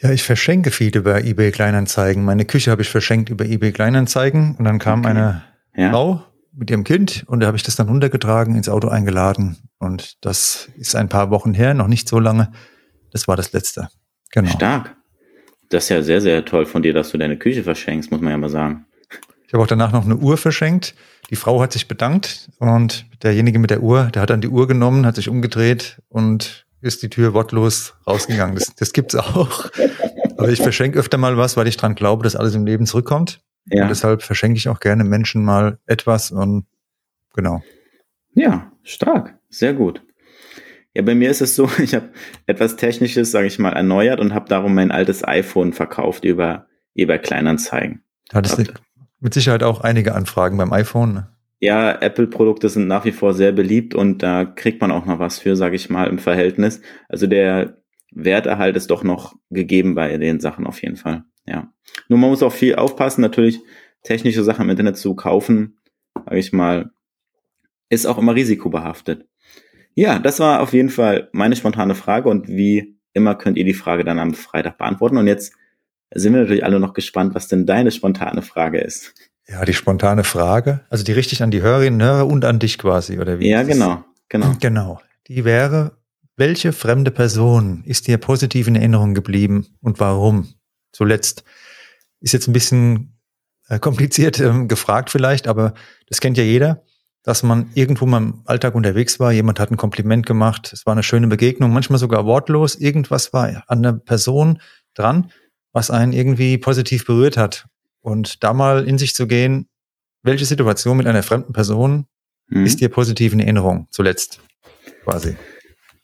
Ja, 0.00 0.10
ich 0.10 0.22
verschenke 0.22 0.70
viel 0.70 0.94
über 0.96 1.24
eBay 1.24 1.50
Kleinanzeigen. 1.52 2.24
Meine 2.24 2.44
Küche 2.44 2.70
habe 2.70 2.82
ich 2.82 2.88
verschenkt 2.88 3.30
über 3.30 3.44
eBay 3.46 3.72
Kleinanzeigen 3.72 4.54
und 4.56 4.64
dann 4.64 4.78
kam 4.78 5.00
Okay. 5.00 5.08
eine 5.08 5.42
Ja. 5.74 5.90
Frau 5.90 6.22
mit 6.52 6.70
ihrem 6.70 6.84
Kind 6.84 7.24
und 7.26 7.40
da 7.40 7.46
habe 7.46 7.56
ich 7.56 7.62
das 7.62 7.76
dann 7.76 7.88
runtergetragen, 7.88 8.56
ins 8.56 8.68
Auto 8.68 8.88
eingeladen 8.88 9.56
und 9.78 10.16
das 10.24 10.68
ist 10.76 10.96
ein 10.96 11.08
paar 11.08 11.30
Wochen 11.30 11.54
her, 11.54 11.74
noch 11.74 11.86
nicht 11.88 12.08
so 12.08 12.18
lange. 12.18 12.52
Das 13.10 13.26
war 13.28 13.36
das 13.36 13.52
letzte. 13.52 13.88
Genau. 14.32 14.50
Stark. 14.50 14.96
Das 15.70 15.84
ist 15.84 15.88
ja 15.90 16.02
sehr, 16.02 16.20
sehr 16.20 16.44
toll 16.44 16.66
von 16.66 16.82
dir, 16.82 16.92
dass 16.92 17.10
du 17.10 17.18
deine 17.18 17.36
Küche 17.38 17.62
verschenkst, 17.62 18.10
muss 18.10 18.20
man 18.20 18.30
ja 18.30 18.36
mal 18.38 18.48
sagen. 18.50 18.86
Ich 19.46 19.52
habe 19.52 19.62
auch 19.62 19.66
danach 19.68 19.92
noch 19.92 20.04
eine 20.04 20.16
Uhr 20.16 20.36
verschenkt. 20.36 20.94
Die 21.30 21.36
Frau 21.36 21.60
hat 21.60 21.72
sich 21.72 21.88
bedankt 21.88 22.50
und 22.58 23.06
derjenige 23.22 23.58
mit 23.58 23.70
der 23.70 23.82
Uhr, 23.82 24.04
der 24.06 24.22
hat 24.22 24.30
dann 24.30 24.40
die 24.40 24.48
Uhr 24.48 24.66
genommen, 24.68 25.06
hat 25.06 25.16
sich 25.16 25.28
umgedreht 25.28 26.02
und 26.08 26.65
ist 26.80 27.02
die 27.02 27.10
Tür 27.10 27.34
wortlos 27.34 27.94
rausgegangen. 28.06 28.54
Das, 28.54 28.74
das 28.74 28.92
gibt's 28.92 29.14
auch. 29.14 29.70
Aber 30.36 30.48
ich 30.48 30.60
verschenke 30.60 30.98
öfter 30.98 31.18
mal 31.18 31.36
was, 31.36 31.56
weil 31.56 31.66
ich 31.66 31.76
dran 31.76 31.94
glaube, 31.94 32.22
dass 32.22 32.36
alles 32.36 32.54
im 32.54 32.66
Leben 32.66 32.86
zurückkommt. 32.86 33.40
Ja. 33.66 33.82
Und 33.82 33.88
deshalb 33.88 34.22
verschenke 34.22 34.58
ich 34.58 34.68
auch 34.68 34.80
gerne 34.80 35.04
Menschen 35.04 35.44
mal 35.44 35.78
etwas 35.86 36.30
und 36.30 36.66
genau. 37.34 37.62
Ja, 38.34 38.70
stark. 38.82 39.38
Sehr 39.48 39.74
gut. 39.74 40.02
Ja, 40.94 41.02
bei 41.02 41.14
mir 41.14 41.30
ist 41.30 41.42
es 41.42 41.56
so, 41.56 41.68
ich 41.78 41.94
habe 41.94 42.10
etwas 42.46 42.76
Technisches, 42.76 43.30
sage 43.30 43.46
ich 43.46 43.58
mal, 43.58 43.72
erneuert 43.72 44.20
und 44.20 44.34
habe 44.34 44.48
darum 44.48 44.74
mein 44.74 44.90
altes 44.90 45.26
iPhone 45.26 45.72
verkauft 45.72 46.24
über 46.24 46.66
eBay 46.94 47.18
Kleinanzeigen. 47.18 48.02
Hattest 48.32 48.58
du 48.58 48.64
mit 49.20 49.34
Sicherheit 49.34 49.62
auch 49.62 49.80
einige 49.80 50.14
Anfragen 50.14 50.56
beim 50.56 50.72
iPhone. 50.72 51.14
ne? 51.14 51.35
Ja, 51.58 52.00
Apple-Produkte 52.00 52.68
sind 52.68 52.86
nach 52.86 53.04
wie 53.04 53.12
vor 53.12 53.32
sehr 53.32 53.52
beliebt 53.52 53.94
und 53.94 54.22
da 54.22 54.44
kriegt 54.44 54.80
man 54.80 54.90
auch 54.90 55.06
noch 55.06 55.18
was 55.18 55.38
für, 55.38 55.56
sage 55.56 55.76
ich 55.76 55.88
mal, 55.88 56.08
im 56.08 56.18
Verhältnis. 56.18 56.82
Also 57.08 57.26
der 57.26 57.78
Werterhalt 58.10 58.76
ist 58.76 58.90
doch 58.90 59.02
noch 59.02 59.34
gegeben 59.50 59.94
bei 59.94 60.16
den 60.18 60.40
Sachen 60.40 60.66
auf 60.66 60.82
jeden 60.82 60.96
Fall. 60.96 61.24
Ja. 61.46 61.72
Nur 62.08 62.18
man 62.18 62.30
muss 62.30 62.42
auch 62.42 62.52
viel 62.52 62.74
aufpassen, 62.74 63.22
natürlich 63.22 63.60
technische 64.02 64.42
Sachen 64.42 64.64
im 64.64 64.70
Internet 64.70 64.96
zu 64.96 65.14
kaufen, 65.14 65.78
sage 66.14 66.38
ich 66.38 66.52
mal, 66.52 66.90
ist 67.88 68.06
auch 68.06 68.18
immer 68.18 68.34
risikobehaftet. 68.34 69.26
Ja, 69.94 70.18
das 70.18 70.40
war 70.40 70.60
auf 70.60 70.72
jeden 70.72 70.90
Fall 70.90 71.30
meine 71.32 71.56
spontane 71.56 71.94
Frage 71.94 72.28
und 72.28 72.48
wie 72.48 72.98
immer 73.14 73.34
könnt 73.34 73.56
ihr 73.56 73.64
die 73.64 73.74
Frage 73.74 74.04
dann 74.04 74.18
am 74.18 74.34
Freitag 74.34 74.76
beantworten. 74.76 75.16
Und 75.16 75.26
jetzt 75.26 75.54
sind 76.14 76.34
wir 76.34 76.42
natürlich 76.42 76.64
alle 76.64 76.80
noch 76.80 76.92
gespannt, 76.92 77.34
was 77.34 77.48
denn 77.48 77.64
deine 77.64 77.90
spontane 77.90 78.42
Frage 78.42 78.78
ist. 78.78 79.14
Ja, 79.48 79.64
die 79.64 79.74
spontane 79.74 80.24
Frage, 80.24 80.80
also 80.90 81.04
die 81.04 81.12
richtig 81.12 81.42
an 81.42 81.50
die 81.50 81.62
Hörerinnen 81.62 82.00
und 82.00 82.06
Hörer 82.06 82.26
und 82.26 82.44
an 82.44 82.58
dich 82.58 82.78
quasi, 82.78 83.18
oder 83.18 83.38
wie? 83.38 83.48
Ja, 83.48 83.62
genau, 83.62 84.04
genau. 84.28 84.54
Genau. 84.60 85.00
Die 85.28 85.44
wäre, 85.44 85.92
welche 86.36 86.72
fremde 86.72 87.10
Person 87.10 87.84
ist 87.84 88.08
dir 88.08 88.18
positiv 88.18 88.66
in 88.66 88.76
Erinnerung 88.76 89.14
geblieben 89.14 89.66
und 89.80 90.00
warum? 90.00 90.54
Zuletzt 90.92 91.44
ist 92.20 92.32
jetzt 92.32 92.48
ein 92.48 92.52
bisschen 92.52 93.18
äh, 93.68 93.78
kompliziert 93.78 94.40
ähm, 94.40 94.66
gefragt 94.66 95.10
vielleicht, 95.10 95.46
aber 95.46 95.74
das 96.08 96.20
kennt 96.20 96.38
ja 96.38 96.44
jeder, 96.44 96.82
dass 97.22 97.42
man 97.42 97.70
irgendwo 97.74 98.06
mal 98.06 98.18
im 98.18 98.42
Alltag 98.46 98.74
unterwegs 98.74 99.20
war, 99.20 99.32
jemand 99.32 99.60
hat 99.60 99.70
ein 99.70 99.76
Kompliment 99.76 100.26
gemacht, 100.26 100.72
es 100.72 100.86
war 100.86 100.92
eine 100.92 101.02
schöne 101.02 101.28
Begegnung, 101.28 101.72
manchmal 101.72 101.98
sogar 101.98 102.24
wortlos, 102.24 102.74
irgendwas 102.74 103.32
war 103.32 103.64
an 103.68 103.82
der 103.82 103.92
Person 103.92 104.60
dran 104.94 105.30
was 105.76 105.90
einen 105.90 106.14
irgendwie 106.14 106.56
positiv 106.56 107.04
berührt 107.04 107.36
hat. 107.36 107.66
Und 108.06 108.44
da 108.44 108.52
mal 108.52 108.86
in 108.86 108.98
sich 108.98 109.14
zu 109.14 109.26
gehen, 109.26 109.68
welche 110.22 110.44
Situation 110.44 110.96
mit 110.96 111.08
einer 111.08 111.24
fremden 111.24 111.52
Person 111.52 112.06
Mhm. 112.48 112.64
ist 112.64 112.80
dir 112.80 112.88
positiv 112.88 113.32
in 113.32 113.40
Erinnerung 113.40 113.88
zuletzt 113.90 114.40
quasi? 115.02 115.34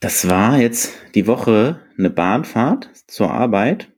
Das 0.01 0.29
war 0.29 0.59
jetzt 0.59 0.93
die 1.15 1.29
Woche 1.29 1.79
eine 1.97 2.11
Bahnfahrt 2.11 2.91
zur 3.07 3.31
Arbeit. 3.31 3.93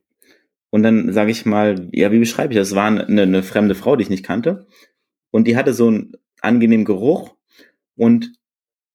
Und 0.69 0.83
dann 0.83 1.11
sage 1.13 1.31
ich 1.31 1.47
mal, 1.47 1.89
ja, 1.91 2.11
wie 2.11 2.19
beschreibe 2.19 2.53
ich 2.53 2.59
das? 2.59 2.67
Es 2.67 2.75
war 2.75 2.85
eine, 2.85 3.23
eine 3.23 3.41
fremde 3.41 3.73
Frau, 3.73 3.95
die 3.95 4.03
ich 4.03 4.11
nicht 4.11 4.23
kannte. 4.23 4.67
Und 5.31 5.47
die 5.47 5.57
hatte 5.57 5.73
so 5.73 5.87
einen 5.87 6.11
angenehmen 6.41 6.85
Geruch. 6.85 7.35
Und 7.95 8.33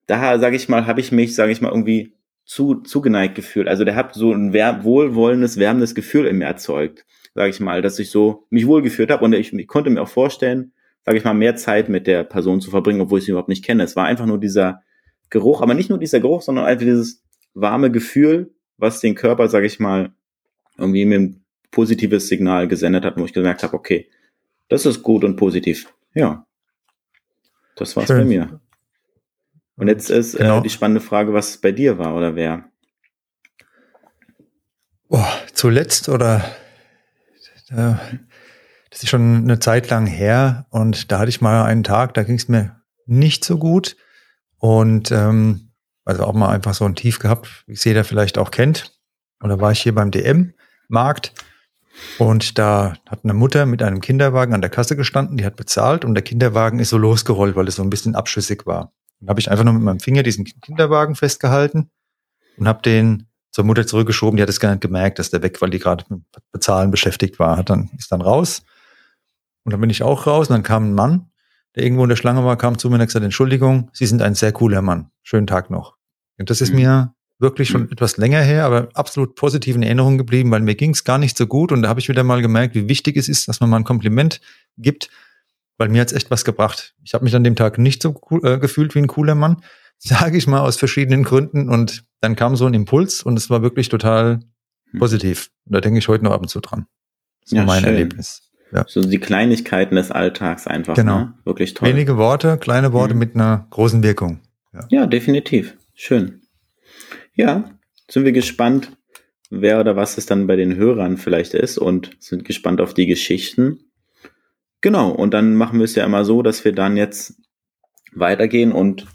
da, 0.06 0.38
sage 0.38 0.54
ich 0.54 0.68
mal, 0.68 0.86
habe 0.86 1.00
ich 1.00 1.10
mich, 1.10 1.34
sage 1.34 1.50
ich 1.50 1.60
mal, 1.60 1.70
irgendwie 1.70 2.14
zu, 2.44 2.76
zugeneigt 2.76 3.34
gefühlt. 3.34 3.66
Also 3.66 3.84
der 3.84 3.96
hat 3.96 4.14
so 4.14 4.32
ein 4.32 4.52
wohlwollendes, 4.52 5.58
wärmendes 5.58 5.96
Gefühl 5.96 6.26
in 6.26 6.38
mir 6.38 6.44
erzeugt, 6.44 7.04
sage 7.40 7.52
ich 7.52 7.60
mal, 7.60 7.80
dass 7.80 7.98
ich 7.98 8.10
so 8.10 8.46
mich 8.50 8.66
wohlgefühlt 8.66 9.10
habe. 9.10 9.24
Und 9.24 9.32
ich, 9.32 9.50
ich 9.50 9.66
konnte 9.66 9.88
mir 9.88 10.02
auch 10.02 10.08
vorstellen, 10.08 10.72
sage 11.06 11.16
ich 11.16 11.24
mal, 11.24 11.32
mehr 11.32 11.56
Zeit 11.56 11.88
mit 11.88 12.06
der 12.06 12.22
Person 12.22 12.60
zu 12.60 12.70
verbringen, 12.70 13.00
obwohl 13.00 13.18
ich 13.18 13.24
sie 13.24 13.30
überhaupt 13.30 13.48
nicht 13.48 13.64
kenne. 13.64 13.82
Es 13.82 13.96
war 13.96 14.04
einfach 14.04 14.26
nur 14.26 14.36
dieser 14.36 14.82
Geruch, 15.30 15.62
aber 15.62 15.72
nicht 15.72 15.88
nur 15.88 15.98
dieser 15.98 16.20
Geruch, 16.20 16.42
sondern 16.42 16.66
einfach 16.66 16.84
dieses 16.84 17.24
warme 17.54 17.90
Gefühl, 17.90 18.52
was 18.76 19.00
den 19.00 19.14
Körper, 19.14 19.48
sage 19.48 19.64
ich 19.64 19.80
mal, 19.80 20.12
irgendwie 20.76 21.06
mir 21.06 21.18
ein 21.18 21.42
positives 21.70 22.28
Signal 22.28 22.68
gesendet 22.68 23.06
hat, 23.06 23.18
wo 23.18 23.24
ich 23.24 23.32
gemerkt 23.32 23.62
habe, 23.62 23.72
okay, 23.72 24.10
das 24.68 24.84
ist 24.84 25.02
gut 25.02 25.24
und 25.24 25.36
positiv. 25.36 25.90
Ja. 26.12 26.44
Das 27.74 27.96
war's 27.96 28.08
Schön. 28.08 28.18
bei 28.18 28.24
mir. 28.26 28.60
Und 29.76 29.88
jetzt 29.88 30.10
ist 30.10 30.36
Genau. 30.36 30.58
äh, 30.58 30.62
die 30.62 30.68
spannende 30.68 31.00
Frage, 31.00 31.32
was 31.32 31.56
bei 31.56 31.72
dir 31.72 31.96
war 31.96 32.14
oder 32.14 32.36
wer. 32.36 32.66
Boah, 35.08 35.26
zuletzt 35.54 36.10
oder 36.10 36.36
äh, 36.44 36.59
das 37.70 39.02
ist 39.02 39.08
schon 39.08 39.36
eine 39.36 39.60
Zeit 39.60 39.88
lang 39.90 40.06
her 40.06 40.66
und 40.70 41.12
da 41.12 41.20
hatte 41.20 41.28
ich 41.28 41.40
mal 41.40 41.64
einen 41.64 41.84
Tag, 41.84 42.14
da 42.14 42.22
ging 42.22 42.36
es 42.36 42.48
mir 42.48 42.80
nicht 43.06 43.44
so 43.44 43.58
gut 43.58 43.96
und 44.58 45.12
ähm, 45.12 45.72
also 46.04 46.24
auch 46.24 46.34
mal 46.34 46.50
einfach 46.50 46.74
so 46.74 46.84
ein 46.84 46.96
Tief 46.96 47.18
gehabt, 47.18 47.64
wie 47.66 47.74
es 47.74 47.84
jeder 47.84 48.04
vielleicht 48.04 48.38
auch 48.38 48.50
kennt. 48.50 48.98
Und 49.40 49.48
da 49.48 49.60
war 49.60 49.72
ich 49.72 49.80
hier 49.80 49.94
beim 49.94 50.10
DM-Markt 50.10 51.32
und 52.18 52.58
da 52.58 52.94
hat 53.08 53.20
eine 53.24 53.34
Mutter 53.34 53.66
mit 53.66 53.82
einem 53.82 54.00
Kinderwagen 54.00 54.54
an 54.54 54.60
der 54.60 54.70
Kasse 54.70 54.96
gestanden, 54.96 55.36
die 55.36 55.44
hat 55.44 55.56
bezahlt 55.56 56.04
und 56.04 56.14
der 56.14 56.22
Kinderwagen 56.22 56.78
ist 56.78 56.90
so 56.90 56.98
losgerollt, 56.98 57.56
weil 57.56 57.68
es 57.68 57.76
so 57.76 57.82
ein 57.82 57.90
bisschen 57.90 58.14
abschüssig 58.14 58.66
war. 58.66 58.92
Dann 59.20 59.28
habe 59.28 59.40
ich 59.40 59.50
einfach 59.50 59.64
nur 59.64 59.74
mit 59.74 59.82
meinem 59.82 60.00
Finger 60.00 60.22
diesen 60.22 60.44
Kinderwagen 60.44 61.14
festgehalten 61.14 61.90
und 62.56 62.68
habe 62.68 62.82
den 62.82 63.29
zur 63.50 63.64
Mutter 63.64 63.86
zurückgeschoben. 63.86 64.36
Die 64.36 64.42
hat 64.42 64.48
es 64.48 64.60
gar 64.60 64.70
nicht 64.70 64.80
gemerkt, 64.82 65.18
dass 65.18 65.30
der 65.30 65.42
weg, 65.42 65.60
weil 65.60 65.70
die 65.70 65.78
gerade 65.78 66.04
mit 66.08 66.22
Bezahlen 66.52 66.90
beschäftigt 66.90 67.38
war. 67.38 67.56
Hat 67.56 67.70
dann 67.70 67.90
ist 67.98 68.12
dann 68.12 68.20
raus 68.20 68.62
und 69.64 69.72
dann 69.72 69.80
bin 69.80 69.90
ich 69.90 70.02
auch 70.02 70.26
raus 70.26 70.48
und 70.48 70.54
dann 70.54 70.62
kam 70.62 70.90
ein 70.90 70.94
Mann, 70.94 71.26
der 71.76 71.84
irgendwo 71.84 72.02
in 72.04 72.08
der 72.08 72.16
Schlange 72.16 72.44
war, 72.44 72.56
kam 72.56 72.78
zu 72.78 72.88
mir 72.88 72.94
und 72.96 73.00
hat 73.00 73.08
gesagt: 73.08 73.24
Entschuldigung, 73.24 73.90
Sie 73.92 74.06
sind 74.06 74.22
ein 74.22 74.34
sehr 74.34 74.52
cooler 74.52 74.82
Mann. 74.82 75.10
Schönen 75.22 75.46
Tag 75.46 75.70
noch. 75.70 75.96
Und 76.38 76.50
das 76.50 76.60
ist 76.60 76.70
Mhm. 76.70 76.76
mir 76.76 77.14
wirklich 77.38 77.68
schon 77.70 77.90
etwas 77.90 78.18
länger 78.18 78.40
her, 78.42 78.66
aber 78.66 78.88
absolut 78.92 79.34
positiv 79.34 79.74
in 79.74 79.82
Erinnerung 79.82 80.18
geblieben, 80.18 80.50
weil 80.50 80.60
mir 80.60 80.74
ging 80.74 80.90
es 80.90 81.04
gar 81.04 81.16
nicht 81.18 81.38
so 81.38 81.46
gut 81.46 81.72
und 81.72 81.80
da 81.82 81.88
habe 81.88 81.98
ich 81.98 82.08
wieder 82.08 82.22
mal 82.22 82.42
gemerkt, 82.42 82.74
wie 82.74 82.86
wichtig 82.88 83.16
es 83.16 83.28
ist, 83.30 83.48
dass 83.48 83.60
man 83.60 83.70
mal 83.70 83.78
ein 83.78 83.84
Kompliment 83.84 84.42
gibt, 84.76 85.08
weil 85.78 85.88
mir 85.88 86.02
hat's 86.02 86.12
echt 86.12 86.30
was 86.30 86.44
gebracht. 86.44 86.94
Ich 87.02 87.14
habe 87.14 87.24
mich 87.24 87.34
an 87.34 87.42
dem 87.42 87.56
Tag 87.56 87.78
nicht 87.78 88.02
so 88.02 88.20
cool, 88.30 88.44
äh, 88.44 88.58
gefühlt 88.58 88.94
wie 88.94 88.98
ein 88.98 89.06
cooler 89.06 89.34
Mann, 89.34 89.62
sage 90.02 90.36
ich 90.38 90.46
mal 90.46 90.60
aus 90.60 90.76
verschiedenen 90.76 91.22
Gründen 91.24 91.68
und 91.68 92.04
dann 92.20 92.34
kam 92.36 92.56
so 92.56 92.66
ein 92.66 92.74
Impuls 92.74 93.22
und 93.22 93.36
es 93.36 93.50
war 93.50 93.62
wirklich 93.62 93.88
total 93.88 94.40
Hm. 94.90 94.98
positiv. 94.98 95.50
Und 95.66 95.74
da 95.74 95.80
denke 95.80 95.98
ich 95.98 96.08
heute 96.08 96.24
noch 96.24 96.32
ab 96.32 96.40
und 96.42 96.48
zu 96.48 96.60
dran. 96.60 96.86
Das 97.42 97.52
Ja, 97.52 97.64
mein 97.64 97.80
schön. 97.82 97.92
Erlebnis. 97.94 98.42
Ja. 98.72 98.84
So 98.88 99.00
die 99.02 99.18
Kleinigkeiten 99.18 99.96
des 99.96 100.10
Alltags 100.10 100.66
einfach. 100.66 100.94
Genau. 100.94 101.18
Ne? 101.18 101.34
Wirklich 101.44 101.74
toll. 101.74 101.88
Wenige 101.88 102.16
Worte, 102.16 102.56
kleine 102.58 102.92
Worte 102.92 103.14
Mhm. 103.14 103.20
mit 103.20 103.34
einer 103.34 103.66
großen 103.70 104.02
Wirkung. 104.02 104.40
Ja, 104.88 105.06
definitiv. 105.06 105.76
Schön. 105.94 106.42
Ja, 107.34 107.70
sind 108.08 108.24
wir 108.24 108.32
gespannt, 108.32 108.92
wer 109.50 109.80
oder 109.80 109.96
was 109.96 110.16
es 110.18 110.26
dann 110.26 110.46
bei 110.46 110.56
den 110.56 110.76
Hörern 110.76 111.16
vielleicht 111.18 111.54
ist 111.54 111.78
und 111.78 112.12
sind 112.20 112.44
gespannt 112.44 112.80
auf 112.80 112.94
die 112.94 113.06
Geschichten. 113.06 113.80
Genau, 114.80 115.10
und 115.10 115.34
dann 115.34 115.54
machen 115.56 115.78
wir 115.80 115.84
es 115.84 115.94
ja 115.96 116.04
immer 116.04 116.24
so, 116.24 116.42
dass 116.42 116.64
wir 116.64 116.72
dann 116.72 116.96
jetzt 116.96 117.34
weitergehen 118.12 118.72
und 118.72 119.06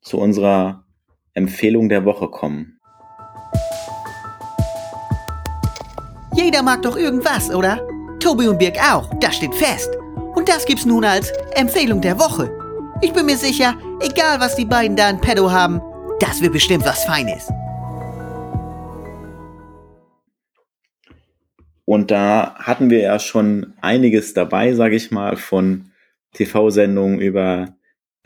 zu 0.00 0.18
unserer 0.18 0.84
Empfehlung 1.34 1.88
der 1.88 2.04
Woche 2.04 2.28
kommen. 2.28 2.78
Jeder 6.34 6.62
mag 6.62 6.82
doch 6.82 6.96
irgendwas, 6.96 7.50
oder? 7.50 7.80
Tobi 8.20 8.48
und 8.48 8.58
Birg 8.58 8.76
auch, 8.78 9.12
das 9.20 9.36
steht 9.36 9.54
fest. 9.54 9.90
Und 10.34 10.48
das 10.48 10.64
gibt's 10.64 10.86
nun 10.86 11.04
als 11.04 11.30
Empfehlung 11.54 12.00
der 12.00 12.18
Woche. 12.18 12.50
Ich 13.00 13.12
bin 13.12 13.26
mir 13.26 13.36
sicher, 13.36 13.76
egal 14.00 14.40
was 14.40 14.56
die 14.56 14.64
beiden 14.64 14.96
da 14.96 15.10
in 15.10 15.20
Pedo 15.20 15.50
haben, 15.50 15.80
das 16.20 16.40
wird 16.40 16.52
bestimmt 16.52 16.84
was 16.84 17.04
Feines. 17.04 17.48
Und 21.84 22.10
da 22.10 22.54
hatten 22.56 22.90
wir 22.90 23.00
ja 23.00 23.18
schon 23.18 23.74
einiges 23.80 24.34
dabei, 24.34 24.74
sage 24.74 24.96
ich 24.96 25.10
mal, 25.10 25.36
von 25.36 25.90
TV-Sendungen 26.34 27.18
über 27.18 27.77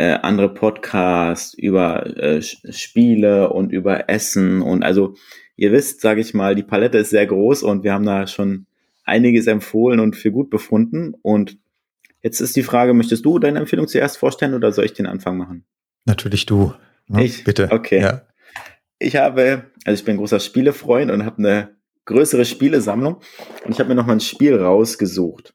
äh, 0.02 0.18
andere 0.22 0.52
Podcasts, 0.52 1.54
über 1.54 2.04
äh, 2.16 2.42
Spiele 2.42 3.50
und 3.50 3.70
über 3.70 4.10
Essen. 4.10 4.60
Und 4.60 4.82
also, 4.82 5.14
ihr 5.54 5.70
wisst, 5.70 6.00
sage 6.00 6.20
ich 6.20 6.34
mal, 6.34 6.56
die 6.56 6.64
Palette 6.64 6.98
ist 6.98 7.10
sehr 7.10 7.24
groß 7.24 7.62
und 7.62 7.84
wir 7.84 7.92
haben 7.92 8.04
da 8.04 8.26
schon 8.26 8.66
einiges 9.04 9.46
empfohlen 9.46 10.00
und 10.00 10.16
für 10.16 10.32
gut 10.32 10.50
befunden. 10.50 11.14
Und 11.22 11.56
jetzt 12.20 12.40
ist 12.40 12.56
die 12.56 12.64
Frage, 12.64 12.94
möchtest 12.94 13.24
du 13.24 13.38
deine 13.38 13.60
Empfehlung 13.60 13.86
zuerst 13.86 14.18
vorstellen 14.18 14.54
oder 14.54 14.72
soll 14.72 14.86
ich 14.86 14.92
den 14.92 15.06
Anfang 15.06 15.36
machen? 15.36 15.64
Natürlich 16.04 16.46
du. 16.46 16.74
ne? 17.06 17.22
Ich? 17.24 17.44
Bitte. 17.44 17.68
Okay. 17.70 18.00
Ja. 18.00 18.22
Ich 18.98 19.14
habe, 19.14 19.70
also 19.84 20.00
ich 20.00 20.04
bin 20.04 20.16
ein 20.16 20.18
großer 20.18 20.40
Spielefreund 20.40 21.12
und 21.12 21.24
habe 21.24 21.38
eine 21.38 21.76
größere 22.06 22.44
Spielesammlung 22.44 23.20
und 23.64 23.70
ich 23.70 23.78
habe 23.78 23.88
mir 23.90 23.94
noch 23.94 24.06
mal 24.06 24.14
ein 24.14 24.20
Spiel 24.20 24.56
rausgesucht. 24.60 25.54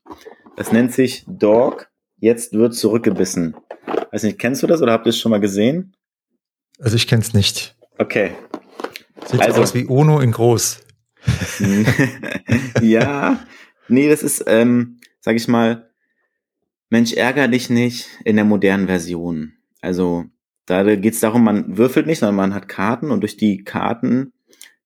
Das 0.56 0.72
nennt 0.72 0.94
sich 0.94 1.26
Dog, 1.28 1.90
jetzt 2.20 2.54
wird 2.54 2.74
zurückgebissen. 2.76 3.56
Weiß 4.12 4.24
nicht, 4.24 4.40
kennst 4.40 4.64
du 4.64 4.68
das 4.68 4.82
oder 4.82 4.92
habt 4.94 5.06
ihr 5.06 5.10
es 5.12 5.20
schon 5.20 5.32
mal 5.32 5.40
gesehen? 5.40 5.96
Also 6.80 6.96
ich 6.96 7.08
kenn's 7.08 7.34
nicht. 7.34 7.76
Okay. 7.98 8.32
Sieht 9.26 9.42
Also- 9.42 9.56
so 9.58 9.62
aus 9.62 9.76
wie 9.76 9.86
Uno 9.86 10.20
in 10.20 10.32
groß. 10.32 10.82
ja, 12.82 13.40
nee, 13.88 14.10
das 14.10 14.24
ist, 14.24 14.44
ähm, 14.48 15.00
sag 15.20 15.36
ich 15.36 15.48
mal, 15.48 15.90
Mensch, 16.90 17.14
ärger 17.14 17.48
dich 17.48 17.70
nicht 17.70 18.08
in 18.24 18.38
der 18.38 18.46
modernen 18.46 18.88
Version. 18.88 19.54
Also 19.82 20.26
da 20.66 20.84
geht 20.96 21.14
es 21.14 21.20
darum, 21.20 21.44
man 21.44 21.78
würfelt 21.78 22.08
nicht, 22.08 22.20
sondern 22.20 22.36
man 22.36 22.54
hat 22.54 22.70
Karten 22.70 23.12
und 23.12 23.22
durch 23.22 23.36
die 23.38 23.64
Karten 23.64 24.32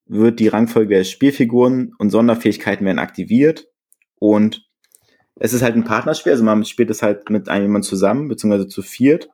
wird 0.05 0.39
die 0.39 0.47
Rangfolge 0.47 0.95
der 0.95 1.03
Spielfiguren 1.03 1.93
und 1.97 2.09
Sonderfähigkeiten 2.09 2.85
werden 2.85 2.99
aktiviert 2.99 3.67
und 4.19 4.67
es 5.39 5.53
ist 5.53 5.61
halt 5.61 5.75
ein 5.75 5.83
Partnerspiel, 5.83 6.31
also 6.31 6.43
man 6.43 6.65
spielt 6.65 6.89
es 6.89 7.01
halt 7.01 7.29
mit 7.29 7.49
einem 7.49 7.65
jemand 7.65 7.85
zusammen, 7.85 8.27
beziehungsweise 8.27 8.67
zu 8.67 8.81
viert 8.81 9.29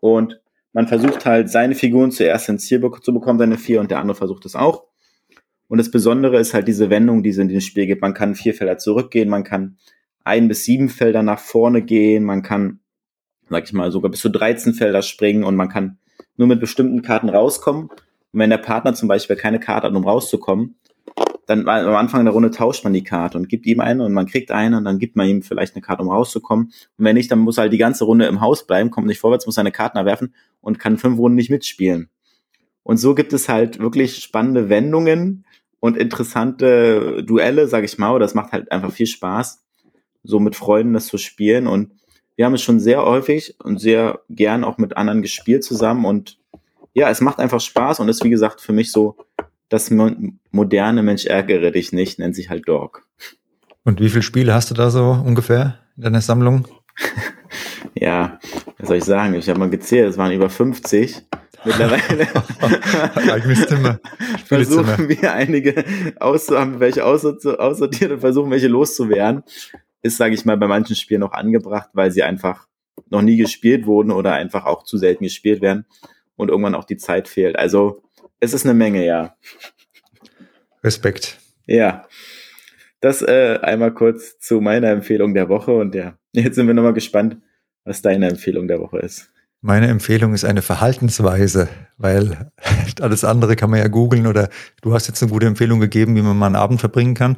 und 0.00 0.40
man 0.72 0.86
versucht 0.86 1.26
halt 1.26 1.50
seine 1.50 1.74
Figuren 1.74 2.12
zuerst 2.12 2.48
ins 2.48 2.66
Ziel 2.66 2.80
zu 3.00 3.12
bekommen, 3.12 3.38
seine 3.38 3.58
vier 3.58 3.80
und 3.80 3.90
der 3.90 3.98
andere 3.98 4.16
versucht 4.16 4.46
es 4.46 4.54
auch. 4.54 4.84
Und 5.68 5.78
das 5.78 5.90
Besondere 5.90 6.38
ist 6.38 6.54
halt 6.54 6.68
diese 6.68 6.90
Wendung, 6.90 7.22
die 7.22 7.30
es 7.30 7.38
in 7.38 7.48
dem 7.48 7.60
Spiel 7.60 7.86
gibt. 7.86 8.02
Man 8.02 8.14
kann 8.14 8.34
vier 8.34 8.54
Felder 8.54 8.78
zurückgehen, 8.78 9.28
man 9.28 9.44
kann 9.44 9.78
ein 10.24 10.48
bis 10.48 10.64
sieben 10.64 10.88
Felder 10.88 11.22
nach 11.22 11.38
vorne 11.38 11.82
gehen, 11.82 12.24
man 12.24 12.42
kann, 12.42 12.80
sag 13.48 13.64
ich 13.64 13.72
mal, 13.72 13.90
sogar 13.90 14.10
bis 14.10 14.20
zu 14.20 14.28
13 14.28 14.74
Felder 14.74 15.02
springen 15.02 15.44
und 15.44 15.56
man 15.56 15.68
kann 15.68 15.98
nur 16.36 16.48
mit 16.48 16.60
bestimmten 16.60 17.02
Karten 17.02 17.28
rauskommen. 17.28 17.84
Und 17.84 18.38
wenn 18.38 18.50
der 18.50 18.58
Partner 18.58 18.94
zum 18.94 19.08
Beispiel 19.08 19.36
keine 19.36 19.60
Karte 19.60 19.88
hat, 19.88 19.94
um 19.94 20.04
rauszukommen, 20.04 20.76
dann 21.50 21.68
am 21.68 21.94
Anfang 21.96 22.24
der 22.24 22.32
Runde 22.32 22.52
tauscht 22.52 22.84
man 22.84 22.92
die 22.92 23.02
Karte 23.02 23.36
und 23.36 23.48
gibt 23.48 23.66
ihm 23.66 23.80
eine 23.80 24.04
und 24.04 24.12
man 24.12 24.26
kriegt 24.26 24.52
eine 24.52 24.76
und 24.76 24.84
dann 24.84 25.00
gibt 25.00 25.16
man 25.16 25.26
ihm 25.26 25.42
vielleicht 25.42 25.74
eine 25.74 25.82
Karte, 25.82 26.02
um 26.02 26.08
rauszukommen. 26.08 26.66
Und 26.66 27.04
wenn 27.04 27.16
nicht, 27.16 27.30
dann 27.32 27.40
muss 27.40 27.58
halt 27.58 27.72
die 27.72 27.78
ganze 27.78 28.04
Runde 28.04 28.26
im 28.26 28.40
Haus 28.40 28.66
bleiben, 28.66 28.90
kommt 28.90 29.08
nicht 29.08 29.18
vorwärts, 29.18 29.46
muss 29.46 29.56
seine 29.56 29.72
Karten 29.72 29.98
erwerfen 29.98 30.32
und 30.60 30.78
kann 30.78 30.96
fünf 30.96 31.18
Runden 31.18 31.34
nicht 31.34 31.50
mitspielen. 31.50 32.08
Und 32.84 32.98
so 32.98 33.16
gibt 33.16 33.32
es 33.32 33.48
halt 33.48 33.80
wirklich 33.80 34.22
spannende 34.22 34.68
Wendungen 34.68 35.44
und 35.80 35.96
interessante 35.96 37.24
Duelle, 37.24 37.66
sag 37.66 37.82
ich 37.82 37.98
mal. 37.98 38.20
Das 38.20 38.34
macht 38.34 38.52
halt 38.52 38.70
einfach 38.70 38.92
viel 38.92 39.06
Spaß, 39.06 39.64
so 40.22 40.38
mit 40.38 40.54
Freunden 40.54 40.94
das 40.94 41.06
zu 41.06 41.18
spielen. 41.18 41.66
Und 41.66 41.90
wir 42.36 42.46
haben 42.46 42.54
es 42.54 42.62
schon 42.62 42.78
sehr 42.78 43.04
häufig 43.04 43.56
und 43.62 43.80
sehr 43.80 44.20
gern 44.30 44.62
auch 44.62 44.78
mit 44.78 44.96
anderen 44.96 45.20
gespielt 45.20 45.64
zusammen. 45.64 46.04
Und 46.04 46.38
ja, 46.94 47.10
es 47.10 47.20
macht 47.20 47.40
einfach 47.40 47.60
Spaß 47.60 47.98
und 47.98 48.08
ist, 48.08 48.22
wie 48.22 48.30
gesagt, 48.30 48.60
für 48.60 48.72
mich 48.72 48.92
so 48.92 49.16
das 49.70 49.90
mo 49.90 50.10
moderne 50.50 51.02
Mensch 51.02 51.24
ärgere 51.24 51.70
dich 51.70 51.92
nicht, 51.92 52.18
nennt 52.18 52.34
sich 52.34 52.50
halt 52.50 52.68
Dog. 52.68 53.06
Und 53.84 54.00
wie 54.00 54.10
viele 54.10 54.22
Spiele 54.22 54.52
hast 54.52 54.70
du 54.70 54.74
da 54.74 54.90
so 54.90 55.12
ungefähr 55.24 55.78
in 55.96 56.02
deiner 56.02 56.20
Sammlung? 56.20 56.68
Ja, 57.94 58.38
was 58.78 58.88
soll 58.88 58.98
ich 58.98 59.04
sagen? 59.04 59.34
Ich 59.34 59.48
habe 59.48 59.58
mal 59.58 59.68
gezählt, 59.68 60.08
es 60.08 60.16
waren 60.16 60.32
über 60.32 60.48
50. 60.48 61.22
Mittlerweile 61.64 62.28
Eigenes 63.32 63.66
Zimmer. 63.66 64.00
versuchen 64.46 65.08
wir 65.08 65.34
einige 65.34 65.84
aus, 66.18 66.48
haben 66.50 66.80
welche 66.80 67.04
aussortiert 67.04 68.12
und 68.12 68.20
versuchen 68.20 68.50
welche 68.50 68.68
loszuwerden. 68.68 69.42
Ist, 70.02 70.16
sage 70.16 70.34
ich 70.34 70.44
mal, 70.44 70.56
bei 70.56 70.68
manchen 70.68 70.96
Spielen 70.96 71.20
noch 71.20 71.32
angebracht, 71.32 71.90
weil 71.92 72.10
sie 72.10 72.22
einfach 72.22 72.66
noch 73.10 73.22
nie 73.22 73.36
gespielt 73.36 73.86
wurden 73.86 74.12
oder 74.12 74.32
einfach 74.34 74.64
auch 74.64 74.84
zu 74.84 74.96
selten 74.96 75.24
gespielt 75.24 75.60
werden 75.60 75.84
und 76.36 76.48
irgendwann 76.48 76.74
auch 76.74 76.84
die 76.84 76.96
Zeit 76.96 77.28
fehlt. 77.28 77.58
Also 77.58 78.02
es 78.40 78.54
ist 78.54 78.64
eine 78.64 78.74
Menge, 78.74 79.04
ja. 79.04 79.36
Respekt. 80.82 81.38
Ja. 81.66 82.06
Das 83.00 83.22
äh, 83.22 83.58
einmal 83.62 83.94
kurz 83.94 84.38
zu 84.38 84.60
meiner 84.60 84.88
Empfehlung 84.88 85.32
der 85.34 85.48
Woche 85.48 85.72
und 85.72 85.94
ja, 85.94 86.18
jetzt 86.32 86.56
sind 86.56 86.66
wir 86.66 86.74
nochmal 86.74 86.92
gespannt, 86.92 87.38
was 87.84 88.02
deine 88.02 88.28
Empfehlung 88.28 88.68
der 88.68 88.80
Woche 88.80 88.98
ist. 88.98 89.30
Meine 89.62 89.88
Empfehlung 89.88 90.32
ist 90.32 90.44
eine 90.44 90.62
Verhaltensweise, 90.62 91.68
weil 91.98 92.50
alles 93.00 93.24
andere 93.24 93.56
kann 93.56 93.70
man 93.70 93.78
ja 93.78 93.88
googeln 93.88 94.26
oder 94.26 94.48
du 94.82 94.94
hast 94.94 95.06
jetzt 95.06 95.22
eine 95.22 95.30
gute 95.30 95.46
Empfehlung 95.46 95.80
gegeben, 95.80 96.16
wie 96.16 96.22
man 96.22 96.36
mal 96.36 96.46
einen 96.46 96.56
Abend 96.56 96.80
verbringen 96.80 97.14
kann. 97.14 97.36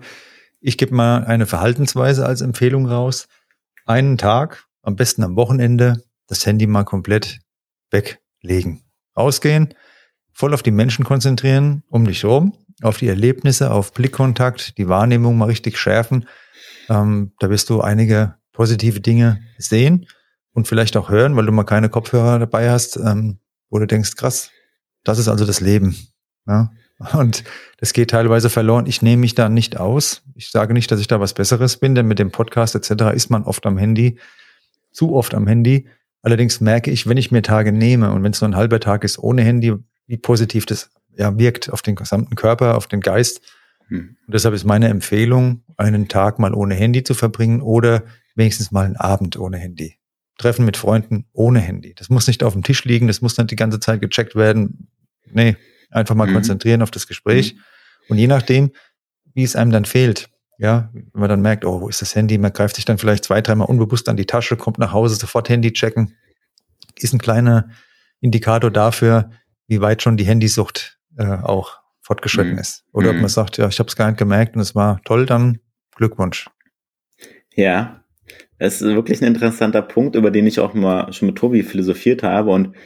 Ich 0.61 0.79
gebe 0.79 0.95
mal 0.95 1.25
eine 1.25 1.47
Verhaltensweise 1.47 2.25
als 2.25 2.41
Empfehlung 2.41 2.87
raus. 2.87 3.29
Einen 3.87 4.19
Tag, 4.19 4.65
am 4.83 4.95
besten 4.95 5.25
am 5.25 5.35
Wochenende, 5.35 6.03
das 6.29 6.47
Handy 6.47 6.69
mal 6.69 6.85
komplett 6.85 7.41
weglegen. 7.91 8.85
Ausgehen, 9.15 9.75
voll 10.33 10.55
auf 10.55 10.63
die 10.63 10.71
Menschen 10.71 11.05
konzentrieren, 11.05 11.83
um 11.89 12.07
dich 12.07 12.23
herum, 12.23 12.55
auf 12.83 12.99
die 12.99 13.09
Erlebnisse, 13.09 13.71
auf 13.71 13.93
Blickkontakt, 13.93 14.79
die 14.79 14.89
Wahrnehmung 14.89 15.37
mal 15.37 15.47
richtig 15.47 15.79
schärfen. 15.79 16.27
Ähm, 16.89 17.33
da 17.39 17.51
wirst 17.51 17.71
du 17.71 17.81
einige 17.81 18.35
positive 18.53 19.01
Dinge 19.01 19.41
sehen 19.59 20.07
und 20.53 20.69
vielleicht 20.69 20.97
auch 20.97 21.11
hören, 21.11 21.37
weil 21.37 21.47
du 21.47 21.53
mal 21.53 21.65
keine 21.65 21.89
Kopfhörer 21.89 22.39
dabei 22.39 22.71
hast, 22.71 22.97
ähm, 22.97 23.39
wo 23.71 23.79
du 23.79 23.87
denkst, 23.87 24.17
krass, 24.17 24.51
das 25.05 25.19
ist 25.19 25.29
also 25.29 25.45
das 25.45 25.61
Leben. 25.61 25.97
Ja? 26.47 26.71
Und 27.15 27.45
das 27.79 27.93
geht 27.93 28.11
teilweise 28.11 28.51
verloren. 28.51 28.87
Ich 28.87 29.03
nehme 29.03 29.21
mich 29.21 29.35
da 29.35 29.49
nicht 29.49 29.79
aus. 29.79 30.23
Ich 30.35 30.51
sage 30.51 30.73
nicht, 30.73 30.91
dass 30.91 31.01
ich 31.01 31.09
da 31.09 31.21
was 31.21 31.35
Besseres 31.35 31.79
bin, 31.79 31.95
denn 31.95 32.07
mit 32.07 32.19
dem 32.19 32.31
Podcast 32.31 32.75
etc. 32.75 33.15
ist 33.15 33.31
man 33.31 33.43
oft 33.43 33.67
am 33.67 33.77
Handy, 33.77 34.19
zu 34.93 35.15
oft 35.15 35.35
am 35.35 35.47
Handy. 35.47 35.89
Allerdings 36.23 36.61
merke 36.61 36.91
ich, 36.91 37.09
wenn 37.09 37.17
ich 37.17 37.33
mir 37.33 37.43
Tage 37.43 37.73
nehme 37.73 38.13
und 38.13 38.23
wenn 38.23 38.33
es 38.33 38.41
nur 38.41 38.51
ein 38.51 38.57
halber 38.57 38.79
Tag 38.79 39.03
ist 39.03 39.19
ohne 39.19 39.43
Handy, 39.43 39.75
wie 40.13 40.19
positiv 40.19 40.67
das 40.67 40.91
ja, 41.17 41.39
wirkt 41.39 41.73
auf 41.73 41.81
den 41.81 41.95
gesamten 41.95 42.35
Körper, 42.35 42.77
auf 42.77 42.87
den 42.87 43.01
Geist. 43.01 43.41
Hm. 43.89 44.19
Und 44.27 44.35
deshalb 44.35 44.55
ist 44.55 44.65
meine 44.65 44.89
Empfehlung, 44.89 45.65
einen 45.79 46.07
Tag 46.07 46.39
mal 46.39 46.53
ohne 46.53 46.75
Handy 46.75 47.03
zu 47.03 47.15
verbringen 47.15 47.63
oder 47.63 48.03
wenigstens 48.35 48.71
mal 48.71 48.85
einen 48.85 48.97
Abend 48.97 49.39
ohne 49.39 49.57
Handy. 49.57 49.97
Treffen 50.37 50.67
mit 50.67 50.77
Freunden 50.77 51.25
ohne 51.33 51.61
Handy. 51.61 51.95
Das 51.95 52.11
muss 52.11 52.27
nicht 52.27 52.43
auf 52.43 52.53
dem 52.53 52.63
Tisch 52.63 52.85
liegen, 52.85 53.07
das 53.07 53.23
muss 53.23 53.39
nicht 53.39 53.51
die 53.51 53.57
ganze 53.57 53.81
Zeit 53.81 54.03
gecheckt 54.03 54.37
werden. 54.37 54.91
Nee, 55.33 55.57
einfach 55.89 56.15
mal 56.15 56.27
mhm. 56.27 56.35
konzentrieren 56.35 56.83
auf 56.83 56.91
das 56.91 57.07
Gespräch. 57.07 57.55
Mhm. 57.55 57.61
Und 58.11 58.19
je 58.19 58.27
nachdem, 58.27 58.73
wie 59.33 59.45
es 59.45 59.57
einem 59.57 59.71
dann 59.71 59.87
fehlt, 59.87 60.29
ja, 60.59 60.91
wenn 60.93 61.21
man 61.21 61.31
dann 61.31 61.41
merkt, 61.41 61.65
oh, 61.65 61.81
wo 61.81 61.89
ist 61.89 62.03
das 62.03 62.15
Handy? 62.15 62.37
Man 62.37 62.53
greift 62.53 62.77
sich 62.77 62.85
dann 62.85 62.99
vielleicht 62.99 63.25
zwei, 63.25 63.41
dreimal 63.41 63.69
unbewusst 63.69 64.11
an 64.11 64.19
die 64.19 64.27
Tasche, 64.27 64.59
kommt 64.59 64.77
nach 64.77 64.93
Hause, 64.93 65.15
sofort 65.15 65.49
Handy 65.49 65.73
checken. 65.73 66.15
Ist 66.97 67.15
ein 67.15 67.19
kleiner 67.19 67.71
Indikator 68.21 68.71
dafür, 68.71 69.31
wie 69.73 69.81
weit 69.81 70.03
schon 70.03 70.19
die 70.19 70.25
Handysucht 70.25 70.99
äh, 71.17 71.25
auch 71.25 71.81
fortgeschritten 72.03 72.53
mhm. 72.53 72.59
ist. 72.59 72.85
Oder 72.93 73.09
ob 73.09 73.15
mhm. 73.15 73.23
man 73.23 73.31
sagt, 73.31 73.57
ja, 73.57 73.69
ich 73.69 73.79
habe 73.79 73.89
es 73.89 73.97
gar 73.97 74.09
nicht 74.09 74.19
gemerkt 74.19 74.55
und 74.55 74.61
es 74.61 74.75
war 74.75 75.01
toll, 75.05 75.25
dann 75.25 75.61
Glückwunsch. 75.97 76.47
Ja, 77.55 78.05
es 78.59 78.83
ist 78.83 78.95
wirklich 78.95 79.23
ein 79.23 79.29
interessanter 79.29 79.81
Punkt, 79.81 80.15
über 80.15 80.31
den 80.31 80.47
ich 80.47 80.61
auch 80.61 80.75
mal 80.75 81.11
schon 81.13 81.27
mit 81.27 81.37
Tobi 81.37 81.63
philosophiert 81.63 82.23
habe 82.23 82.51
und 82.51 82.77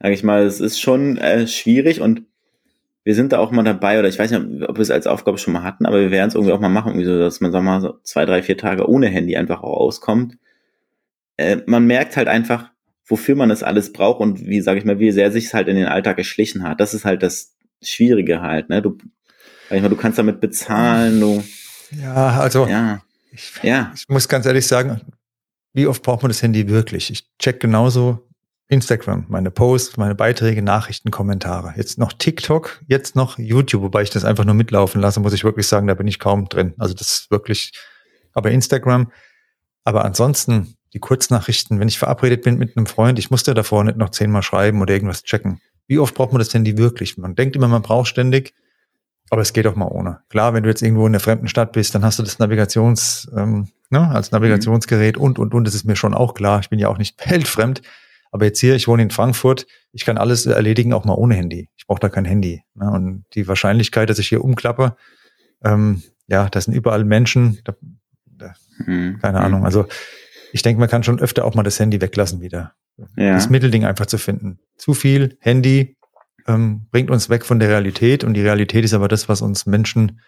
sage 0.00 0.14
ich 0.14 0.22
mal, 0.22 0.42
es 0.42 0.60
ist 0.60 0.80
schon 0.80 1.16
äh, 1.16 1.46
schwierig 1.46 2.00
und 2.00 2.22
wir 3.04 3.14
sind 3.14 3.32
da 3.32 3.38
auch 3.38 3.50
mal 3.50 3.64
dabei, 3.64 3.98
oder 3.98 4.08
ich 4.08 4.18
weiß 4.18 4.30
nicht, 4.30 4.68
ob 4.68 4.76
wir 4.76 4.82
es 4.82 4.90
als 4.90 5.06
Aufgabe 5.06 5.38
schon 5.38 5.54
mal 5.54 5.62
hatten, 5.62 5.86
aber 5.86 6.00
wir 6.00 6.10
werden 6.10 6.28
es 6.28 6.34
irgendwie 6.34 6.52
auch 6.52 6.60
mal 6.60 6.68
machen, 6.68 6.92
irgendwie 6.92 7.06
so, 7.06 7.18
dass 7.18 7.40
man, 7.40 7.52
sag 7.52 7.62
mal, 7.62 7.80
so 7.80 7.98
zwei, 8.02 8.26
drei, 8.26 8.42
vier 8.42 8.58
Tage 8.58 8.88
ohne 8.88 9.08
Handy 9.08 9.36
einfach 9.36 9.62
auch 9.62 9.76
auskommt. 9.76 10.36
Äh, 11.36 11.58
man 11.66 11.86
merkt 11.86 12.16
halt 12.16 12.28
einfach, 12.28 12.71
wofür 13.12 13.36
man 13.36 13.50
das 13.50 13.62
alles 13.62 13.92
braucht 13.92 14.20
und 14.20 14.46
wie, 14.46 14.62
sage 14.62 14.78
ich 14.78 14.86
mal, 14.86 14.98
wie 14.98 15.12
sehr 15.12 15.30
sich 15.30 15.44
es 15.44 15.54
halt 15.54 15.68
in 15.68 15.76
den 15.76 15.84
Alltag 15.84 16.16
geschlichen 16.16 16.62
hat. 16.62 16.80
Das 16.80 16.94
ist 16.94 17.04
halt 17.04 17.22
das 17.22 17.52
Schwierige 17.82 18.40
halt, 18.40 18.70
ne? 18.70 18.80
Du, 18.80 18.96
sag 19.68 19.76
ich 19.76 19.82
mal, 19.82 19.90
du 19.90 19.96
kannst 19.96 20.18
damit 20.18 20.40
bezahlen, 20.40 21.20
du. 21.20 21.44
Ja, 21.90 22.40
also. 22.40 22.66
Ja. 22.66 23.02
Ich, 23.30 23.52
ja. 23.62 23.92
ich 23.94 24.08
muss 24.08 24.28
ganz 24.28 24.46
ehrlich 24.46 24.66
sagen, 24.66 25.02
wie 25.74 25.86
oft 25.86 26.02
braucht 26.02 26.22
man 26.22 26.30
das 26.30 26.40
Handy 26.40 26.68
wirklich? 26.68 27.10
Ich 27.10 27.26
check 27.38 27.60
genauso 27.60 28.26
Instagram, 28.68 29.26
meine 29.28 29.50
Posts, 29.50 29.98
meine 29.98 30.14
Beiträge, 30.14 30.62
Nachrichten, 30.62 31.10
Kommentare. 31.10 31.74
Jetzt 31.76 31.98
noch 31.98 32.14
TikTok, 32.14 32.80
jetzt 32.86 33.14
noch 33.14 33.38
YouTube, 33.38 33.82
wobei 33.82 34.00
ich 34.04 34.10
das 34.10 34.24
einfach 34.24 34.46
nur 34.46 34.54
mitlaufen 34.54 35.02
lasse, 35.02 35.20
muss 35.20 35.34
ich 35.34 35.44
wirklich 35.44 35.66
sagen, 35.66 35.86
da 35.86 35.92
bin 35.92 36.08
ich 36.08 36.18
kaum 36.18 36.48
drin. 36.48 36.72
Also 36.78 36.94
das 36.94 37.10
ist 37.10 37.30
wirklich, 37.30 37.72
aber 38.32 38.50
Instagram. 38.50 39.12
Aber 39.84 40.06
ansonsten 40.06 40.76
die 40.92 40.98
Kurznachrichten, 40.98 41.80
wenn 41.80 41.88
ich 41.88 41.98
verabredet 41.98 42.42
bin 42.42 42.58
mit 42.58 42.76
einem 42.76 42.86
Freund, 42.86 43.18
ich 43.18 43.30
musste 43.30 43.54
davor 43.54 43.84
nicht 43.84 43.96
noch 43.96 44.10
zehnmal 44.10 44.42
schreiben 44.42 44.80
oder 44.82 44.92
irgendwas 44.92 45.22
checken. 45.22 45.60
Wie 45.86 45.98
oft 45.98 46.14
braucht 46.14 46.32
man 46.32 46.38
das 46.38 46.52
Handy 46.52 46.76
wirklich? 46.78 47.18
Man 47.18 47.34
denkt 47.34 47.56
immer, 47.56 47.68
man 47.68 47.82
braucht 47.82 48.08
ständig. 48.08 48.54
Aber 49.30 49.40
es 49.40 49.54
geht 49.54 49.66
auch 49.66 49.76
mal 49.76 49.86
ohne. 49.86 50.20
Klar, 50.28 50.52
wenn 50.52 50.62
du 50.62 50.68
jetzt 50.68 50.82
irgendwo 50.82 51.06
in 51.06 51.12
einer 51.12 51.20
fremden 51.20 51.48
Stadt 51.48 51.72
bist, 51.72 51.94
dann 51.94 52.04
hast 52.04 52.18
du 52.18 52.22
das 52.22 52.38
Navigations, 52.38 53.30
ähm, 53.34 53.68
ne, 53.88 54.10
als 54.10 54.30
Navigationsgerät 54.30 55.16
und, 55.16 55.38
und, 55.38 55.54
und. 55.54 55.64
Das 55.64 55.74
ist 55.74 55.84
mir 55.84 55.96
schon 55.96 56.12
auch 56.12 56.34
klar. 56.34 56.60
Ich 56.60 56.68
bin 56.68 56.78
ja 56.78 56.88
auch 56.88 56.98
nicht 56.98 57.18
weltfremd. 57.30 57.80
Aber 58.30 58.44
jetzt 58.44 58.60
hier, 58.60 58.74
ich 58.74 58.88
wohne 58.88 59.02
in 59.02 59.10
Frankfurt, 59.10 59.66
ich 59.92 60.04
kann 60.04 60.18
alles 60.18 60.44
erledigen, 60.44 60.92
auch 60.92 61.04
mal 61.04 61.14
ohne 61.14 61.34
Handy. 61.34 61.70
Ich 61.76 61.86
brauche 61.86 62.00
da 62.00 62.10
kein 62.10 62.26
Handy. 62.26 62.62
Ne? 62.74 62.90
Und 62.90 63.24
die 63.34 63.48
Wahrscheinlichkeit, 63.48 64.10
dass 64.10 64.18
ich 64.18 64.28
hier 64.28 64.44
umklappe, 64.44 64.96
ähm, 65.64 66.02
ja, 66.26 66.48
das 66.50 66.64
sind 66.64 66.74
überall 66.74 67.04
Menschen, 67.04 67.60
da, 67.64 67.74
da, 68.26 68.54
mhm. 68.84 69.18
keine 69.20 69.38
mhm. 69.38 69.44
Ahnung. 69.44 69.64
Also 69.64 69.86
ich 70.52 70.62
denke, 70.62 70.78
man 70.78 70.88
kann 70.88 71.02
schon 71.02 71.18
öfter 71.18 71.44
auch 71.44 71.54
mal 71.54 71.62
das 71.62 71.80
Handy 71.80 72.00
weglassen 72.00 72.40
wieder. 72.40 72.74
Ja. 73.16 73.34
Das 73.34 73.48
Mittelding 73.48 73.84
einfach 73.84 74.06
zu 74.06 74.18
finden. 74.18 74.58
Zu 74.76 74.94
viel 74.94 75.36
Handy, 75.40 75.96
ähm, 76.46 76.86
bringt 76.90 77.10
uns 77.10 77.30
weg 77.30 77.44
von 77.44 77.58
der 77.58 77.68
Realität 77.68 78.24
und 78.24 78.34
die 78.34 78.42
Realität 78.42 78.84
ist 78.84 78.94
aber 78.94 79.08
das, 79.08 79.28
was 79.28 79.42
uns 79.42 79.66
Menschen, 79.66 80.20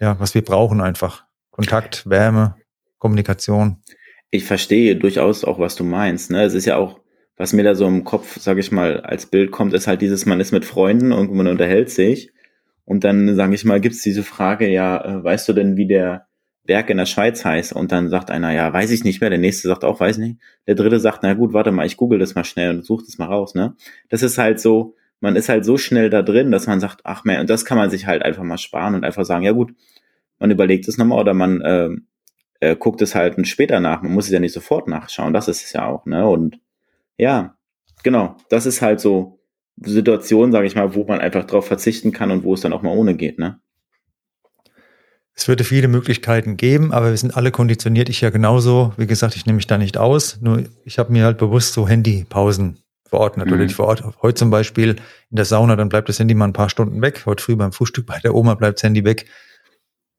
ja, 0.00 0.18
was 0.20 0.34
wir 0.34 0.42
brauchen 0.44 0.80
einfach. 0.80 1.24
Kontakt, 1.50 2.08
Wärme, 2.08 2.56
Kommunikation. 2.98 3.82
Ich 4.30 4.44
verstehe 4.44 4.96
durchaus 4.96 5.44
auch, 5.44 5.58
was 5.58 5.76
du 5.76 5.84
meinst. 5.84 6.30
Ne? 6.30 6.42
Es 6.42 6.54
ist 6.54 6.66
ja 6.66 6.76
auch, 6.76 7.00
was 7.36 7.52
mir 7.52 7.62
da 7.62 7.74
so 7.74 7.86
im 7.86 8.04
Kopf, 8.04 8.38
sage 8.38 8.60
ich 8.60 8.70
mal, 8.70 9.00
als 9.00 9.26
Bild 9.26 9.50
kommt, 9.50 9.72
ist 9.72 9.86
halt 9.86 10.02
dieses, 10.02 10.26
man 10.26 10.40
ist 10.40 10.52
mit 10.52 10.64
Freunden 10.64 11.12
und 11.12 11.32
man 11.32 11.46
unterhält 11.46 11.90
sich. 11.90 12.30
Und 12.84 13.04
dann, 13.04 13.34
sage 13.36 13.54
ich 13.54 13.64
mal, 13.64 13.80
gibt's 13.80 14.02
diese 14.02 14.22
Frage, 14.22 14.68
ja, 14.68 15.04
äh, 15.04 15.24
weißt 15.24 15.48
du 15.48 15.52
denn, 15.52 15.76
wie 15.76 15.86
der 15.86 16.27
Berg 16.68 16.90
in 16.90 16.98
der 16.98 17.06
Schweiz 17.06 17.44
heißt? 17.44 17.72
Und 17.72 17.90
dann 17.90 18.10
sagt 18.10 18.30
einer, 18.30 18.52
ja, 18.52 18.72
weiß 18.72 18.90
ich 18.90 19.02
nicht 19.02 19.20
mehr. 19.20 19.30
Der 19.30 19.38
nächste 19.38 19.66
sagt 19.66 19.84
auch, 19.84 19.98
weiß 19.98 20.18
nicht. 20.18 20.38
Der 20.66 20.76
dritte 20.76 21.00
sagt, 21.00 21.20
na 21.22 21.32
gut, 21.34 21.54
warte 21.54 21.72
mal, 21.72 21.86
ich 21.86 21.96
google 21.96 22.18
das 22.18 22.34
mal 22.34 22.44
schnell 22.44 22.70
und 22.70 22.84
suche 22.84 23.04
das 23.06 23.18
mal 23.18 23.26
raus. 23.26 23.54
Ne? 23.54 23.74
Das 24.10 24.22
ist 24.22 24.38
halt 24.38 24.60
so, 24.60 24.94
man 25.20 25.34
ist 25.34 25.48
halt 25.48 25.64
so 25.64 25.78
schnell 25.78 26.10
da 26.10 26.22
drin, 26.22 26.52
dass 26.52 26.66
man 26.66 26.78
sagt, 26.78 27.00
ach 27.04 27.24
mehr, 27.24 27.40
und 27.40 27.50
das 27.50 27.64
kann 27.64 27.78
man 27.78 27.90
sich 27.90 28.06
halt 28.06 28.22
einfach 28.22 28.44
mal 28.44 28.58
sparen 28.58 28.94
und 28.94 29.04
einfach 29.04 29.24
sagen, 29.24 29.44
ja 29.44 29.52
gut, 29.52 29.74
man 30.38 30.50
überlegt 30.50 30.86
es 30.86 30.98
nochmal 30.98 31.18
oder 31.18 31.34
man 31.34 31.60
äh, 31.62 31.88
äh, 32.60 32.76
guckt 32.76 33.02
es 33.02 33.14
halt 33.14 33.46
später 33.48 33.80
nach. 33.80 34.02
Man 34.02 34.12
muss 34.12 34.26
es 34.26 34.32
ja 34.32 34.40
nicht 34.40 34.52
sofort 34.52 34.88
nachschauen, 34.88 35.32
das 35.32 35.48
ist 35.48 35.64
es 35.64 35.72
ja 35.72 35.86
auch, 35.86 36.06
ne? 36.06 36.28
Und 36.28 36.60
ja, 37.16 37.56
genau, 38.04 38.36
das 38.50 38.66
ist 38.66 38.82
halt 38.82 39.00
so 39.00 39.40
Situation, 39.80 40.52
sage 40.52 40.66
ich 40.66 40.74
mal, 40.74 40.94
wo 40.94 41.04
man 41.04 41.20
einfach 41.20 41.44
drauf 41.44 41.66
verzichten 41.66 42.12
kann 42.12 42.30
und 42.30 42.44
wo 42.44 42.54
es 42.54 42.60
dann 42.60 42.72
auch 42.72 42.82
mal 42.82 42.96
ohne 42.96 43.16
geht, 43.16 43.38
ne? 43.38 43.60
Es 45.38 45.46
würde 45.46 45.62
viele 45.62 45.86
Möglichkeiten 45.86 46.56
geben, 46.56 46.92
aber 46.92 47.10
wir 47.10 47.16
sind 47.16 47.36
alle 47.36 47.52
konditioniert. 47.52 48.08
Ich 48.08 48.20
ja 48.22 48.30
genauso. 48.30 48.92
Wie 48.96 49.06
gesagt, 49.06 49.36
ich 49.36 49.46
nehme 49.46 49.54
mich 49.54 49.68
da 49.68 49.78
nicht 49.78 49.96
aus. 49.96 50.40
Nur 50.40 50.64
ich 50.84 50.98
habe 50.98 51.12
mir 51.12 51.24
halt 51.24 51.38
bewusst 51.38 51.74
so 51.74 51.86
Handypausen 51.86 52.80
verordnet 53.04 53.46
mhm. 53.46 53.52
oder 53.52 53.62
nicht 53.62 53.76
verordnet. 53.76 54.16
Heute 54.20 54.34
zum 54.34 54.50
Beispiel 54.50 54.96
in 55.30 55.36
der 55.36 55.44
Sauna, 55.44 55.76
dann 55.76 55.90
bleibt 55.90 56.08
das 56.08 56.18
Handy 56.18 56.34
mal 56.34 56.46
ein 56.46 56.52
paar 56.52 56.68
Stunden 56.68 57.00
weg. 57.02 57.22
Heute 57.24 57.40
früh 57.40 57.54
beim 57.54 57.70
Frühstück 57.70 58.04
bei 58.04 58.18
der 58.18 58.34
Oma 58.34 58.56
bleibt 58.56 58.78
das 58.78 58.82
Handy 58.82 59.04
weg. 59.04 59.26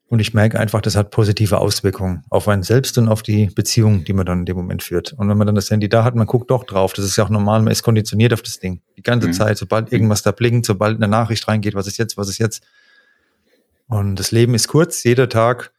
Und 0.08 0.20
ich 0.20 0.34
merke 0.34 0.58
einfach, 0.58 0.80
das 0.80 0.96
hat 0.96 1.12
positive 1.12 1.58
Auswirkungen 1.58 2.24
auf 2.30 2.48
einen 2.48 2.64
selbst 2.64 2.98
und 2.98 3.10
auf 3.10 3.22
die 3.22 3.48
Beziehung, 3.48 4.06
die 4.06 4.14
man 4.14 4.26
dann 4.26 4.40
in 4.40 4.46
dem 4.46 4.56
Moment 4.56 4.84
führt. 4.84 5.12
Und 5.12 5.28
wenn 5.28 5.38
man 5.38 5.48
dann 5.48 5.56
das 5.56 5.70
Handy 5.70 5.90
da 5.90 6.06
hat, 6.06 6.16
man 6.16 6.28
guckt 6.28 6.50
doch 6.50 6.64
drauf. 6.64 6.94
Das 6.94 7.04
ist 7.04 7.18
ja 7.18 7.26
auch 7.26 7.30
normal, 7.30 7.62
man 7.62 7.74
ist 7.74 7.84
konditioniert 7.84 8.32
auf 8.32 8.42
das 8.42 8.60
Ding. 8.60 8.84
Die 8.96 9.04
ganze 9.04 9.28
mhm. 9.28 9.34
Zeit, 9.34 9.58
sobald 9.58 9.92
irgendwas 9.92 10.22
da 10.22 10.32
blinkt, 10.32 10.66
sobald 10.66 10.96
eine 10.96 11.10
Nachricht 11.10 11.46
reingeht, 11.50 11.76
was 11.76 11.88
ist 11.88 11.98
jetzt, 11.98 12.16
was 12.16 12.30
ist 12.30 12.38
jetzt. 12.38 12.64
Und 13.90 14.16
das 14.18 14.32
Leben 14.32 14.56
ist 14.56 14.70
kurz, 14.70 15.04
jeder 15.04 15.28
Tag 15.28 15.74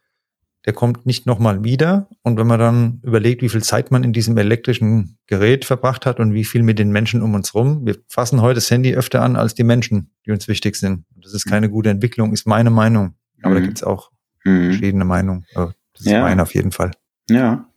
der 0.65 0.73
kommt 0.73 1.05
nicht 1.05 1.25
nochmal 1.25 1.63
wieder. 1.63 2.07
Und 2.21 2.37
wenn 2.37 2.45
man 2.45 2.59
dann 2.59 3.01
überlegt, 3.03 3.41
wie 3.41 3.49
viel 3.49 3.63
Zeit 3.63 3.89
man 3.89 4.03
in 4.03 4.13
diesem 4.13 4.37
elektrischen 4.37 5.17
Gerät 5.25 5.65
verbracht 5.65 6.05
hat 6.05 6.19
und 6.19 6.33
wie 6.33 6.43
viel 6.43 6.61
mit 6.61 6.77
den 6.77 6.91
Menschen 6.91 7.21
um 7.21 7.33
uns 7.33 7.55
rum, 7.55 7.85
wir 7.85 7.95
fassen 8.07 8.41
heute 8.41 8.55
das 8.55 8.69
Handy 8.69 8.93
öfter 8.95 9.21
an 9.21 9.35
als 9.35 9.55
die 9.55 9.63
Menschen, 9.63 10.11
die 10.25 10.31
uns 10.31 10.47
wichtig 10.47 10.75
sind. 10.75 11.05
Das 11.15 11.33
ist 11.33 11.47
keine 11.47 11.69
gute 11.69 11.89
Entwicklung, 11.89 12.31
ist 12.31 12.45
meine 12.45 12.69
Meinung. 12.69 13.15
Aber 13.41 13.55
mhm. 13.55 13.59
da 13.59 13.65
gibt's 13.65 13.83
auch 13.83 14.11
mhm. 14.43 14.65
verschiedene 14.65 15.05
Meinungen. 15.05 15.45
Aber 15.55 15.73
das 15.93 16.05
ist 16.05 16.11
ja. 16.11 16.21
meine 16.21 16.43
auf 16.43 16.53
jeden 16.53 16.71
Fall. 16.71 16.91
Ja. 17.27 17.67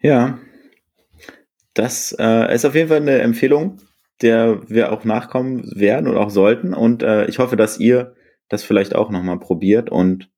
Ja. 0.00 0.38
Das 1.74 2.14
äh, 2.18 2.54
ist 2.54 2.64
auf 2.64 2.74
jeden 2.74 2.88
Fall 2.88 2.98
eine 2.98 3.18
Empfehlung, 3.18 3.78
der 4.22 4.68
wir 4.68 4.92
auch 4.92 5.04
nachkommen 5.04 5.70
werden 5.74 6.08
und 6.08 6.16
auch 6.16 6.30
sollten. 6.30 6.72
Und 6.72 7.02
äh, 7.02 7.26
ich 7.26 7.38
hoffe, 7.38 7.56
dass 7.56 7.78
ihr 7.78 8.14
das 8.52 8.62
vielleicht 8.62 8.94
auch 8.94 9.10
nochmal 9.10 9.38
probiert 9.38 9.90
und 9.90 10.30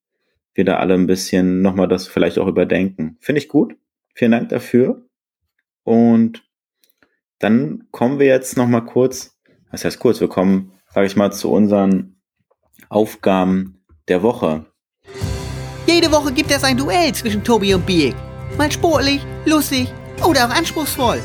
wir 0.55 0.65
da 0.65 0.77
alle 0.77 0.95
ein 0.95 1.07
bisschen 1.07 1.63
nochmal 1.63 1.89
das 1.89 2.07
vielleicht 2.07 2.39
auch 2.39 2.47
überdenken. 2.47 3.17
Finde 3.21 3.41
ich 3.41 3.49
gut. 3.49 3.77
Vielen 4.15 4.31
Dank 4.31 4.49
dafür. 4.51 5.05
Und 5.83 6.45
dann 7.41 7.89
kommen 7.91 8.19
wir 8.19 8.27
jetzt 8.27 8.57
nochmal 8.57 8.85
kurz, 8.85 9.37
was 9.71 9.85
heißt 9.85 9.99
kurz, 9.99 10.21
wir 10.21 10.29
kommen, 10.29 10.73
sage 10.89 11.07
ich 11.07 11.17
mal, 11.17 11.33
zu 11.33 11.51
unseren 11.51 12.17
Aufgaben 12.89 13.85
der 14.09 14.23
Woche. 14.23 14.67
Jede 15.87 16.13
Woche 16.13 16.33
gibt 16.33 16.51
es 16.51 16.65
ein 16.65 16.77
Duell 16.77 17.13
zwischen 17.13 17.43
Tobi 17.43 17.75
und 17.75 17.85
Biek. 17.85 18.15
Mal 18.57 18.71
sportlich, 18.71 19.21
lustig 19.45 19.93
oder 20.27 20.47
auch 20.47 20.51
anspruchsvoll. 20.51 21.21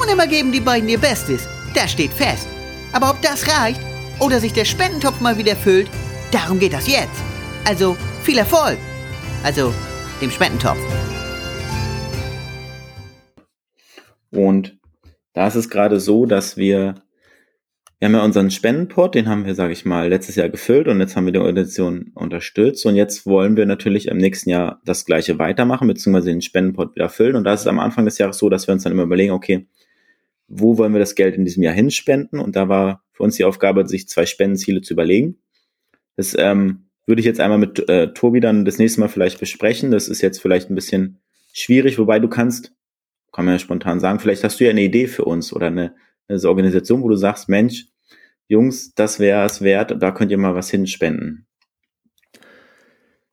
Und 0.00 0.10
immer 0.10 0.26
geben 0.26 0.52
die 0.52 0.60
beiden 0.60 0.88
ihr 0.88 0.98
Bestes. 0.98 1.48
Das 1.74 1.90
steht 1.90 2.12
fest. 2.12 2.46
Aber 2.92 3.10
ob 3.10 3.20
das 3.22 3.48
reicht 3.48 3.80
oder 4.20 4.38
sich 4.38 4.52
der 4.52 4.64
Spendentopf 4.64 5.20
mal 5.20 5.38
wieder 5.38 5.56
füllt, 5.56 5.88
darum 6.34 6.58
geht 6.58 6.72
das 6.72 6.88
jetzt. 6.88 7.22
Also 7.64 7.96
viel 8.22 8.38
Erfolg. 8.38 8.78
Also 9.44 9.72
dem 10.20 10.30
Spendentopf. 10.30 10.78
Und 14.32 14.76
da 15.32 15.46
ist 15.46 15.54
es 15.54 15.70
gerade 15.70 16.00
so, 16.00 16.26
dass 16.26 16.56
wir, 16.56 16.96
wir 18.00 18.06
haben 18.06 18.14
ja 18.14 18.24
unseren 18.24 18.50
Spendenpot, 18.50 19.14
den 19.14 19.28
haben 19.28 19.46
wir, 19.46 19.54
sage 19.54 19.72
ich 19.72 19.84
mal, 19.84 20.08
letztes 20.08 20.34
Jahr 20.34 20.48
gefüllt 20.48 20.88
und 20.88 20.98
jetzt 20.98 21.14
haben 21.14 21.26
wir 21.26 21.32
die 21.32 21.38
Organisation 21.38 22.10
unterstützt 22.14 22.84
und 22.84 22.96
jetzt 22.96 23.26
wollen 23.26 23.56
wir 23.56 23.66
natürlich 23.66 24.08
im 24.08 24.16
nächsten 24.16 24.50
Jahr 24.50 24.80
das 24.84 25.04
gleiche 25.04 25.38
weitermachen, 25.38 25.86
beziehungsweise 25.86 26.30
den 26.30 26.42
Spendenpot 26.42 26.96
wieder 26.96 27.08
füllen 27.08 27.36
und 27.36 27.44
da 27.44 27.54
ist 27.54 27.60
es 27.60 27.66
am 27.68 27.78
Anfang 27.78 28.04
des 28.04 28.18
Jahres 28.18 28.38
so, 28.38 28.48
dass 28.48 28.66
wir 28.66 28.74
uns 28.74 28.82
dann 28.82 28.92
immer 28.92 29.04
überlegen, 29.04 29.32
okay, 29.32 29.66
wo 30.48 30.78
wollen 30.78 30.92
wir 30.92 31.00
das 31.00 31.14
Geld 31.14 31.36
in 31.36 31.44
diesem 31.44 31.62
Jahr 31.62 31.74
hinspenden 31.74 32.40
und 32.40 32.56
da 32.56 32.68
war 32.68 33.04
für 33.12 33.22
uns 33.22 33.36
die 33.36 33.44
Aufgabe, 33.44 33.86
sich 33.86 34.08
zwei 34.08 34.26
Spendenziele 34.26 34.80
zu 34.80 34.94
überlegen. 34.94 35.38
Das 36.16 36.36
ähm, 36.38 36.88
würde 37.06 37.20
ich 37.20 37.26
jetzt 37.26 37.40
einmal 37.40 37.58
mit 37.58 37.88
äh, 37.88 38.12
Tobi 38.14 38.40
dann 38.40 38.64
das 38.64 38.78
nächste 38.78 39.00
Mal 39.00 39.08
vielleicht 39.08 39.40
besprechen. 39.40 39.90
Das 39.90 40.08
ist 40.08 40.22
jetzt 40.22 40.40
vielleicht 40.40 40.70
ein 40.70 40.74
bisschen 40.74 41.20
schwierig, 41.52 41.98
wobei 41.98 42.18
du 42.18 42.28
kannst 42.28 42.74
kann 43.34 43.46
man 43.46 43.54
ja 43.54 43.58
spontan 43.58 43.98
sagen, 43.98 44.20
vielleicht 44.20 44.44
hast 44.44 44.60
du 44.60 44.64
ja 44.64 44.70
eine 44.70 44.82
Idee 44.82 45.08
für 45.08 45.24
uns 45.24 45.52
oder 45.52 45.66
eine, 45.66 45.94
eine 46.28 46.40
Organisation, 46.48 47.02
wo 47.02 47.08
du 47.08 47.16
sagst, 47.16 47.48
Mensch, 47.48 47.86
Jungs, 48.46 48.94
das 48.94 49.18
wäre 49.18 49.44
es 49.44 49.60
wert, 49.60 50.00
da 50.00 50.12
könnt 50.12 50.30
ihr 50.30 50.38
mal 50.38 50.54
was 50.54 50.70
hinspenden. 50.70 51.46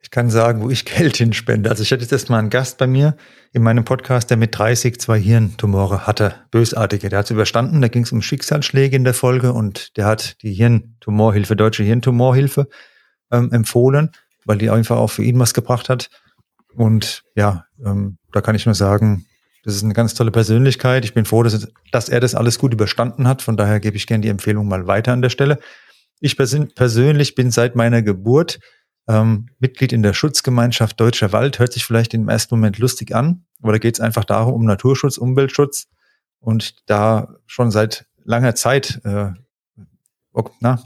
Ich 0.02 0.10
kann 0.10 0.30
sagen, 0.30 0.62
wo 0.62 0.70
ich 0.70 0.86
Geld 0.97 1.18
hinspende. 1.18 1.70
Also 1.70 1.84
ich 1.84 1.91
hatte 1.91 2.02
jetzt 2.02 2.12
erstmal 2.12 2.39
einen 2.39 2.49
Gast 2.49 2.78
bei 2.78 2.88
mir 2.88 3.16
in 3.54 3.64
meinem 3.64 3.86
Podcast, 3.86 4.30
der 4.30 4.38
mit 4.38 4.58
30 4.58 4.99
zwei 4.99 5.20
Hirntumore 5.20 6.08
hatte, 6.08 6.36
bösartige. 6.52 7.10
Der 7.10 7.20
hat 7.20 7.26
es 7.26 7.32
überstanden, 7.32 7.82
da 7.82 7.88
ging 7.88 8.04
es 8.04 8.12
um 8.12 8.22
Schicksalsschläge 8.22 8.95
in 8.95 9.04
der 9.04 9.14
Folge 9.14 9.54
und 9.54 9.95
der 9.97 10.06
hat 10.06 10.41
die 10.41 10.54
Hirntumorhilfe, 10.54 11.56
Deutsche 11.56 11.84
Hirntumorhilfe 11.84 12.68
ähm, 13.32 13.52
empfohlen, 13.52 14.12
weil 14.45 14.58
die 14.58 14.70
einfach 14.70 14.97
auch 14.97 15.10
für 15.10 15.24
ihn 15.24 15.39
was 15.39 15.54
gebracht 15.54 15.89
hat. 15.89 16.10
Und 16.76 17.24
ja, 17.36 17.66
ähm, 17.86 18.18
da 18.32 18.41
kann 18.41 18.56
ich 18.56 18.66
nur 18.66 18.76
sagen, 18.76 19.26
das 19.64 19.76
ist 19.76 19.84
eine 19.84 19.93
ganz 19.93 20.14
tolle 20.14 20.32
Persönlichkeit. 20.32 21.06
Ich 21.06 21.14
bin 21.14 21.26
froh, 21.26 21.43
dass, 21.43 21.68
dass 21.91 22.10
er 22.10 22.20
das 22.20 22.34
alles 22.34 22.58
gut 22.58 22.74
überstanden 22.74 23.28
hat. 23.28 23.41
Von 23.41 23.58
daher 23.58 23.80
gebe 23.80 23.97
ich 23.97 24.08
gerne 24.08 24.22
die 24.22 24.30
Empfehlung 24.30 24.68
mal 24.68 24.88
weiter 24.88 25.14
an 25.14 25.22
der 25.22 25.30
Stelle. 25.30 25.60
Ich 26.20 26.36
persönlich 26.38 27.36
bin 27.36 27.52
seit 27.52 27.76
meiner 27.76 28.02
Geburt 28.02 28.60
ähm, 29.12 29.47
Mitglied 29.59 29.91
in 29.91 30.03
der 30.03 30.14
Schutzgemeinschaft 30.14 30.99
Deutscher 30.99 31.34
Wald. 31.34 31.59
Hört 31.59 31.74
sich 31.74 31.86
vielleicht 31.86 32.14
im 32.14 32.30
ersten 32.30 32.55
Moment 32.55 32.78
lustig 32.78 33.14
an, 33.14 33.43
aber 33.62 33.74
da 33.74 33.78
geht 33.78 33.95
es 33.95 33.99
einfach 33.99 34.24
darum, 34.24 34.53
um 34.53 34.66
Naturschutz, 34.66 35.18
Umweltschutz. 35.18 35.88
Und 36.39 36.89
da 36.89 37.36
schon 37.45 37.72
seit 37.72 38.05
langer 38.24 38.55
Zeit, 38.55 39.01
äh, 39.03 39.32
okay, 40.34 40.53
na, 40.59 40.82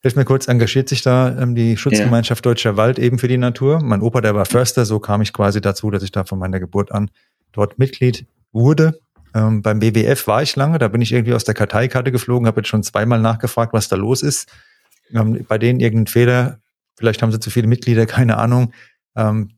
hilf 0.00 0.16
mir 0.16 0.24
kurz, 0.24 0.48
engagiert 0.48 0.88
sich 0.88 1.02
da 1.02 1.36
ähm, 1.38 1.54
die 1.54 1.76
Schutzgemeinschaft 1.76 2.44
ja. 2.44 2.50
Deutscher 2.50 2.76
Wald 2.76 2.98
eben 2.98 3.18
für 3.18 3.28
die 3.28 3.36
Natur. 3.36 3.80
Mein 3.82 4.00
Opa, 4.00 4.20
der 4.20 4.34
war 4.34 4.46
Förster, 4.46 4.86
so 4.86 5.00
kam 5.00 5.20
ich 5.20 5.32
quasi 5.32 5.60
dazu, 5.60 5.90
dass 5.90 6.02
ich 6.02 6.12
da 6.12 6.24
von 6.24 6.38
meiner 6.38 6.60
Geburt 6.60 6.92
an 6.92 7.10
dort 7.52 7.78
Mitglied 7.78 8.26
wurde. 8.52 9.00
Ähm, 9.34 9.62
beim 9.62 9.80
BWF 9.80 10.26
war 10.26 10.42
ich 10.42 10.56
lange, 10.56 10.78
da 10.78 10.88
bin 10.88 11.02
ich 11.02 11.12
irgendwie 11.12 11.34
aus 11.34 11.44
der 11.44 11.54
Karteikarte 11.54 12.10
geflogen, 12.12 12.46
habe 12.46 12.60
jetzt 12.60 12.68
schon 12.68 12.82
zweimal 12.82 13.20
nachgefragt, 13.20 13.72
was 13.72 13.88
da 13.88 13.96
los 13.96 14.22
ist. 14.22 14.50
Ähm, 15.12 15.44
bei 15.46 15.58
denen 15.58 15.80
irgendein 15.80 16.06
Fehler, 16.06 16.60
vielleicht 17.00 17.22
haben 17.22 17.32
sie 17.32 17.40
zu 17.40 17.50
viele 17.50 17.66
Mitglieder, 17.66 18.04
keine 18.04 18.36
Ahnung. 18.36 18.72
Ähm, 19.16 19.52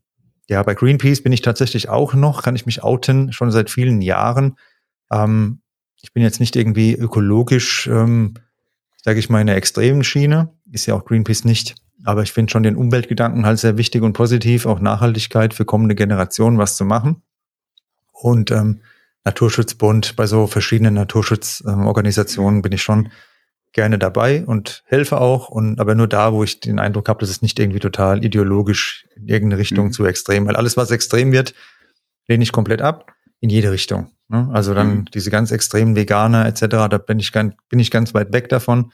ja, 0.49 0.63
bei 0.63 0.75
Greenpeace 0.75 1.23
bin 1.23 1.33
ich 1.33 1.43
tatsächlich 1.43 1.89
auch 1.89 2.15
noch, 2.15 2.43
kann 2.43 2.55
ich 2.55 2.67
mich 2.67 2.85
outen, 2.85 3.33
schon 3.33 3.51
seit 3.51 3.69
vielen 3.69 4.01
Jahren. 4.01 4.57
Ähm, 5.11 5.61
ich 6.01 6.13
bin 6.13 6.23
jetzt 6.23 6.39
nicht 6.39 6.55
irgendwie 6.55 6.95
ökologisch, 6.95 7.89
ähm, 7.89 8.35
sage 9.03 9.19
ich 9.19 9.29
mal, 9.29 9.41
in 9.41 9.49
der 9.49 9.57
extremen 9.57 10.05
Schiene, 10.05 10.51
ist 10.71 10.87
ja 10.87 10.95
auch 10.95 11.05
Greenpeace 11.05 11.45
nicht. 11.45 11.75
Aber 12.05 12.23
ich 12.23 12.33
finde 12.33 12.53
schon 12.53 12.63
den 12.63 12.77
Umweltgedanken 12.77 13.45
halt 13.45 13.59
sehr 13.59 13.77
wichtig 13.77 14.03
und 14.03 14.13
positiv, 14.13 14.67
auch 14.67 14.79
Nachhaltigkeit 14.79 15.53
für 15.53 15.65
kommende 15.65 15.97
Generationen 15.97 16.59
was 16.59 16.77
zu 16.77 16.85
machen 16.85 17.23
und 18.13 18.53
ähm, 18.53 18.81
Naturschutzbund, 19.25 20.17
bei 20.17 20.27
so 20.27 20.47
verschiedenen 20.47 20.95
Naturschutzorganisationen 20.95 22.59
ähm, 22.59 22.63
bin 22.63 22.73
ich 22.73 22.83
schon 22.83 23.11
gerne 23.73 23.99
dabei 23.99 24.45
und 24.45 24.83
helfe 24.87 25.21
auch. 25.21 25.49
Und 25.49 25.81
aber 25.81 25.95
nur 25.95 26.09
da, 26.09 26.33
wo 26.33 26.45
ich 26.45 26.61
den 26.61 26.79
Eindruck 26.79 27.09
habe, 27.09 27.21
dass 27.21 27.31
es 27.31 27.43
nicht 27.43 27.59
irgendwie 27.59 27.81
total 27.81 28.25
ideologisch 28.25 29.07
in 29.17 29.29
irgendeine 29.29 29.61
Richtung 29.61 29.87
mhm. 29.87 29.93
zu 29.93 30.05
extrem, 30.05 30.47
weil 30.47 30.57
alles, 30.57 30.77
was 30.77 30.91
extrem 30.91 31.33
wird, 31.33 31.55
lehne 32.29 32.43
ich 32.43 32.53
komplett 32.53 32.83
ab 32.83 33.13
in 33.41 33.51
jede 33.51 33.73
Richtung. 33.73 34.11
Ne? 34.29 34.49
Also 34.53 34.75
dann 34.75 34.89
mhm. 34.89 35.05
diese 35.07 35.31
ganz 35.31 35.51
extremen 35.51 35.97
Veganer 35.97 36.47
etc., 36.47 36.67
da 36.69 36.99
bin 36.99 37.19
ich 37.19 37.33
ganz, 37.33 37.55
bin 37.69 37.79
ich 37.79 37.91
ganz 37.91 38.15
weit 38.15 38.33
weg 38.33 38.49
davon. 38.49 38.93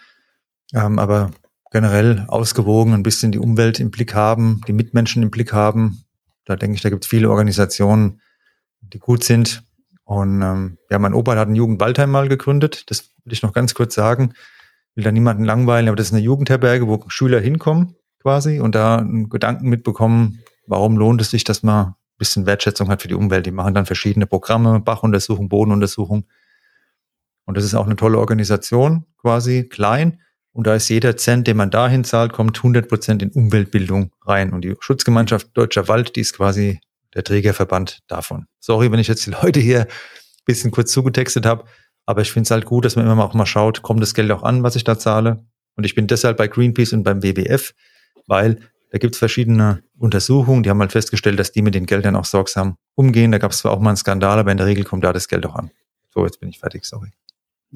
Ähm, 0.74 0.98
aber 0.98 1.30
generell 1.70 2.24
ausgewogen, 2.28 2.94
ein 2.94 3.02
bisschen 3.02 3.32
die 3.32 3.38
Umwelt 3.38 3.80
im 3.80 3.90
Blick 3.90 4.14
haben, 4.14 4.60
die 4.66 4.72
Mitmenschen 4.72 5.22
im 5.22 5.30
Blick 5.30 5.52
haben. 5.52 6.04
Da 6.44 6.56
denke 6.56 6.76
ich, 6.76 6.82
da 6.82 6.90
gibt 6.90 7.04
es 7.04 7.10
viele 7.10 7.30
Organisationen, 7.30 8.20
die 8.80 8.98
gut 8.98 9.24
sind. 9.24 9.62
Und 10.04 10.40
ähm, 10.40 10.78
ja, 10.90 10.98
mein 10.98 11.12
Opa 11.12 11.36
hat 11.36 11.48
ein 11.48 11.54
Jugendwaldheim 11.54 12.10
mal 12.10 12.28
gegründet. 12.28 12.90
Das 12.90 13.10
will 13.24 13.32
ich 13.32 13.42
noch 13.42 13.52
ganz 13.52 13.74
kurz 13.74 13.94
sagen. 13.94 14.32
Will 14.98 15.04
da 15.04 15.12
niemanden 15.12 15.44
langweilen, 15.44 15.86
aber 15.86 15.94
das 15.94 16.08
ist 16.08 16.12
eine 16.12 16.24
Jugendherberge, 16.24 16.88
wo 16.88 17.04
Schüler 17.06 17.38
hinkommen 17.38 17.94
quasi 18.20 18.58
und 18.58 18.74
da 18.74 18.96
einen 18.96 19.28
Gedanken 19.28 19.68
mitbekommen, 19.68 20.42
warum 20.66 20.96
lohnt 20.96 21.20
es 21.20 21.30
sich, 21.30 21.44
dass 21.44 21.62
man 21.62 21.86
ein 21.86 21.94
bisschen 22.18 22.46
Wertschätzung 22.46 22.88
hat 22.88 23.02
für 23.02 23.06
die 23.06 23.14
Umwelt. 23.14 23.46
Die 23.46 23.52
machen 23.52 23.74
dann 23.74 23.86
verschiedene 23.86 24.26
Programme, 24.26 24.80
Bachuntersuchung, 24.80 25.48
Bodenuntersuchung. 25.48 26.24
Und 27.44 27.56
das 27.56 27.62
ist 27.62 27.76
auch 27.76 27.86
eine 27.86 27.94
tolle 27.94 28.18
Organisation, 28.18 29.06
quasi 29.18 29.68
klein. 29.68 30.20
Und 30.50 30.66
da 30.66 30.74
ist 30.74 30.88
jeder 30.88 31.16
Cent, 31.16 31.46
den 31.46 31.58
man 31.58 31.70
dahin 31.70 32.02
zahlt, 32.02 32.32
kommt 32.32 32.56
100 32.56 32.88
Prozent 32.88 33.22
in 33.22 33.30
Umweltbildung 33.30 34.10
rein. 34.26 34.52
Und 34.52 34.64
die 34.64 34.74
Schutzgemeinschaft 34.80 35.56
Deutscher 35.56 35.86
Wald, 35.86 36.16
die 36.16 36.22
ist 36.22 36.34
quasi 36.34 36.80
der 37.14 37.22
Trägerverband 37.22 38.00
davon. 38.08 38.46
Sorry, 38.58 38.90
wenn 38.90 38.98
ich 38.98 39.06
jetzt 39.06 39.24
die 39.26 39.30
Leute 39.30 39.60
hier 39.60 39.82
ein 39.82 39.86
bisschen 40.44 40.72
kurz 40.72 40.90
zugetextet 40.90 41.46
habe, 41.46 41.66
aber 42.08 42.22
ich 42.22 42.32
finde 42.32 42.46
es 42.46 42.50
halt 42.50 42.64
gut, 42.64 42.86
dass 42.86 42.96
man 42.96 43.04
immer 43.04 43.22
auch 43.22 43.34
mal 43.34 43.44
schaut, 43.44 43.82
kommt 43.82 44.00
das 44.00 44.14
Geld 44.14 44.30
auch 44.30 44.42
an, 44.42 44.62
was 44.62 44.76
ich 44.76 44.82
da 44.82 44.98
zahle. 44.98 45.44
Und 45.76 45.84
ich 45.84 45.94
bin 45.94 46.06
deshalb 46.06 46.38
bei 46.38 46.48
Greenpeace 46.48 46.94
und 46.94 47.02
beim 47.02 47.22
WWF, 47.22 47.74
weil 48.26 48.60
da 48.90 48.96
gibt 48.96 49.14
es 49.14 49.18
verschiedene 49.18 49.82
Untersuchungen, 49.98 50.62
die 50.62 50.70
haben 50.70 50.80
halt 50.80 50.92
festgestellt, 50.92 51.38
dass 51.38 51.52
die 51.52 51.60
mit 51.60 51.74
den 51.74 51.84
Geldern 51.84 52.16
auch 52.16 52.24
sorgsam 52.24 52.78
umgehen. 52.94 53.30
Da 53.30 53.36
gab 53.36 53.50
es 53.50 53.58
zwar 53.58 53.72
auch 53.72 53.80
mal 53.80 53.90
einen 53.90 53.98
Skandal, 53.98 54.38
aber 54.38 54.50
in 54.50 54.56
der 54.56 54.66
Regel 54.66 54.84
kommt 54.84 55.04
da 55.04 55.12
das 55.12 55.28
Geld 55.28 55.44
auch 55.44 55.54
an. 55.54 55.70
So, 56.08 56.24
jetzt 56.24 56.40
bin 56.40 56.48
ich 56.48 56.58
fertig, 56.58 56.86
sorry. 56.86 57.10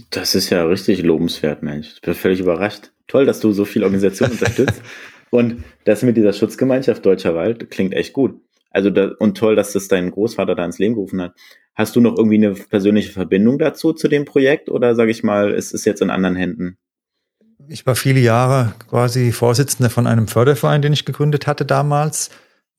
Das 0.09 0.35
ist 0.35 0.49
ja 0.49 0.65
richtig 0.65 1.03
lobenswert, 1.03 1.63
Mensch. 1.63 1.93
Ich 1.97 2.01
bin 2.01 2.15
völlig 2.15 2.41
überrascht. 2.41 2.91
Toll, 3.09 3.27
dass 3.27 3.41
du 3.41 3.53
so 3.53 3.67
viele 3.67 3.85
Organisationen 3.85 4.33
unterstützt. 4.33 4.81
Und 5.31 5.63
das 5.85 6.03
mit 6.03 6.17
dieser 6.17 6.33
Schutzgemeinschaft 6.33 7.05
Deutscher 7.05 7.35
Wald 7.35 7.71
klingt 7.71 7.93
echt 7.93 8.15
gut. 8.15 8.41
Also 8.73 8.91
da, 8.91 9.11
und 9.19 9.37
toll, 9.37 9.57
dass 9.57 9.73
das 9.73 9.89
dein 9.89 10.11
Großvater 10.11 10.55
da 10.55 10.65
ins 10.65 10.79
Leben 10.79 10.95
gerufen 10.95 11.21
hat. 11.21 11.35
Hast 11.75 11.97
du 11.97 12.01
noch 12.01 12.17
irgendwie 12.17 12.37
eine 12.37 12.53
persönliche 12.53 13.13
Verbindung 13.13 13.59
dazu, 13.59 13.93
zu 13.93 14.09
dem 14.09 14.25
Projekt? 14.25 14.69
Oder 14.69 14.95
sage 14.95 15.11
ich 15.11 15.23
mal, 15.23 15.53
ist 15.53 15.73
es 15.75 15.85
jetzt 15.85 16.03
in 16.03 16.11
anderen 16.11 16.37
Händen? 16.37 16.79
Ich 17.69 17.87
war 17.87 17.95
viele 17.95 18.21
Jahre 18.21 18.75
quasi 18.89 19.33
Vorsitzender 19.33 19.89
von 19.89 20.07
einem 20.07 20.29
Förderverein, 20.29 20.83
den 20.83 20.93
ich 20.93 21.05
gegründet 21.05 21.47
hatte 21.47 21.65
damals. 21.65 22.31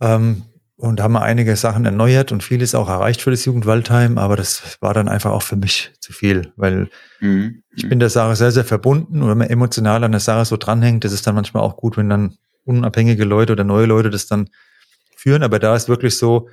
Ähm, 0.01 0.43
und 0.75 1.01
haben 1.01 1.15
einige 1.15 1.55
Sachen 1.55 1.85
erneuert 1.85 2.31
und 2.31 2.43
vieles 2.43 2.75
auch 2.75 2.89
erreicht 2.89 3.21
für 3.21 3.31
das 3.31 3.45
Jugendwaldheim, 3.45 4.17
aber 4.17 4.35
das 4.35 4.77
war 4.81 4.93
dann 4.93 5.07
einfach 5.07 5.31
auch 5.31 5.43
für 5.43 5.55
mich 5.55 5.93
zu 5.99 6.11
viel, 6.13 6.51
weil 6.55 6.89
mhm. 7.21 7.63
ich 7.75 7.87
bin 7.87 7.99
der 7.99 8.09
Sache 8.09 8.35
sehr, 8.35 8.51
sehr 8.51 8.65
verbunden 8.65 9.21
und 9.21 9.29
wenn 9.29 9.37
man 9.37 9.49
emotional 9.49 10.03
an 10.03 10.11
der 10.11 10.19
Sache 10.19 10.45
so 10.45 10.57
dranhängt, 10.57 11.03
das 11.03 11.13
ist 11.13 11.25
dann 11.27 11.35
manchmal 11.35 11.63
auch 11.63 11.77
gut, 11.77 11.95
wenn 11.95 12.09
dann 12.09 12.37
unabhängige 12.65 13.23
Leute 13.23 13.53
oder 13.53 13.63
neue 13.63 13.85
Leute 13.85 14.09
das 14.09 14.27
dann 14.27 14.49
führen, 15.23 15.41
aber 15.43 15.57
da 15.59 15.75
ist 15.75 15.87
wirklich 15.89 16.17
so, 16.17 16.49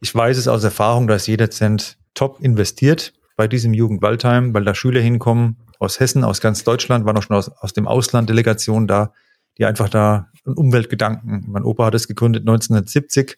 ich 0.00 0.14
weiß 0.14 0.36
es 0.38 0.48
aus 0.48 0.64
Erfahrung, 0.64 1.06
dass 1.06 1.26
jeder 1.26 1.50
Cent 1.50 1.98
top 2.14 2.40
investiert 2.40 3.12
bei 3.36 3.46
diesem 3.48 3.74
Jugendwaldheim, 3.74 4.54
weil 4.54 4.64
da 4.64 4.74
Schüler 4.74 5.00
hinkommen 5.00 5.56
aus 5.78 6.00
Hessen, 6.00 6.24
aus 6.24 6.40
ganz 6.40 6.64
Deutschland, 6.64 7.04
waren 7.04 7.16
auch 7.16 7.22
schon 7.22 7.36
aus, 7.36 7.48
aus 7.48 7.72
dem 7.74 7.86
Ausland 7.86 8.30
Delegationen 8.30 8.86
da, 8.88 9.12
die 9.58 9.66
einfach 9.66 9.88
da 9.88 10.30
einen 10.46 10.56
Umweltgedanken. 10.56 11.44
Mein 11.48 11.64
Opa 11.64 11.86
hat 11.86 11.94
es 11.94 12.08
gegründet 12.08 12.42
1970. 12.42 13.36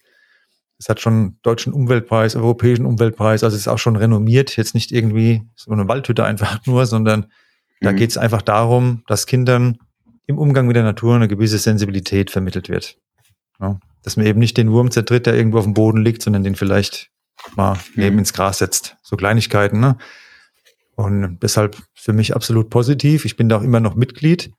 Es 0.79 0.89
hat 0.89 1.01
schon 1.01 1.39
deutschen 1.43 1.73
Umweltpreis, 1.73 2.37
europäischen 2.37 2.87
Umweltpreis, 2.87 3.43
also 3.43 3.55
es 3.55 3.63
ist 3.63 3.69
auch 3.69 3.79
schon 3.79 3.97
renommiert. 3.97 4.57
Jetzt 4.57 4.75
nicht 4.75 4.93
irgendwie 4.93 5.43
so 5.57 5.71
eine 5.73 5.89
Waldhütte 5.89 6.25
einfach 6.25 6.65
nur, 6.67 6.87
sondern 6.87 7.27
Da 7.83 7.93
Mhm. 7.93 7.97
geht 7.97 8.11
es 8.11 8.17
einfach 8.17 8.41
darum, 8.41 9.03
dass 9.07 9.27
Kindern 9.27 9.77
im 10.27 10.39
Umgang 10.39 10.67
mit 10.67 10.77
der 10.77 10.83
Natur 10.83 11.15
eine 11.15 11.29
gewisse 11.29 11.59
Sensibilität 11.59 12.31
vermittelt 12.31 12.71
wird. 12.71 12.97
Ja, 13.61 13.79
dass 14.07 14.17
man 14.17 14.25
eben 14.25 14.39
nicht 14.39 14.57
den 14.57 14.71
Wurm 14.71 14.93
zertritt, 14.93 15.27
der 15.27 15.35
irgendwo 15.35 15.59
auf 15.59 15.65
dem 15.65 15.75
Boden 15.75 16.01
liegt, 16.05 16.23
sondern 16.23 16.45
den 16.45 16.55
vielleicht 16.55 17.11
mal 17.57 17.77
neben 17.97 18.15
Mhm. 18.15 18.21
ins 18.21 18.33
Gras 18.33 18.59
setzt. 18.59 18.97
So 19.03 19.17
Kleinigkeiten. 19.17 19.81
Ne? 19.81 19.99
Und 20.95 21.41
deshalb 21.43 21.77
für 21.93 22.13
mich 22.13 22.35
absolut 22.37 22.71
positiv. 22.71 23.25
Ich 23.25 23.37
bin 23.37 23.49
da 23.49 23.57
auch 23.59 23.63
immer 23.63 23.81
noch 23.81 23.97
Mitglied. 23.97 24.53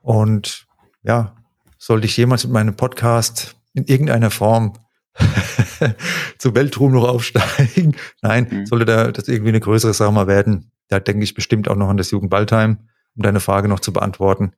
Und 0.00 0.66
ja, 1.02 1.36
sollte 1.76 2.06
ich 2.06 2.16
jemals 2.16 2.44
mit 2.44 2.54
meinem 2.54 2.74
Podcast 2.74 3.54
in 3.74 3.84
irgendeiner 3.84 4.30
Form 4.30 4.72
zu 6.38 6.54
Weltruhm 6.54 6.92
noch 6.92 7.06
aufsteigen. 7.08 7.94
Nein, 8.22 8.46
Mhm. 8.50 8.66
sollte 8.66 8.84
da 8.86 9.12
das 9.12 9.28
irgendwie 9.28 9.50
eine 9.50 9.60
größere 9.60 9.92
Sache 9.94 10.12
mal 10.12 10.26
werden. 10.26 10.70
Da 10.88 11.00
denke 11.00 11.22
ich 11.24 11.34
bestimmt 11.34 11.68
auch 11.68 11.76
noch 11.76 11.88
an 11.90 11.98
das 11.98 12.10
Jugendballtime, 12.10 12.78
um 13.14 13.22
deine 13.22 13.40
Frage 13.40 13.68
noch 13.68 13.80
zu 13.80 13.92
beantworten. 13.92 14.52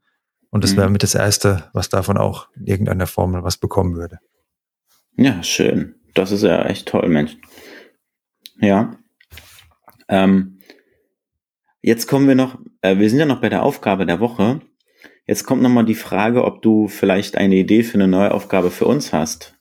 Und 0.53 0.63
das 0.63 0.73
Mhm. 0.73 0.77
wäre 0.77 0.91
mit 0.91 1.03
das 1.03 1.15
Erste, 1.15 1.71
was 1.73 1.89
davon 1.89 2.19
auch 2.19 2.47
in 2.55 2.67
irgendeiner 2.67 3.07
Form 3.07 3.33
mal 3.33 3.43
was 3.43 3.57
bekommen 3.57 3.97
würde. 3.97 4.19
Ja, 5.17 5.43
schön. 5.43 5.95
Das 6.15 6.31
ist 6.31 6.43
ja 6.43 6.65
echt 6.67 6.87
toll, 6.89 7.09
Mensch. 7.09 7.39
Ja. 8.61 8.97
Ähm, 10.09 10.59
jetzt 11.81 12.07
kommen 12.07 12.29
wir 12.29 12.35
noch, 12.35 12.59
äh, 12.83 12.99
wir 12.99 13.09
sind 13.09 13.19
ja 13.19 13.25
noch 13.25 13.41
bei 13.41 13.49
der 13.49 13.63
Aufgabe 13.63 14.05
der 14.05 14.21
Woche. 14.21 14.61
Jetzt 15.27 15.45
kommt 15.47 15.63
nochmal 15.63 15.87
die 15.87 15.95
Frage, 15.95 16.45
ob 16.45 16.61
du 16.61 16.87
vielleicht 16.87 17.37
eine 17.39 17.55
Idee 17.55 17.83
für 17.83 17.95
eine 17.95 18.09
neue 18.09 18.33
Aufgabe 18.33 18.71
für 18.71 18.85
uns 18.87 19.13
hast. 19.15 19.57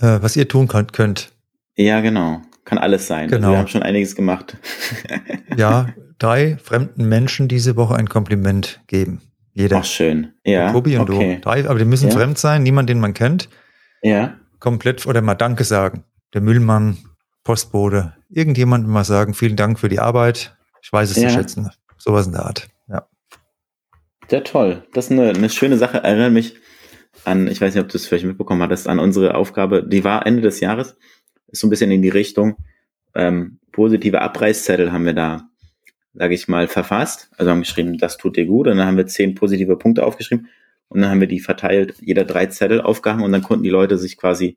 Äh, 0.00 0.22
was 0.22 0.34
ihr 0.36 0.48
tun 0.48 0.66
könnt, 0.68 1.32
Ja, 1.76 2.00
genau. 2.00 2.40
Kann 2.66 2.76
alles 2.78 3.06
sein. 3.06 3.24
Also 3.24 3.36
Genau. 3.36 3.52
wir 3.52 3.58
haben 3.58 3.68
schon 3.68 3.82
einiges 3.82 4.14
gemacht. 4.14 4.58
ja, 5.56 5.88
drei 6.18 6.58
fremden 6.58 7.08
Menschen 7.08 7.48
diese 7.48 7.76
Woche 7.76 7.94
ein 7.94 8.08
Kompliment 8.08 8.82
geben. 8.88 9.22
Jeder. 9.54 9.78
Ach, 9.78 9.84
schön. 9.84 10.32
Ja. 10.44 10.70
Tobi 10.72 10.98
und 10.98 11.08
okay. 11.08 11.36
du. 11.36 11.40
Drei, 11.40 11.66
aber 11.66 11.78
die 11.78 11.84
müssen 11.86 12.10
Ja. 12.10 12.14
fremd 12.14 12.36
sein, 12.36 12.62
niemand, 12.62 12.90
den 12.90 13.00
man 13.00 13.14
kennt. 13.14 13.48
Ja. 14.02 14.34
Komplett 14.58 15.06
oder 15.06 15.22
mal 15.22 15.34
Danke 15.34 15.64
sagen. 15.64 16.04
Der 16.34 16.42
Müllmann, 16.42 16.98
Postbote, 17.44 18.14
irgendjemandem 18.28 18.92
mal 18.92 19.04
sagen, 19.04 19.32
vielen 19.32 19.56
Dank 19.56 19.78
für 19.78 19.88
die 19.88 20.00
Arbeit. 20.00 20.54
Ich 20.82 20.92
weiß 20.92 21.10
es 21.12 21.16
Ja. 21.16 21.28
zu 21.28 21.34
schätzen. 21.34 21.70
Sowas 21.96 22.26
in 22.26 22.32
der 22.32 22.44
Art. 22.44 22.68
Ja. 22.88 23.06
Sehr 24.28 24.44
toll. 24.44 24.84
Das 24.92 25.06
ist 25.06 25.12
eine, 25.12 25.30
eine 25.30 25.48
schöne 25.48 25.78
Sache. 25.78 25.98
Erinnere 25.98 26.30
mich 26.30 26.56
an, 27.24 27.46
ich 27.46 27.60
weiß 27.60 27.74
nicht, 27.74 27.82
ob 27.82 27.88
du 27.88 27.96
es 27.96 28.06
vielleicht 28.06 28.24
mitbekommen 28.26 28.60
hattest, 28.62 28.88
an 28.88 28.98
unsere 28.98 29.34
Aufgabe, 29.36 29.82
die 29.82 30.04
war 30.04 30.26
Ende 30.26 30.42
des 30.42 30.60
Jahres, 30.60 30.96
ist 31.48 31.60
so 31.60 31.66
ein 31.66 31.70
bisschen 31.70 31.90
in 31.90 32.02
die 32.02 32.08
Richtung, 32.08 32.56
ähm, 33.14 33.58
positive 33.72 34.20
Abreißzettel 34.20 34.92
haben 34.92 35.04
wir 35.04 35.12
da, 35.14 35.48
sage 36.14 36.34
ich 36.34 36.48
mal, 36.48 36.68
verfasst. 36.68 37.28
Also 37.36 37.50
haben 37.50 37.60
geschrieben, 37.60 37.98
das 37.98 38.16
tut 38.16 38.36
dir 38.36 38.46
gut. 38.46 38.66
Und 38.68 38.76
dann 38.78 38.86
haben 38.86 38.96
wir 38.96 39.06
zehn 39.06 39.34
positive 39.34 39.76
Punkte 39.76 40.04
aufgeschrieben 40.04 40.48
und 40.88 41.00
dann 41.00 41.10
haben 41.10 41.20
wir 41.20 41.26
die 41.28 41.40
verteilt, 41.40 41.94
jeder 42.00 42.24
drei 42.24 42.46
Zettel 42.46 42.80
aufgehangen 42.80 43.24
und 43.24 43.32
dann 43.32 43.42
konnten 43.42 43.64
die 43.64 43.70
Leute 43.70 43.98
sich 43.98 44.16
quasi 44.16 44.56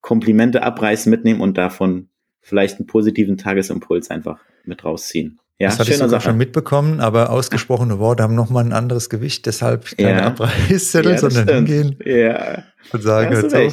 Komplimente 0.00 0.62
abreißen, 0.62 1.10
mitnehmen 1.10 1.40
und 1.40 1.58
davon 1.58 2.08
vielleicht 2.40 2.78
einen 2.78 2.86
positiven 2.86 3.36
Tagesimpuls 3.38 4.10
einfach 4.10 4.38
mit 4.64 4.84
rausziehen. 4.84 5.38
Ja, 5.58 5.68
das 5.68 5.78
hatte 5.80 5.90
ich 5.90 5.96
sogar 5.96 6.10
Sache. 6.10 6.22
schon 6.30 6.36
mitbekommen, 6.38 7.00
aber 7.00 7.30
ausgesprochene 7.30 7.98
Worte 7.98 8.22
haben 8.22 8.34
nochmal 8.34 8.64
ein 8.64 8.72
anderes 8.72 9.08
Gewicht, 9.10 9.46
deshalb 9.46 9.96
keine 9.96 10.18
Ja. 10.18 10.26
Abreißzettel, 10.26 11.12
Ja, 11.12 11.18
sondern 11.18 11.44
stimmt. 11.48 11.68
hingehen 11.68 11.96
Ja, 12.04 12.64
und 12.92 13.02
sagen, 13.02 13.34
hast 13.34 13.52
du 13.52 13.58
hör 13.58 13.70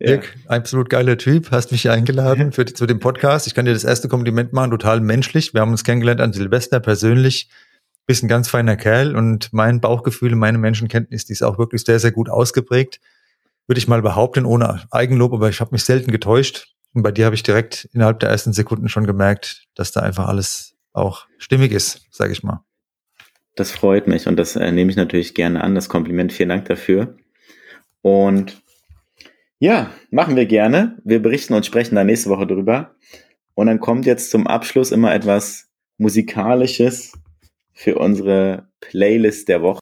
recht. 0.00 0.10
Ja. 0.10 0.16
Dirk, 0.16 0.36
absolut 0.46 0.90
geiler 0.90 1.18
Typ, 1.18 1.50
hast 1.50 1.72
mich 1.72 1.88
eingeladen 1.90 2.52
für, 2.52 2.64
zu 2.66 2.86
dem 2.86 3.00
Podcast. 3.00 3.46
Ich 3.46 3.54
kann 3.54 3.64
dir 3.64 3.72
das 3.72 3.84
erste 3.84 4.08
Kompliment 4.08 4.52
machen, 4.52 4.70
total 4.70 5.00
menschlich. 5.00 5.54
Wir 5.54 5.60
haben 5.60 5.70
uns 5.70 5.84
kennengelernt 5.84 6.20
an 6.20 6.32
Silvester 6.32 6.80
persönlich. 6.80 7.48
Bist 8.06 8.22
ein 8.22 8.28
ganz 8.28 8.48
feiner 8.48 8.76
Kerl 8.76 9.16
und 9.16 9.52
mein 9.52 9.80
Bauchgefühl, 9.80 10.36
meine 10.36 10.58
Menschenkenntnis, 10.58 11.24
die 11.24 11.32
ist 11.32 11.42
auch 11.42 11.58
wirklich 11.58 11.82
sehr, 11.82 11.98
sehr 11.98 12.12
gut 12.12 12.28
ausgeprägt. 12.28 13.00
Würde 13.66 13.78
ich 13.78 13.88
mal 13.88 14.00
behaupten, 14.00 14.44
ohne 14.44 14.84
Eigenlob, 14.92 15.32
aber 15.32 15.48
ich 15.48 15.60
habe 15.60 15.72
mich 15.72 15.82
selten 15.82 16.12
getäuscht. 16.12 16.68
Und 16.94 17.02
bei 17.02 17.10
dir 17.10 17.24
habe 17.26 17.34
ich 17.34 17.42
direkt 17.42 17.88
innerhalb 17.92 18.20
der 18.20 18.30
ersten 18.30 18.52
Sekunden 18.52 18.88
schon 18.88 19.06
gemerkt, 19.06 19.66
dass 19.74 19.90
da 19.90 20.00
einfach 20.00 20.28
alles 20.28 20.76
auch 20.92 21.26
stimmig 21.36 21.72
ist, 21.72 22.06
sage 22.10 22.32
ich 22.32 22.42
mal. 22.42 22.62
Das 23.56 23.70
freut 23.70 24.06
mich 24.06 24.26
und 24.28 24.36
das 24.36 24.54
äh, 24.54 24.70
nehme 24.70 24.90
ich 24.90 24.96
natürlich 24.96 25.34
gerne 25.34 25.64
an, 25.64 25.74
das 25.74 25.88
Kompliment. 25.88 26.32
Vielen 26.32 26.50
Dank 26.50 26.66
dafür. 26.66 27.16
Und 28.02 28.62
ja, 29.58 29.90
machen 30.10 30.36
wir 30.36 30.46
gerne. 30.46 30.98
Wir 31.04 31.22
berichten 31.22 31.54
und 31.54 31.64
sprechen 31.64 31.94
da 31.94 32.04
nächste 32.04 32.30
Woche 32.30 32.46
drüber. 32.46 32.94
Und 33.54 33.68
dann 33.68 33.80
kommt 33.80 34.04
jetzt 34.04 34.30
zum 34.30 34.46
Abschluss 34.46 34.90
immer 34.90 35.14
etwas 35.14 35.68
Musikalisches 35.98 37.12
für 37.72 37.98
unsere 37.98 38.68
Playlist 38.80 39.48
der 39.48 39.62
Woche. 39.62 39.80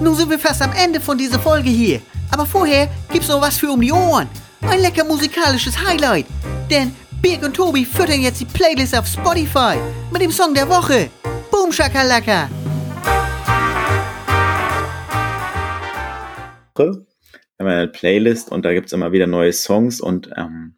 Nun 0.00 0.14
sind 0.14 0.30
wir 0.30 0.38
fast 0.38 0.62
am 0.62 0.72
Ende 0.72 1.00
von 1.00 1.18
dieser 1.18 1.40
Folge 1.40 1.70
hier. 1.70 2.00
Aber 2.30 2.46
vorher 2.46 2.88
gibt's 3.12 3.28
noch 3.28 3.40
was 3.40 3.58
für 3.58 3.70
um 3.70 3.80
die 3.80 3.92
Ohren. 3.92 4.28
Ein 4.62 4.80
lecker 4.80 5.04
musikalisches 5.04 5.76
Highlight. 5.76 6.26
Denn 6.70 6.94
Birg 7.20 7.42
und 7.44 7.54
Tobi 7.54 7.84
füttern 7.84 8.20
jetzt 8.20 8.40
die 8.40 8.44
Playlist 8.44 8.96
auf 8.96 9.06
Spotify 9.06 9.76
mit 10.12 10.22
dem 10.22 10.30
Song 10.30 10.54
der 10.54 10.68
Woche. 10.68 11.10
Boom 11.50 11.72
Shakalaka. 11.72 12.48
Wir 16.76 17.13
haben 17.64 17.78
eine 17.78 17.88
Playlist 17.88 18.50
und 18.50 18.64
da 18.64 18.72
gibt's 18.72 18.92
immer 18.92 19.12
wieder 19.12 19.26
neue 19.26 19.52
Songs 19.52 20.00
und 20.00 20.30
ähm, 20.36 20.76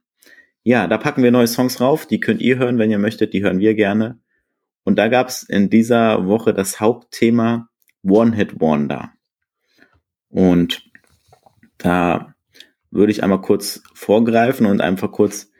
ja, 0.62 0.88
da 0.88 0.98
packen 0.98 1.22
wir 1.22 1.30
neue 1.30 1.46
Songs 1.46 1.80
rauf. 1.80 2.06
Die 2.06 2.18
könnt 2.18 2.40
ihr 2.40 2.58
hören, 2.58 2.78
wenn 2.78 2.90
ihr 2.90 2.98
möchtet. 2.98 3.32
Die 3.32 3.42
hören 3.42 3.60
wir 3.60 3.74
gerne. 3.74 4.18
Und 4.82 4.98
da 4.98 5.06
gab's 5.06 5.44
in 5.44 5.70
dieser 5.70 6.26
Woche 6.26 6.52
das 6.52 6.80
Hauptthema 6.80 7.68
One 8.02 8.34
Hit 8.34 8.60
Wonder. 8.60 9.12
Und 10.28 10.82
da 11.78 12.34
würde 12.90 13.12
ich 13.12 13.22
einmal 13.22 13.42
kurz 13.42 13.82
vorgreifen 13.94 14.66
und 14.66 14.80
einfach 14.80 15.12
kurz 15.12 15.50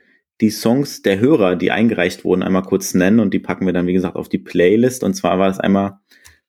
die 0.41 0.49
Songs 0.49 1.01
der 1.01 1.19
Hörer, 1.19 1.55
die 1.55 1.71
eingereicht 1.71 2.23
wurden, 2.23 2.43
einmal 2.43 2.63
kurz 2.63 2.93
nennen 2.93 3.19
und 3.19 3.33
die 3.33 3.39
packen 3.39 3.65
wir 3.65 3.73
dann, 3.73 3.87
wie 3.87 3.93
gesagt, 3.93 4.15
auf 4.15 4.29
die 4.29 4.37
Playlist. 4.37 5.03
Und 5.03 5.13
zwar 5.13 5.39
war 5.39 5.49
es 5.49 5.59
einmal 5.59 5.99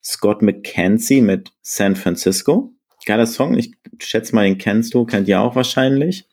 Scott 0.03 0.43
McKenzie 0.43 1.21
mit 1.21 1.53
San 1.63 1.97
Francisco. 1.97 2.75
Geiler 3.07 3.27
Song, 3.27 3.57
ich 3.57 3.73
schätze 4.01 4.35
mal, 4.35 4.45
den 4.45 4.59
kennst 4.59 4.95
du, 4.95 5.05
kennt 5.05 5.29
ihr 5.29 5.41
auch 5.41 5.55
wahrscheinlich. 5.55 6.27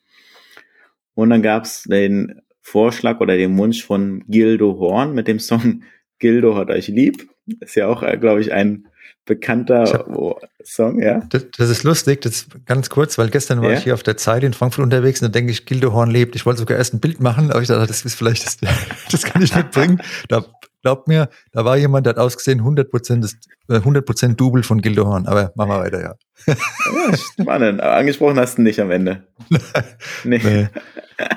Und 1.14 1.30
dann 1.30 1.42
gab's 1.42 1.84
den 1.84 2.42
Vorschlag 2.62 3.20
oder 3.20 3.38
den 3.38 3.58
Wunsch 3.58 3.84
von 3.86 4.24
Gildo 4.28 4.78
Horn 4.80 5.14
mit 5.14 5.28
dem 5.28 5.40
Song 5.40 5.84
Gildo 6.20 6.56
hat 6.56 6.70
euch 6.70 6.88
lieb. 6.88 7.30
Ist 7.60 7.76
ja 7.76 7.88
auch, 7.88 8.02
äh, 8.04 8.18
glaube 8.18 8.42
ich, 8.42 8.52
ein 8.54 8.88
bekannter 9.26 9.84
hab- 9.86 10.08
oh, 10.10 10.40
Song, 10.64 11.00
ja. 11.02 11.20
Das, 11.30 11.46
das 11.58 11.70
ist 11.70 11.84
lustig, 11.84 12.22
das 12.22 12.34
ist 12.38 12.66
ganz 12.66 12.90
kurz, 12.90 13.18
weil 13.20 13.30
gestern 13.30 13.62
war 13.62 13.72
Ja? 13.72 13.78
ich 13.78 13.84
hier 13.84 13.94
auf 13.94 14.02
der 14.04 14.18
Zeit 14.18 14.44
in 14.44 14.54
Frankfurt 14.54 14.84
unterwegs 14.84 15.22
und 15.22 15.28
da 15.28 15.32
denke 15.32 15.52
ich, 15.52 15.66
Gildehorn 15.66 16.10
lebt. 16.10 16.36
Ich 16.36 16.46
wollte 16.46 16.60
sogar 16.60 16.78
erst 16.78 16.94
ein 16.96 17.00
Bild 17.00 17.20
machen, 17.22 17.52
aber 17.52 17.62
ich 17.62 17.68
dachte, 17.68 17.86
das 17.86 18.04
ist 18.04 18.16
vielleicht, 18.16 18.46
das, 18.46 18.58
das 19.12 19.24
kann 19.24 19.44
ich 19.44 19.54
nicht 19.56 19.72
bringen. 19.72 20.02
Da, 20.28 20.44
glaubt 20.86 21.08
mir, 21.08 21.30
da 21.52 21.66
war 21.66 21.78
jemand, 21.78 22.06
der 22.06 22.12
hat 22.12 22.20
ausgesehen, 22.20 22.62
100% 22.62 23.22
des, 23.22 23.40
äh, 23.70 23.80
100% 23.80 24.36
Double 24.36 24.62
von 24.62 24.82
Gildehorn. 24.82 25.26
Aber 25.26 25.52
machen 25.56 25.72
wir 25.72 25.80
weiter, 25.80 26.00
ja. 26.00 26.16
ja 26.46 27.18
spannend. 27.18 27.82
Aber 27.82 27.96
angesprochen 27.96 28.40
hast 28.40 28.60
du 28.60 28.62
nicht 28.62 28.80
am 28.80 28.92
Ende. 28.92 29.24
Nee. 30.24 30.40
Nee, 30.44 30.68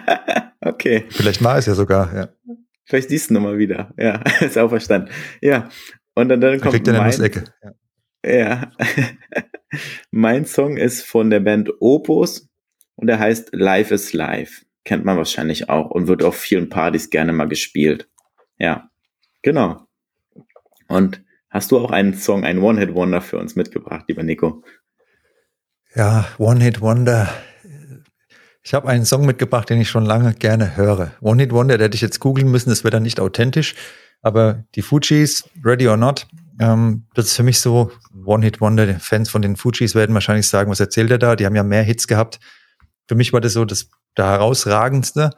Okay. 0.60 1.06
vielleicht 1.08 1.42
war 1.42 1.56
es 1.56 1.64
ja 1.64 1.74
sogar, 1.74 2.14
ja. 2.14 2.28
Vielleicht 2.84 3.08
siehst 3.08 3.30
du 3.30 3.34
nochmal 3.34 3.56
wieder. 3.56 3.94
Ja, 3.96 4.22
ist 4.40 4.58
auch 4.58 4.68
verstanden. 4.68 5.08
Ja. 5.40 5.70
Und 6.14 6.28
dann, 6.28 6.42
dann 6.42 6.52
Da 6.52 6.58
kommt 6.58 6.74
kriegt 6.74 6.88
eine 6.88 6.98
mein, 6.98 7.06
Nussecke. 7.06 7.44
Ja. 8.22 8.30
Ja. 8.30 8.70
mein 10.10 10.44
Song 10.44 10.76
ist 10.76 11.06
von 11.06 11.30
der 11.30 11.40
Band 11.40 11.70
Opus 11.80 12.50
und 12.96 13.06
der 13.06 13.18
heißt 13.18 13.50
Life 13.52 13.94
is 13.94 14.12
Life. 14.12 14.66
Kennt 14.84 15.06
man 15.06 15.16
wahrscheinlich 15.16 15.70
auch 15.70 15.90
und 15.90 16.06
wird 16.06 16.22
auf 16.22 16.36
vielen 16.36 16.68
Partys 16.68 17.08
gerne 17.08 17.32
mal 17.32 17.48
gespielt. 17.48 18.10
Ja. 18.58 18.87
Genau. 19.48 19.80
Und 20.88 21.24
hast 21.48 21.70
du 21.70 21.78
auch 21.78 21.90
einen 21.90 22.12
Song, 22.12 22.44
einen 22.44 22.58
One-Hit-Wonder 22.58 23.22
für 23.22 23.38
uns 23.38 23.56
mitgebracht, 23.56 24.04
lieber 24.06 24.22
Nico? 24.22 24.62
Ja, 25.94 26.26
One 26.36 26.62
Hit 26.62 26.82
Wonder. 26.82 27.30
Ich 28.62 28.74
habe 28.74 28.90
einen 28.90 29.06
Song 29.06 29.24
mitgebracht, 29.24 29.70
den 29.70 29.80
ich 29.80 29.88
schon 29.88 30.04
lange 30.04 30.34
gerne 30.34 30.76
höre. 30.76 31.12
One 31.22 31.40
Hit 31.40 31.52
Wonder, 31.52 31.78
der 31.78 31.86
hätte 31.86 31.94
ich 31.94 32.02
jetzt 32.02 32.20
googeln 32.20 32.50
müssen, 32.50 32.68
das 32.68 32.84
wäre 32.84 32.90
dann 32.90 33.04
nicht 33.04 33.20
authentisch. 33.20 33.74
Aber 34.20 34.64
die 34.74 34.82
Fujis, 34.82 35.48
Ready 35.64 35.88
or 35.88 35.96
Not, 35.96 36.26
ähm, 36.60 37.06
das 37.14 37.28
ist 37.28 37.36
für 37.36 37.42
mich 37.42 37.58
so 37.58 37.90
One 38.26 38.44
Hit 38.44 38.60
Wonder. 38.60 38.84
Die 38.84 39.00
Fans 39.00 39.30
von 39.30 39.40
den 39.40 39.56
Fujis 39.56 39.94
werden 39.94 40.12
wahrscheinlich 40.12 40.46
sagen, 40.46 40.70
was 40.70 40.80
erzählt 40.80 41.10
er 41.10 41.18
da? 41.18 41.36
Die 41.36 41.46
haben 41.46 41.56
ja 41.56 41.62
mehr 41.62 41.84
Hits 41.84 42.06
gehabt. 42.06 42.38
Für 43.08 43.14
mich 43.14 43.32
war 43.32 43.40
das 43.40 43.54
so 43.54 43.64
das 43.64 43.88
der 44.14 44.26
herausragendste 44.26 45.30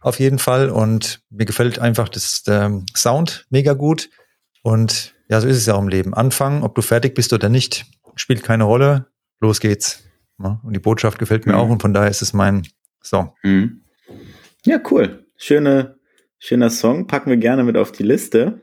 auf 0.00 0.18
jeden 0.18 0.38
Fall. 0.38 0.70
Und 0.70 1.22
mir 1.30 1.44
gefällt 1.46 1.78
einfach 1.78 2.08
das 2.08 2.42
ähm, 2.48 2.86
Sound 2.96 3.46
mega 3.50 3.74
gut. 3.74 4.10
Und 4.62 5.14
ja, 5.28 5.40
so 5.40 5.48
ist 5.48 5.56
es 5.56 5.66
ja 5.66 5.74
auch 5.74 5.82
im 5.82 5.88
Leben. 5.88 6.14
Anfangen, 6.14 6.62
ob 6.62 6.74
du 6.74 6.82
fertig 6.82 7.14
bist 7.14 7.32
oder 7.32 7.48
nicht, 7.48 7.86
spielt 8.16 8.42
keine 8.42 8.64
Rolle. 8.64 9.06
Los 9.40 9.60
geht's. 9.60 10.04
Ja, 10.42 10.60
und 10.62 10.74
die 10.74 10.80
Botschaft 10.80 11.18
gefällt 11.18 11.46
mir 11.46 11.52
Mhm. 11.52 11.58
auch 11.58 11.68
und 11.68 11.82
von 11.82 11.92
daher 11.94 12.10
ist 12.10 12.22
es 12.22 12.32
mein 12.32 12.66
Song. 13.02 13.32
Mhm. 13.42 13.82
Ja, 14.64 14.80
cool. 14.90 15.26
Schöne, 15.36 15.96
schöner 16.38 16.70
Song. 16.70 17.06
Packen 17.06 17.30
wir 17.30 17.36
gerne 17.36 17.64
mit 17.64 17.76
auf 17.76 17.92
die 17.92 18.02
Liste. 18.02 18.60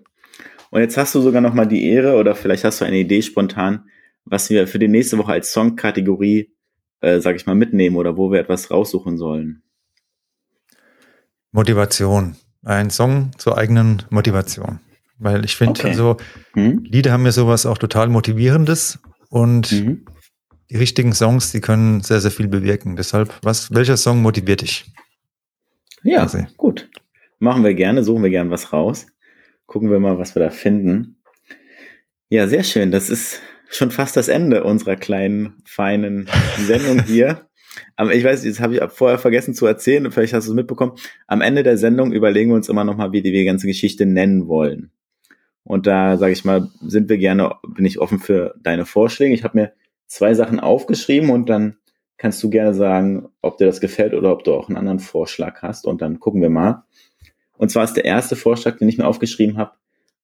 Und 0.69 0.81
jetzt 0.81 0.97
hast 0.97 1.15
du 1.15 1.21
sogar 1.21 1.41
noch 1.41 1.53
mal 1.53 1.65
die 1.65 1.87
Ehre 1.87 2.15
oder 2.15 2.35
vielleicht 2.35 2.63
hast 2.63 2.81
du 2.81 2.85
eine 2.85 2.97
Idee 2.97 3.21
spontan, 3.21 3.85
was 4.25 4.49
wir 4.49 4.67
für 4.67 4.79
die 4.79 4.87
nächste 4.89 5.17
Woche 5.17 5.31
als 5.31 5.53
Songkategorie, 5.53 6.51
äh, 7.01 7.19
sag 7.21 7.35
ich 7.37 7.45
mal, 7.45 7.55
mitnehmen 7.55 7.95
oder 7.95 8.17
wo 8.17 8.31
wir 8.31 8.39
etwas 8.39 8.69
raussuchen 8.69 9.17
sollen. 9.17 9.63
Motivation. 11.51 12.35
Ein 12.63 12.89
Song 12.89 13.31
zur 13.37 13.57
eigenen 13.57 14.03
Motivation. 14.09 14.79
Weil 15.19 15.45
ich 15.45 15.55
finde, 15.55 15.79
Okay. 15.79 15.89
also 15.89 16.17
Hm? 16.53 16.83
Lieder 16.83 17.11
haben 17.11 17.25
ja 17.25 17.31
sowas 17.31 17.65
auch 17.65 17.77
total 17.77 18.07
Motivierendes 18.09 18.99
und 19.29 19.71
Mhm. 19.71 20.05
die 20.69 20.77
richtigen 20.77 21.13
Songs, 21.13 21.51
die 21.51 21.61
können 21.61 22.01
sehr, 22.01 22.19
sehr 22.21 22.31
viel 22.31 22.47
bewirken. 22.47 22.95
Deshalb, 22.95 23.33
was, 23.41 23.73
welcher 23.73 23.97
Song 23.97 24.21
motiviert 24.21 24.61
dich? 24.61 24.91
Ja, 26.03 26.21
Also. 26.21 26.45
gut. 26.57 26.89
Machen 27.39 27.63
wir 27.63 27.73
gerne, 27.73 28.03
suchen 28.03 28.23
wir 28.23 28.29
gerne 28.29 28.49
was 28.49 28.73
raus. 28.73 29.07
Gucken 29.65 29.89
wir 29.91 29.99
mal, 29.99 30.17
was 30.17 30.35
wir 30.35 30.41
da 30.43 30.49
finden. 30.49 31.17
Ja, 32.29 32.47
sehr 32.47 32.63
schön. 32.63 32.91
Das 32.91 33.09
ist 33.09 33.41
schon 33.69 33.91
fast 33.91 34.17
das 34.17 34.27
Ende 34.27 34.63
unserer 34.63 34.95
kleinen, 34.95 35.61
feinen 35.65 36.27
Sendung 36.57 36.99
hier. 37.05 37.46
Aber 37.95 38.13
ich 38.13 38.23
weiß, 38.23 38.43
das 38.43 38.59
habe 38.59 38.75
ich 38.75 38.81
vorher 38.91 39.17
vergessen 39.17 39.53
zu 39.53 39.65
erzählen, 39.65 40.05
und 40.05 40.11
vielleicht 40.11 40.33
hast 40.33 40.47
du 40.47 40.51
es 40.51 40.55
mitbekommen. 40.55 40.93
Am 41.27 41.41
Ende 41.41 41.63
der 41.63 41.77
Sendung 41.77 42.11
überlegen 42.11 42.51
wir 42.51 42.55
uns 42.55 42.69
immer 42.69 42.83
nochmal, 42.83 43.11
wie 43.11 43.23
wir 43.23 43.31
die 43.31 43.45
ganze 43.45 43.67
Geschichte 43.67 44.05
nennen 44.05 44.47
wollen. 44.47 44.91
Und 45.63 45.85
da, 45.85 46.17
sage 46.17 46.31
ich 46.31 46.45
mal, 46.45 46.69
sind 46.81 47.09
wir 47.09 47.17
gerne, 47.17 47.55
bin 47.67 47.85
ich 47.85 47.99
offen 47.99 48.19
für 48.19 48.55
deine 48.61 48.85
Vorschläge. 48.85 49.33
Ich 49.33 49.43
habe 49.43 49.57
mir 49.57 49.73
zwei 50.05 50.33
Sachen 50.33 50.59
aufgeschrieben 50.59 51.29
und 51.29 51.49
dann 51.49 51.77
kannst 52.17 52.41
du 52.41 52.49
gerne 52.49 52.73
sagen, 52.73 53.27
ob 53.41 53.57
dir 53.57 53.65
das 53.65 53.81
gefällt 53.81 54.13
oder 54.13 54.31
ob 54.31 54.43
du 54.43 54.53
auch 54.53 54.69
einen 54.69 54.77
anderen 54.77 54.99
Vorschlag 54.99 55.61
hast. 55.61 55.85
Und 55.85 56.01
dann 56.01 56.19
gucken 56.19 56.41
wir 56.41 56.49
mal. 56.49 56.85
Und 57.57 57.69
zwar 57.69 57.83
ist 57.83 57.95
der 57.95 58.05
erste 58.05 58.35
Vorschlag, 58.35 58.77
den 58.77 58.87
ich 58.87 58.97
mir 58.97 59.07
aufgeschrieben 59.07 59.57
habe, 59.57 59.73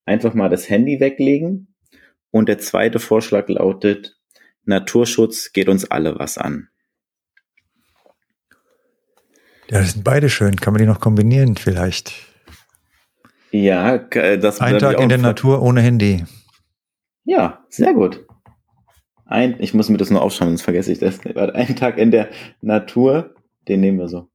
einfach 0.05 0.33
mal 0.33 0.49
das 0.49 0.69
Handy 0.69 0.99
weglegen. 0.99 1.67
Und 2.31 2.49
der 2.49 2.59
zweite 2.59 2.99
Vorschlag 2.99 3.47
lautet, 3.49 4.17
Naturschutz 4.65 5.51
geht 5.51 5.69
uns 5.69 5.89
alle 5.89 6.17
was 6.17 6.37
an. 6.37 6.69
Ja, 9.69 9.79
das 9.79 9.93
sind 9.93 10.03
beide 10.03 10.29
schön. 10.29 10.55
Kann 10.57 10.73
man 10.73 10.81
die 10.81 10.87
noch 10.87 10.99
kombinieren 10.99 11.55
vielleicht? 11.55 12.13
Ja, 13.51 13.97
k- 13.97 14.37
das 14.37 14.59
Ein 14.61 14.79
Tag 14.79 14.99
in 14.99 15.09
der 15.09 15.17
Natur 15.17 15.61
ohne 15.61 15.81
Handy. 15.81 16.25
Ja, 17.25 17.63
sehr 17.69 17.93
gut. 17.93 18.25
Ein, 19.25 19.55
ich 19.59 19.73
muss 19.73 19.89
mir 19.89 19.97
das 19.97 20.09
nur 20.09 20.21
aufschreiben, 20.21 20.51
sonst 20.51 20.63
vergesse 20.63 20.91
ich 20.91 20.99
das. 20.99 21.19
Ein 21.25 21.75
Tag 21.75 21.97
in 21.97 22.11
der 22.11 22.29
Natur, 22.61 23.33
den 23.67 23.79
nehmen 23.79 23.97
wir 23.99 24.09
so. 24.09 24.27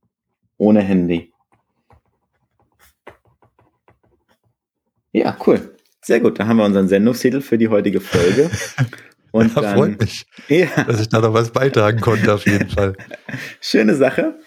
Ohne 0.56 0.80
Handy. 0.80 1.32
Ja, 5.12 5.36
cool. 5.46 5.74
Sehr 6.02 6.20
gut. 6.20 6.38
Da 6.38 6.46
haben 6.46 6.56
wir 6.58 6.64
unseren 6.64 6.88
Sendungstitel 6.88 7.40
für 7.40 7.58
die 7.58 7.68
heutige 7.68 8.00
Folge. 8.00 8.50
Und 9.30 9.54
Ja, 9.54 9.60
dann, 9.60 9.76
freut 9.76 10.00
mich, 10.00 10.24
ja, 10.48 10.68
dass 10.86 11.00
ich 11.00 11.08
da 11.10 11.20
noch 11.20 11.34
was 11.34 11.50
beitragen 11.50 12.00
konnte, 12.00 12.32
auf 12.32 12.46
jeden 12.46 12.70
Fall. 12.70 12.94
schöne 13.60 13.94
Sache. 13.94 14.38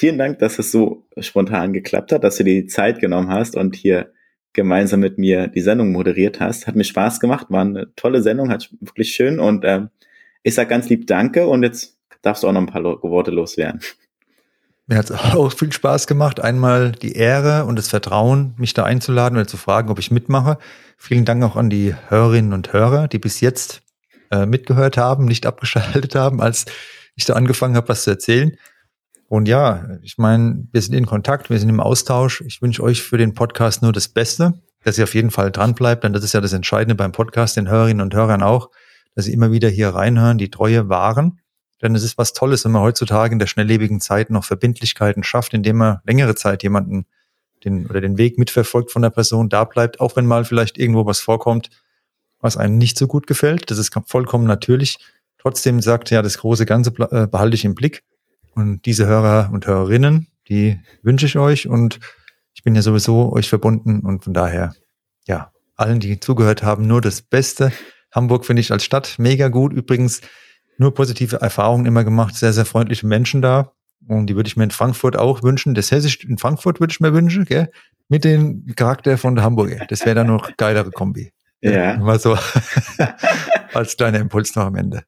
Vielen 0.00 0.16
Dank, 0.16 0.38
dass 0.38 0.58
es 0.58 0.72
so 0.72 1.04
spontan 1.18 1.74
geklappt 1.74 2.10
hat, 2.10 2.24
dass 2.24 2.36
du 2.36 2.44
dir 2.44 2.62
die 2.62 2.66
Zeit 2.68 3.00
genommen 3.00 3.28
hast 3.28 3.54
und 3.54 3.76
hier 3.76 4.14
gemeinsam 4.54 5.00
mit 5.00 5.18
mir 5.18 5.46
die 5.46 5.60
Sendung 5.60 5.92
moderiert 5.92 6.40
hast. 6.40 6.66
Hat 6.66 6.74
mir 6.74 6.84
Spaß 6.84 7.20
gemacht, 7.20 7.48
war 7.50 7.60
eine 7.60 7.94
tolle 7.96 8.22
Sendung, 8.22 8.48
hat 8.48 8.70
wirklich 8.80 9.12
schön 9.12 9.38
und 9.38 9.62
ähm, 9.66 9.90
ich 10.42 10.54
sag 10.54 10.70
ganz 10.70 10.88
lieb 10.88 11.06
Danke 11.06 11.46
und 11.46 11.64
jetzt 11.64 11.98
darfst 12.22 12.42
du 12.42 12.48
auch 12.48 12.52
noch 12.52 12.62
ein 12.62 12.66
paar 12.66 12.82
Worte 12.82 13.30
loswerden. 13.30 13.82
Mir 14.86 14.96
hat 14.96 15.10
es 15.10 15.20
auch 15.34 15.52
viel 15.52 15.70
Spaß 15.70 16.06
gemacht. 16.06 16.40
Einmal 16.40 16.92
die 16.92 17.12
Ehre 17.12 17.66
und 17.66 17.76
das 17.76 17.88
Vertrauen, 17.88 18.54
mich 18.56 18.72
da 18.72 18.84
einzuladen 18.84 19.36
oder 19.36 19.46
zu 19.46 19.58
fragen, 19.58 19.90
ob 19.90 19.98
ich 19.98 20.10
mitmache. 20.10 20.56
Vielen 20.96 21.26
Dank 21.26 21.44
auch 21.44 21.56
an 21.56 21.68
die 21.68 21.94
Hörerinnen 22.08 22.54
und 22.54 22.72
Hörer, 22.72 23.06
die 23.06 23.18
bis 23.18 23.42
jetzt 23.42 23.82
äh, 24.30 24.46
mitgehört 24.46 24.96
haben, 24.96 25.26
nicht 25.26 25.44
abgeschaltet 25.44 26.14
haben, 26.14 26.40
als 26.40 26.64
ich 27.16 27.26
da 27.26 27.34
angefangen 27.34 27.76
habe, 27.76 27.90
was 27.90 28.04
zu 28.04 28.10
erzählen. 28.12 28.56
Und 29.30 29.46
ja, 29.46 29.86
ich 30.02 30.18
meine, 30.18 30.66
wir 30.72 30.82
sind 30.82 30.92
in 30.92 31.06
Kontakt, 31.06 31.50
wir 31.50 31.58
sind 31.60 31.68
im 31.68 31.78
Austausch. 31.78 32.40
Ich 32.40 32.62
wünsche 32.62 32.82
euch 32.82 33.00
für 33.00 33.16
den 33.16 33.32
Podcast 33.32 33.80
nur 33.80 33.92
das 33.92 34.08
Beste, 34.08 34.54
dass 34.82 34.98
ihr 34.98 35.04
auf 35.04 35.14
jeden 35.14 35.30
Fall 35.30 35.52
dran 35.52 35.76
bleibt, 35.76 36.02
denn 36.02 36.12
das 36.12 36.24
ist 36.24 36.32
ja 36.32 36.40
das 36.40 36.52
Entscheidende 36.52 36.96
beim 36.96 37.12
Podcast, 37.12 37.56
den 37.56 37.68
Hörerinnen 37.68 38.00
und 38.00 38.12
Hörern 38.12 38.42
auch, 38.42 38.70
dass 39.14 39.26
sie 39.26 39.32
immer 39.32 39.52
wieder 39.52 39.68
hier 39.68 39.90
reinhören, 39.90 40.36
die 40.36 40.50
Treue 40.50 40.88
wahren. 40.88 41.38
Denn 41.80 41.94
es 41.94 42.02
ist 42.02 42.18
was 42.18 42.32
Tolles, 42.32 42.64
wenn 42.64 42.72
man 42.72 42.82
heutzutage 42.82 43.32
in 43.32 43.38
der 43.38 43.46
schnelllebigen 43.46 44.00
Zeit 44.00 44.30
noch 44.30 44.42
Verbindlichkeiten 44.42 45.22
schafft, 45.22 45.54
indem 45.54 45.76
man 45.76 45.98
längere 46.04 46.34
Zeit 46.34 46.64
jemanden 46.64 47.06
den 47.64 47.86
oder 47.86 48.00
den 48.00 48.18
Weg 48.18 48.36
mitverfolgt 48.36 48.90
von 48.90 49.02
der 49.02 49.10
Person, 49.10 49.48
da 49.48 49.62
bleibt, 49.62 50.00
auch 50.00 50.16
wenn 50.16 50.26
mal 50.26 50.44
vielleicht 50.44 50.76
irgendwo 50.76 51.06
was 51.06 51.20
vorkommt, 51.20 51.70
was 52.40 52.56
einem 52.56 52.78
nicht 52.78 52.98
so 52.98 53.06
gut 53.06 53.28
gefällt. 53.28 53.70
Das 53.70 53.78
ist 53.78 53.96
vollkommen 54.06 54.48
natürlich. 54.48 54.98
Trotzdem 55.38 55.80
sagt 55.80 56.10
ja, 56.10 56.20
das 56.20 56.38
große 56.38 56.66
Ganze 56.66 56.90
äh, 57.12 57.28
behalte 57.28 57.54
ich 57.54 57.64
im 57.64 57.76
Blick. 57.76 58.02
Und 58.60 58.84
diese 58.84 59.06
Hörer 59.06 59.50
und 59.52 59.66
Hörerinnen, 59.66 60.26
die 60.48 60.78
wünsche 61.02 61.24
ich 61.24 61.36
euch 61.38 61.66
und 61.66 61.98
ich 62.52 62.62
bin 62.62 62.74
ja 62.74 62.82
sowieso 62.82 63.32
euch 63.32 63.48
verbunden 63.48 64.00
und 64.00 64.22
von 64.22 64.34
daher, 64.34 64.74
ja, 65.26 65.50
allen, 65.76 65.98
die 65.98 66.20
zugehört 66.20 66.62
haben, 66.62 66.86
nur 66.86 67.00
das 67.00 67.22
Beste. 67.22 67.72
Hamburg 68.14 68.44
finde 68.44 68.60
ich 68.60 68.70
als 68.70 68.84
Stadt 68.84 69.14
mega 69.18 69.48
gut. 69.48 69.72
Übrigens 69.72 70.20
nur 70.76 70.92
positive 70.92 71.40
Erfahrungen 71.40 71.86
immer 71.86 72.04
gemacht, 72.04 72.34
sehr, 72.34 72.52
sehr 72.52 72.66
freundliche 72.66 73.06
Menschen 73.06 73.40
da. 73.40 73.72
Und 74.06 74.26
die 74.26 74.36
würde 74.36 74.48
ich 74.48 74.56
mir 74.56 74.64
in 74.64 74.70
Frankfurt 74.70 75.16
auch 75.16 75.42
wünschen. 75.42 75.74
Das 75.74 75.90
Hessisch 75.90 76.22
in 76.24 76.36
Frankfurt 76.36 76.80
würde 76.80 76.92
ich 76.92 77.00
mir 77.00 77.14
wünschen, 77.14 77.46
gell? 77.46 77.70
Mit 78.08 78.24
dem 78.24 78.66
Charakter 78.76 79.16
von 79.16 79.36
der 79.36 79.44
Hamburger. 79.44 79.86
Das 79.88 80.04
wäre 80.04 80.16
dann 80.16 80.26
noch 80.26 80.54
geilere 80.56 80.90
Kombi. 80.90 81.32
Ja. 81.62 81.96
Mal 81.96 82.18
so 82.18 82.36
als 83.72 83.96
kleiner 83.96 84.18
Impuls 84.18 84.54
noch 84.54 84.64
am 84.64 84.74
Ende. 84.74 85.04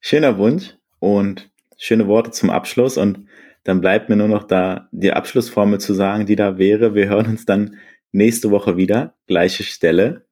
Schöner 0.00 0.38
Wunsch 0.38 0.76
und 0.98 1.51
schöne 1.82 2.06
Worte 2.06 2.30
zum 2.30 2.48
Abschluss 2.50 2.96
und 2.96 3.26
dann 3.64 3.80
bleibt 3.80 4.08
mir 4.08 4.16
nur 4.16 4.28
noch 4.28 4.44
da 4.44 4.88
die 4.92 5.12
Abschlussformel 5.12 5.80
zu 5.80 5.94
sagen, 5.94 6.26
die 6.26 6.36
da 6.36 6.56
wäre. 6.56 6.94
Wir 6.94 7.08
hören 7.08 7.26
uns 7.26 7.44
dann 7.44 7.76
nächste 8.12 8.50
Woche 8.50 8.76
wieder, 8.76 9.14
gleiche 9.26 9.64
Stelle. 9.64 10.26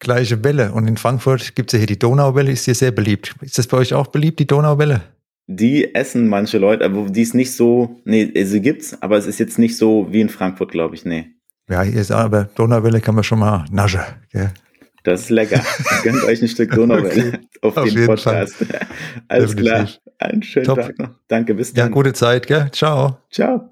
Gleiche 0.00 0.42
Welle. 0.42 0.72
Und 0.72 0.88
in 0.88 0.96
Frankfurt 0.96 1.54
gibt's 1.54 1.72
ja 1.74 1.78
hier 1.78 1.86
die 1.86 1.98
Donauwelle, 1.98 2.50
ist 2.50 2.64
hier 2.64 2.74
sehr 2.74 2.90
beliebt. 2.90 3.34
Ist 3.40 3.58
das 3.58 3.66
bei 3.66 3.76
euch 3.76 3.94
auch 3.94 4.08
beliebt, 4.08 4.40
die 4.40 4.46
Donauwelle? 4.46 5.02
Die 5.46 5.94
essen 5.94 6.28
manche 6.28 6.58
Leute, 6.58 6.84
aber 6.84 7.08
die 7.08 7.22
ist 7.22 7.34
nicht 7.34 7.54
so, 7.54 8.00
nee, 8.04 8.32
sie 8.44 8.60
gibt's, 8.60 9.00
aber 9.00 9.16
es 9.16 9.26
ist 9.26 9.38
jetzt 9.38 9.58
nicht 9.58 9.76
so 9.76 10.08
wie 10.10 10.20
in 10.20 10.28
Frankfurt, 10.28 10.72
glaube 10.72 10.94
ich, 10.94 11.04
nee. 11.04 11.26
Ja, 11.68 11.82
hier 11.82 12.00
ist 12.00 12.10
aber 12.10 12.44
Donauwelle 12.54 13.00
kann 13.00 13.14
man 13.14 13.24
schon 13.24 13.40
mal 13.40 13.64
naschen. 13.70 14.00
Gell? 14.32 14.52
Das 15.04 15.22
ist 15.22 15.30
lecker. 15.30 15.60
Gönnt 16.02 16.22
euch 16.24 16.42
ein 16.42 16.48
Stück 16.48 16.72
Donauwelle 16.72 17.28
Okay. 17.28 17.38
auf, 17.62 17.76
Auf 17.76 17.84
den 17.84 17.94
jeden 17.94 18.06
Podcast. 18.06 18.54
Alles 19.28 19.56
klar. 19.56 19.78
Definitiv. 19.80 20.00
Einen 20.18 20.42
schönen 20.42 20.66
Top. 20.66 20.80
Tag 20.80 20.98
noch. 20.98 21.10
Danke, 21.28 21.54
bis 21.54 21.70
Ja, 21.70 21.84
dann. 21.84 21.92
gute 21.92 22.12
Zeit, 22.12 22.46
gell? 22.46 22.70
Ciao. 22.72 23.18
Ciao. 23.30 23.70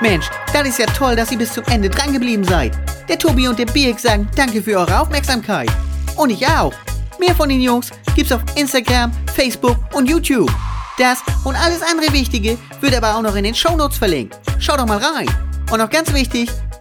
Mensch, 0.00 0.26
das 0.52 0.68
ist 0.68 0.78
ja 0.78 0.86
toll, 0.86 1.16
dass 1.16 1.32
ihr 1.32 1.38
bis 1.38 1.52
zum 1.52 1.64
Ende 1.64 1.88
drangeblieben 1.88 2.44
seid. 2.44 2.72
Der 3.08 3.18
Tobi 3.18 3.48
und 3.48 3.58
der 3.58 3.66
Birk 3.66 3.98
sagen 3.98 4.28
danke 4.36 4.62
für 4.62 4.76
eure 4.78 5.00
Aufmerksamkeit. 5.00 5.70
Und 6.16 6.30
ich 6.30 6.46
auch. 6.46 6.74
Mehr 7.18 7.34
von 7.34 7.48
den 7.48 7.60
Jungs 7.60 7.90
gibt's 8.14 8.32
auf 8.32 8.42
Instagram, 8.56 9.12
Facebook 9.34 9.76
und 9.94 10.08
YouTube. 10.08 10.50
Das 10.98 11.18
und 11.44 11.56
alles 11.56 11.80
andere 11.82 12.12
Wichtige 12.12 12.58
wird 12.80 12.94
aber 12.94 13.16
auch 13.16 13.22
noch 13.22 13.34
in 13.36 13.44
den 13.44 13.54
Shownotes 13.54 13.98
verlinkt. 13.98 14.38
Schaut 14.58 14.78
doch 14.78 14.86
mal 14.86 14.98
rein. 14.98 15.26
Und 15.72 15.78
noch 15.78 15.90
ganz 15.90 16.12
wichtig, 16.12 16.50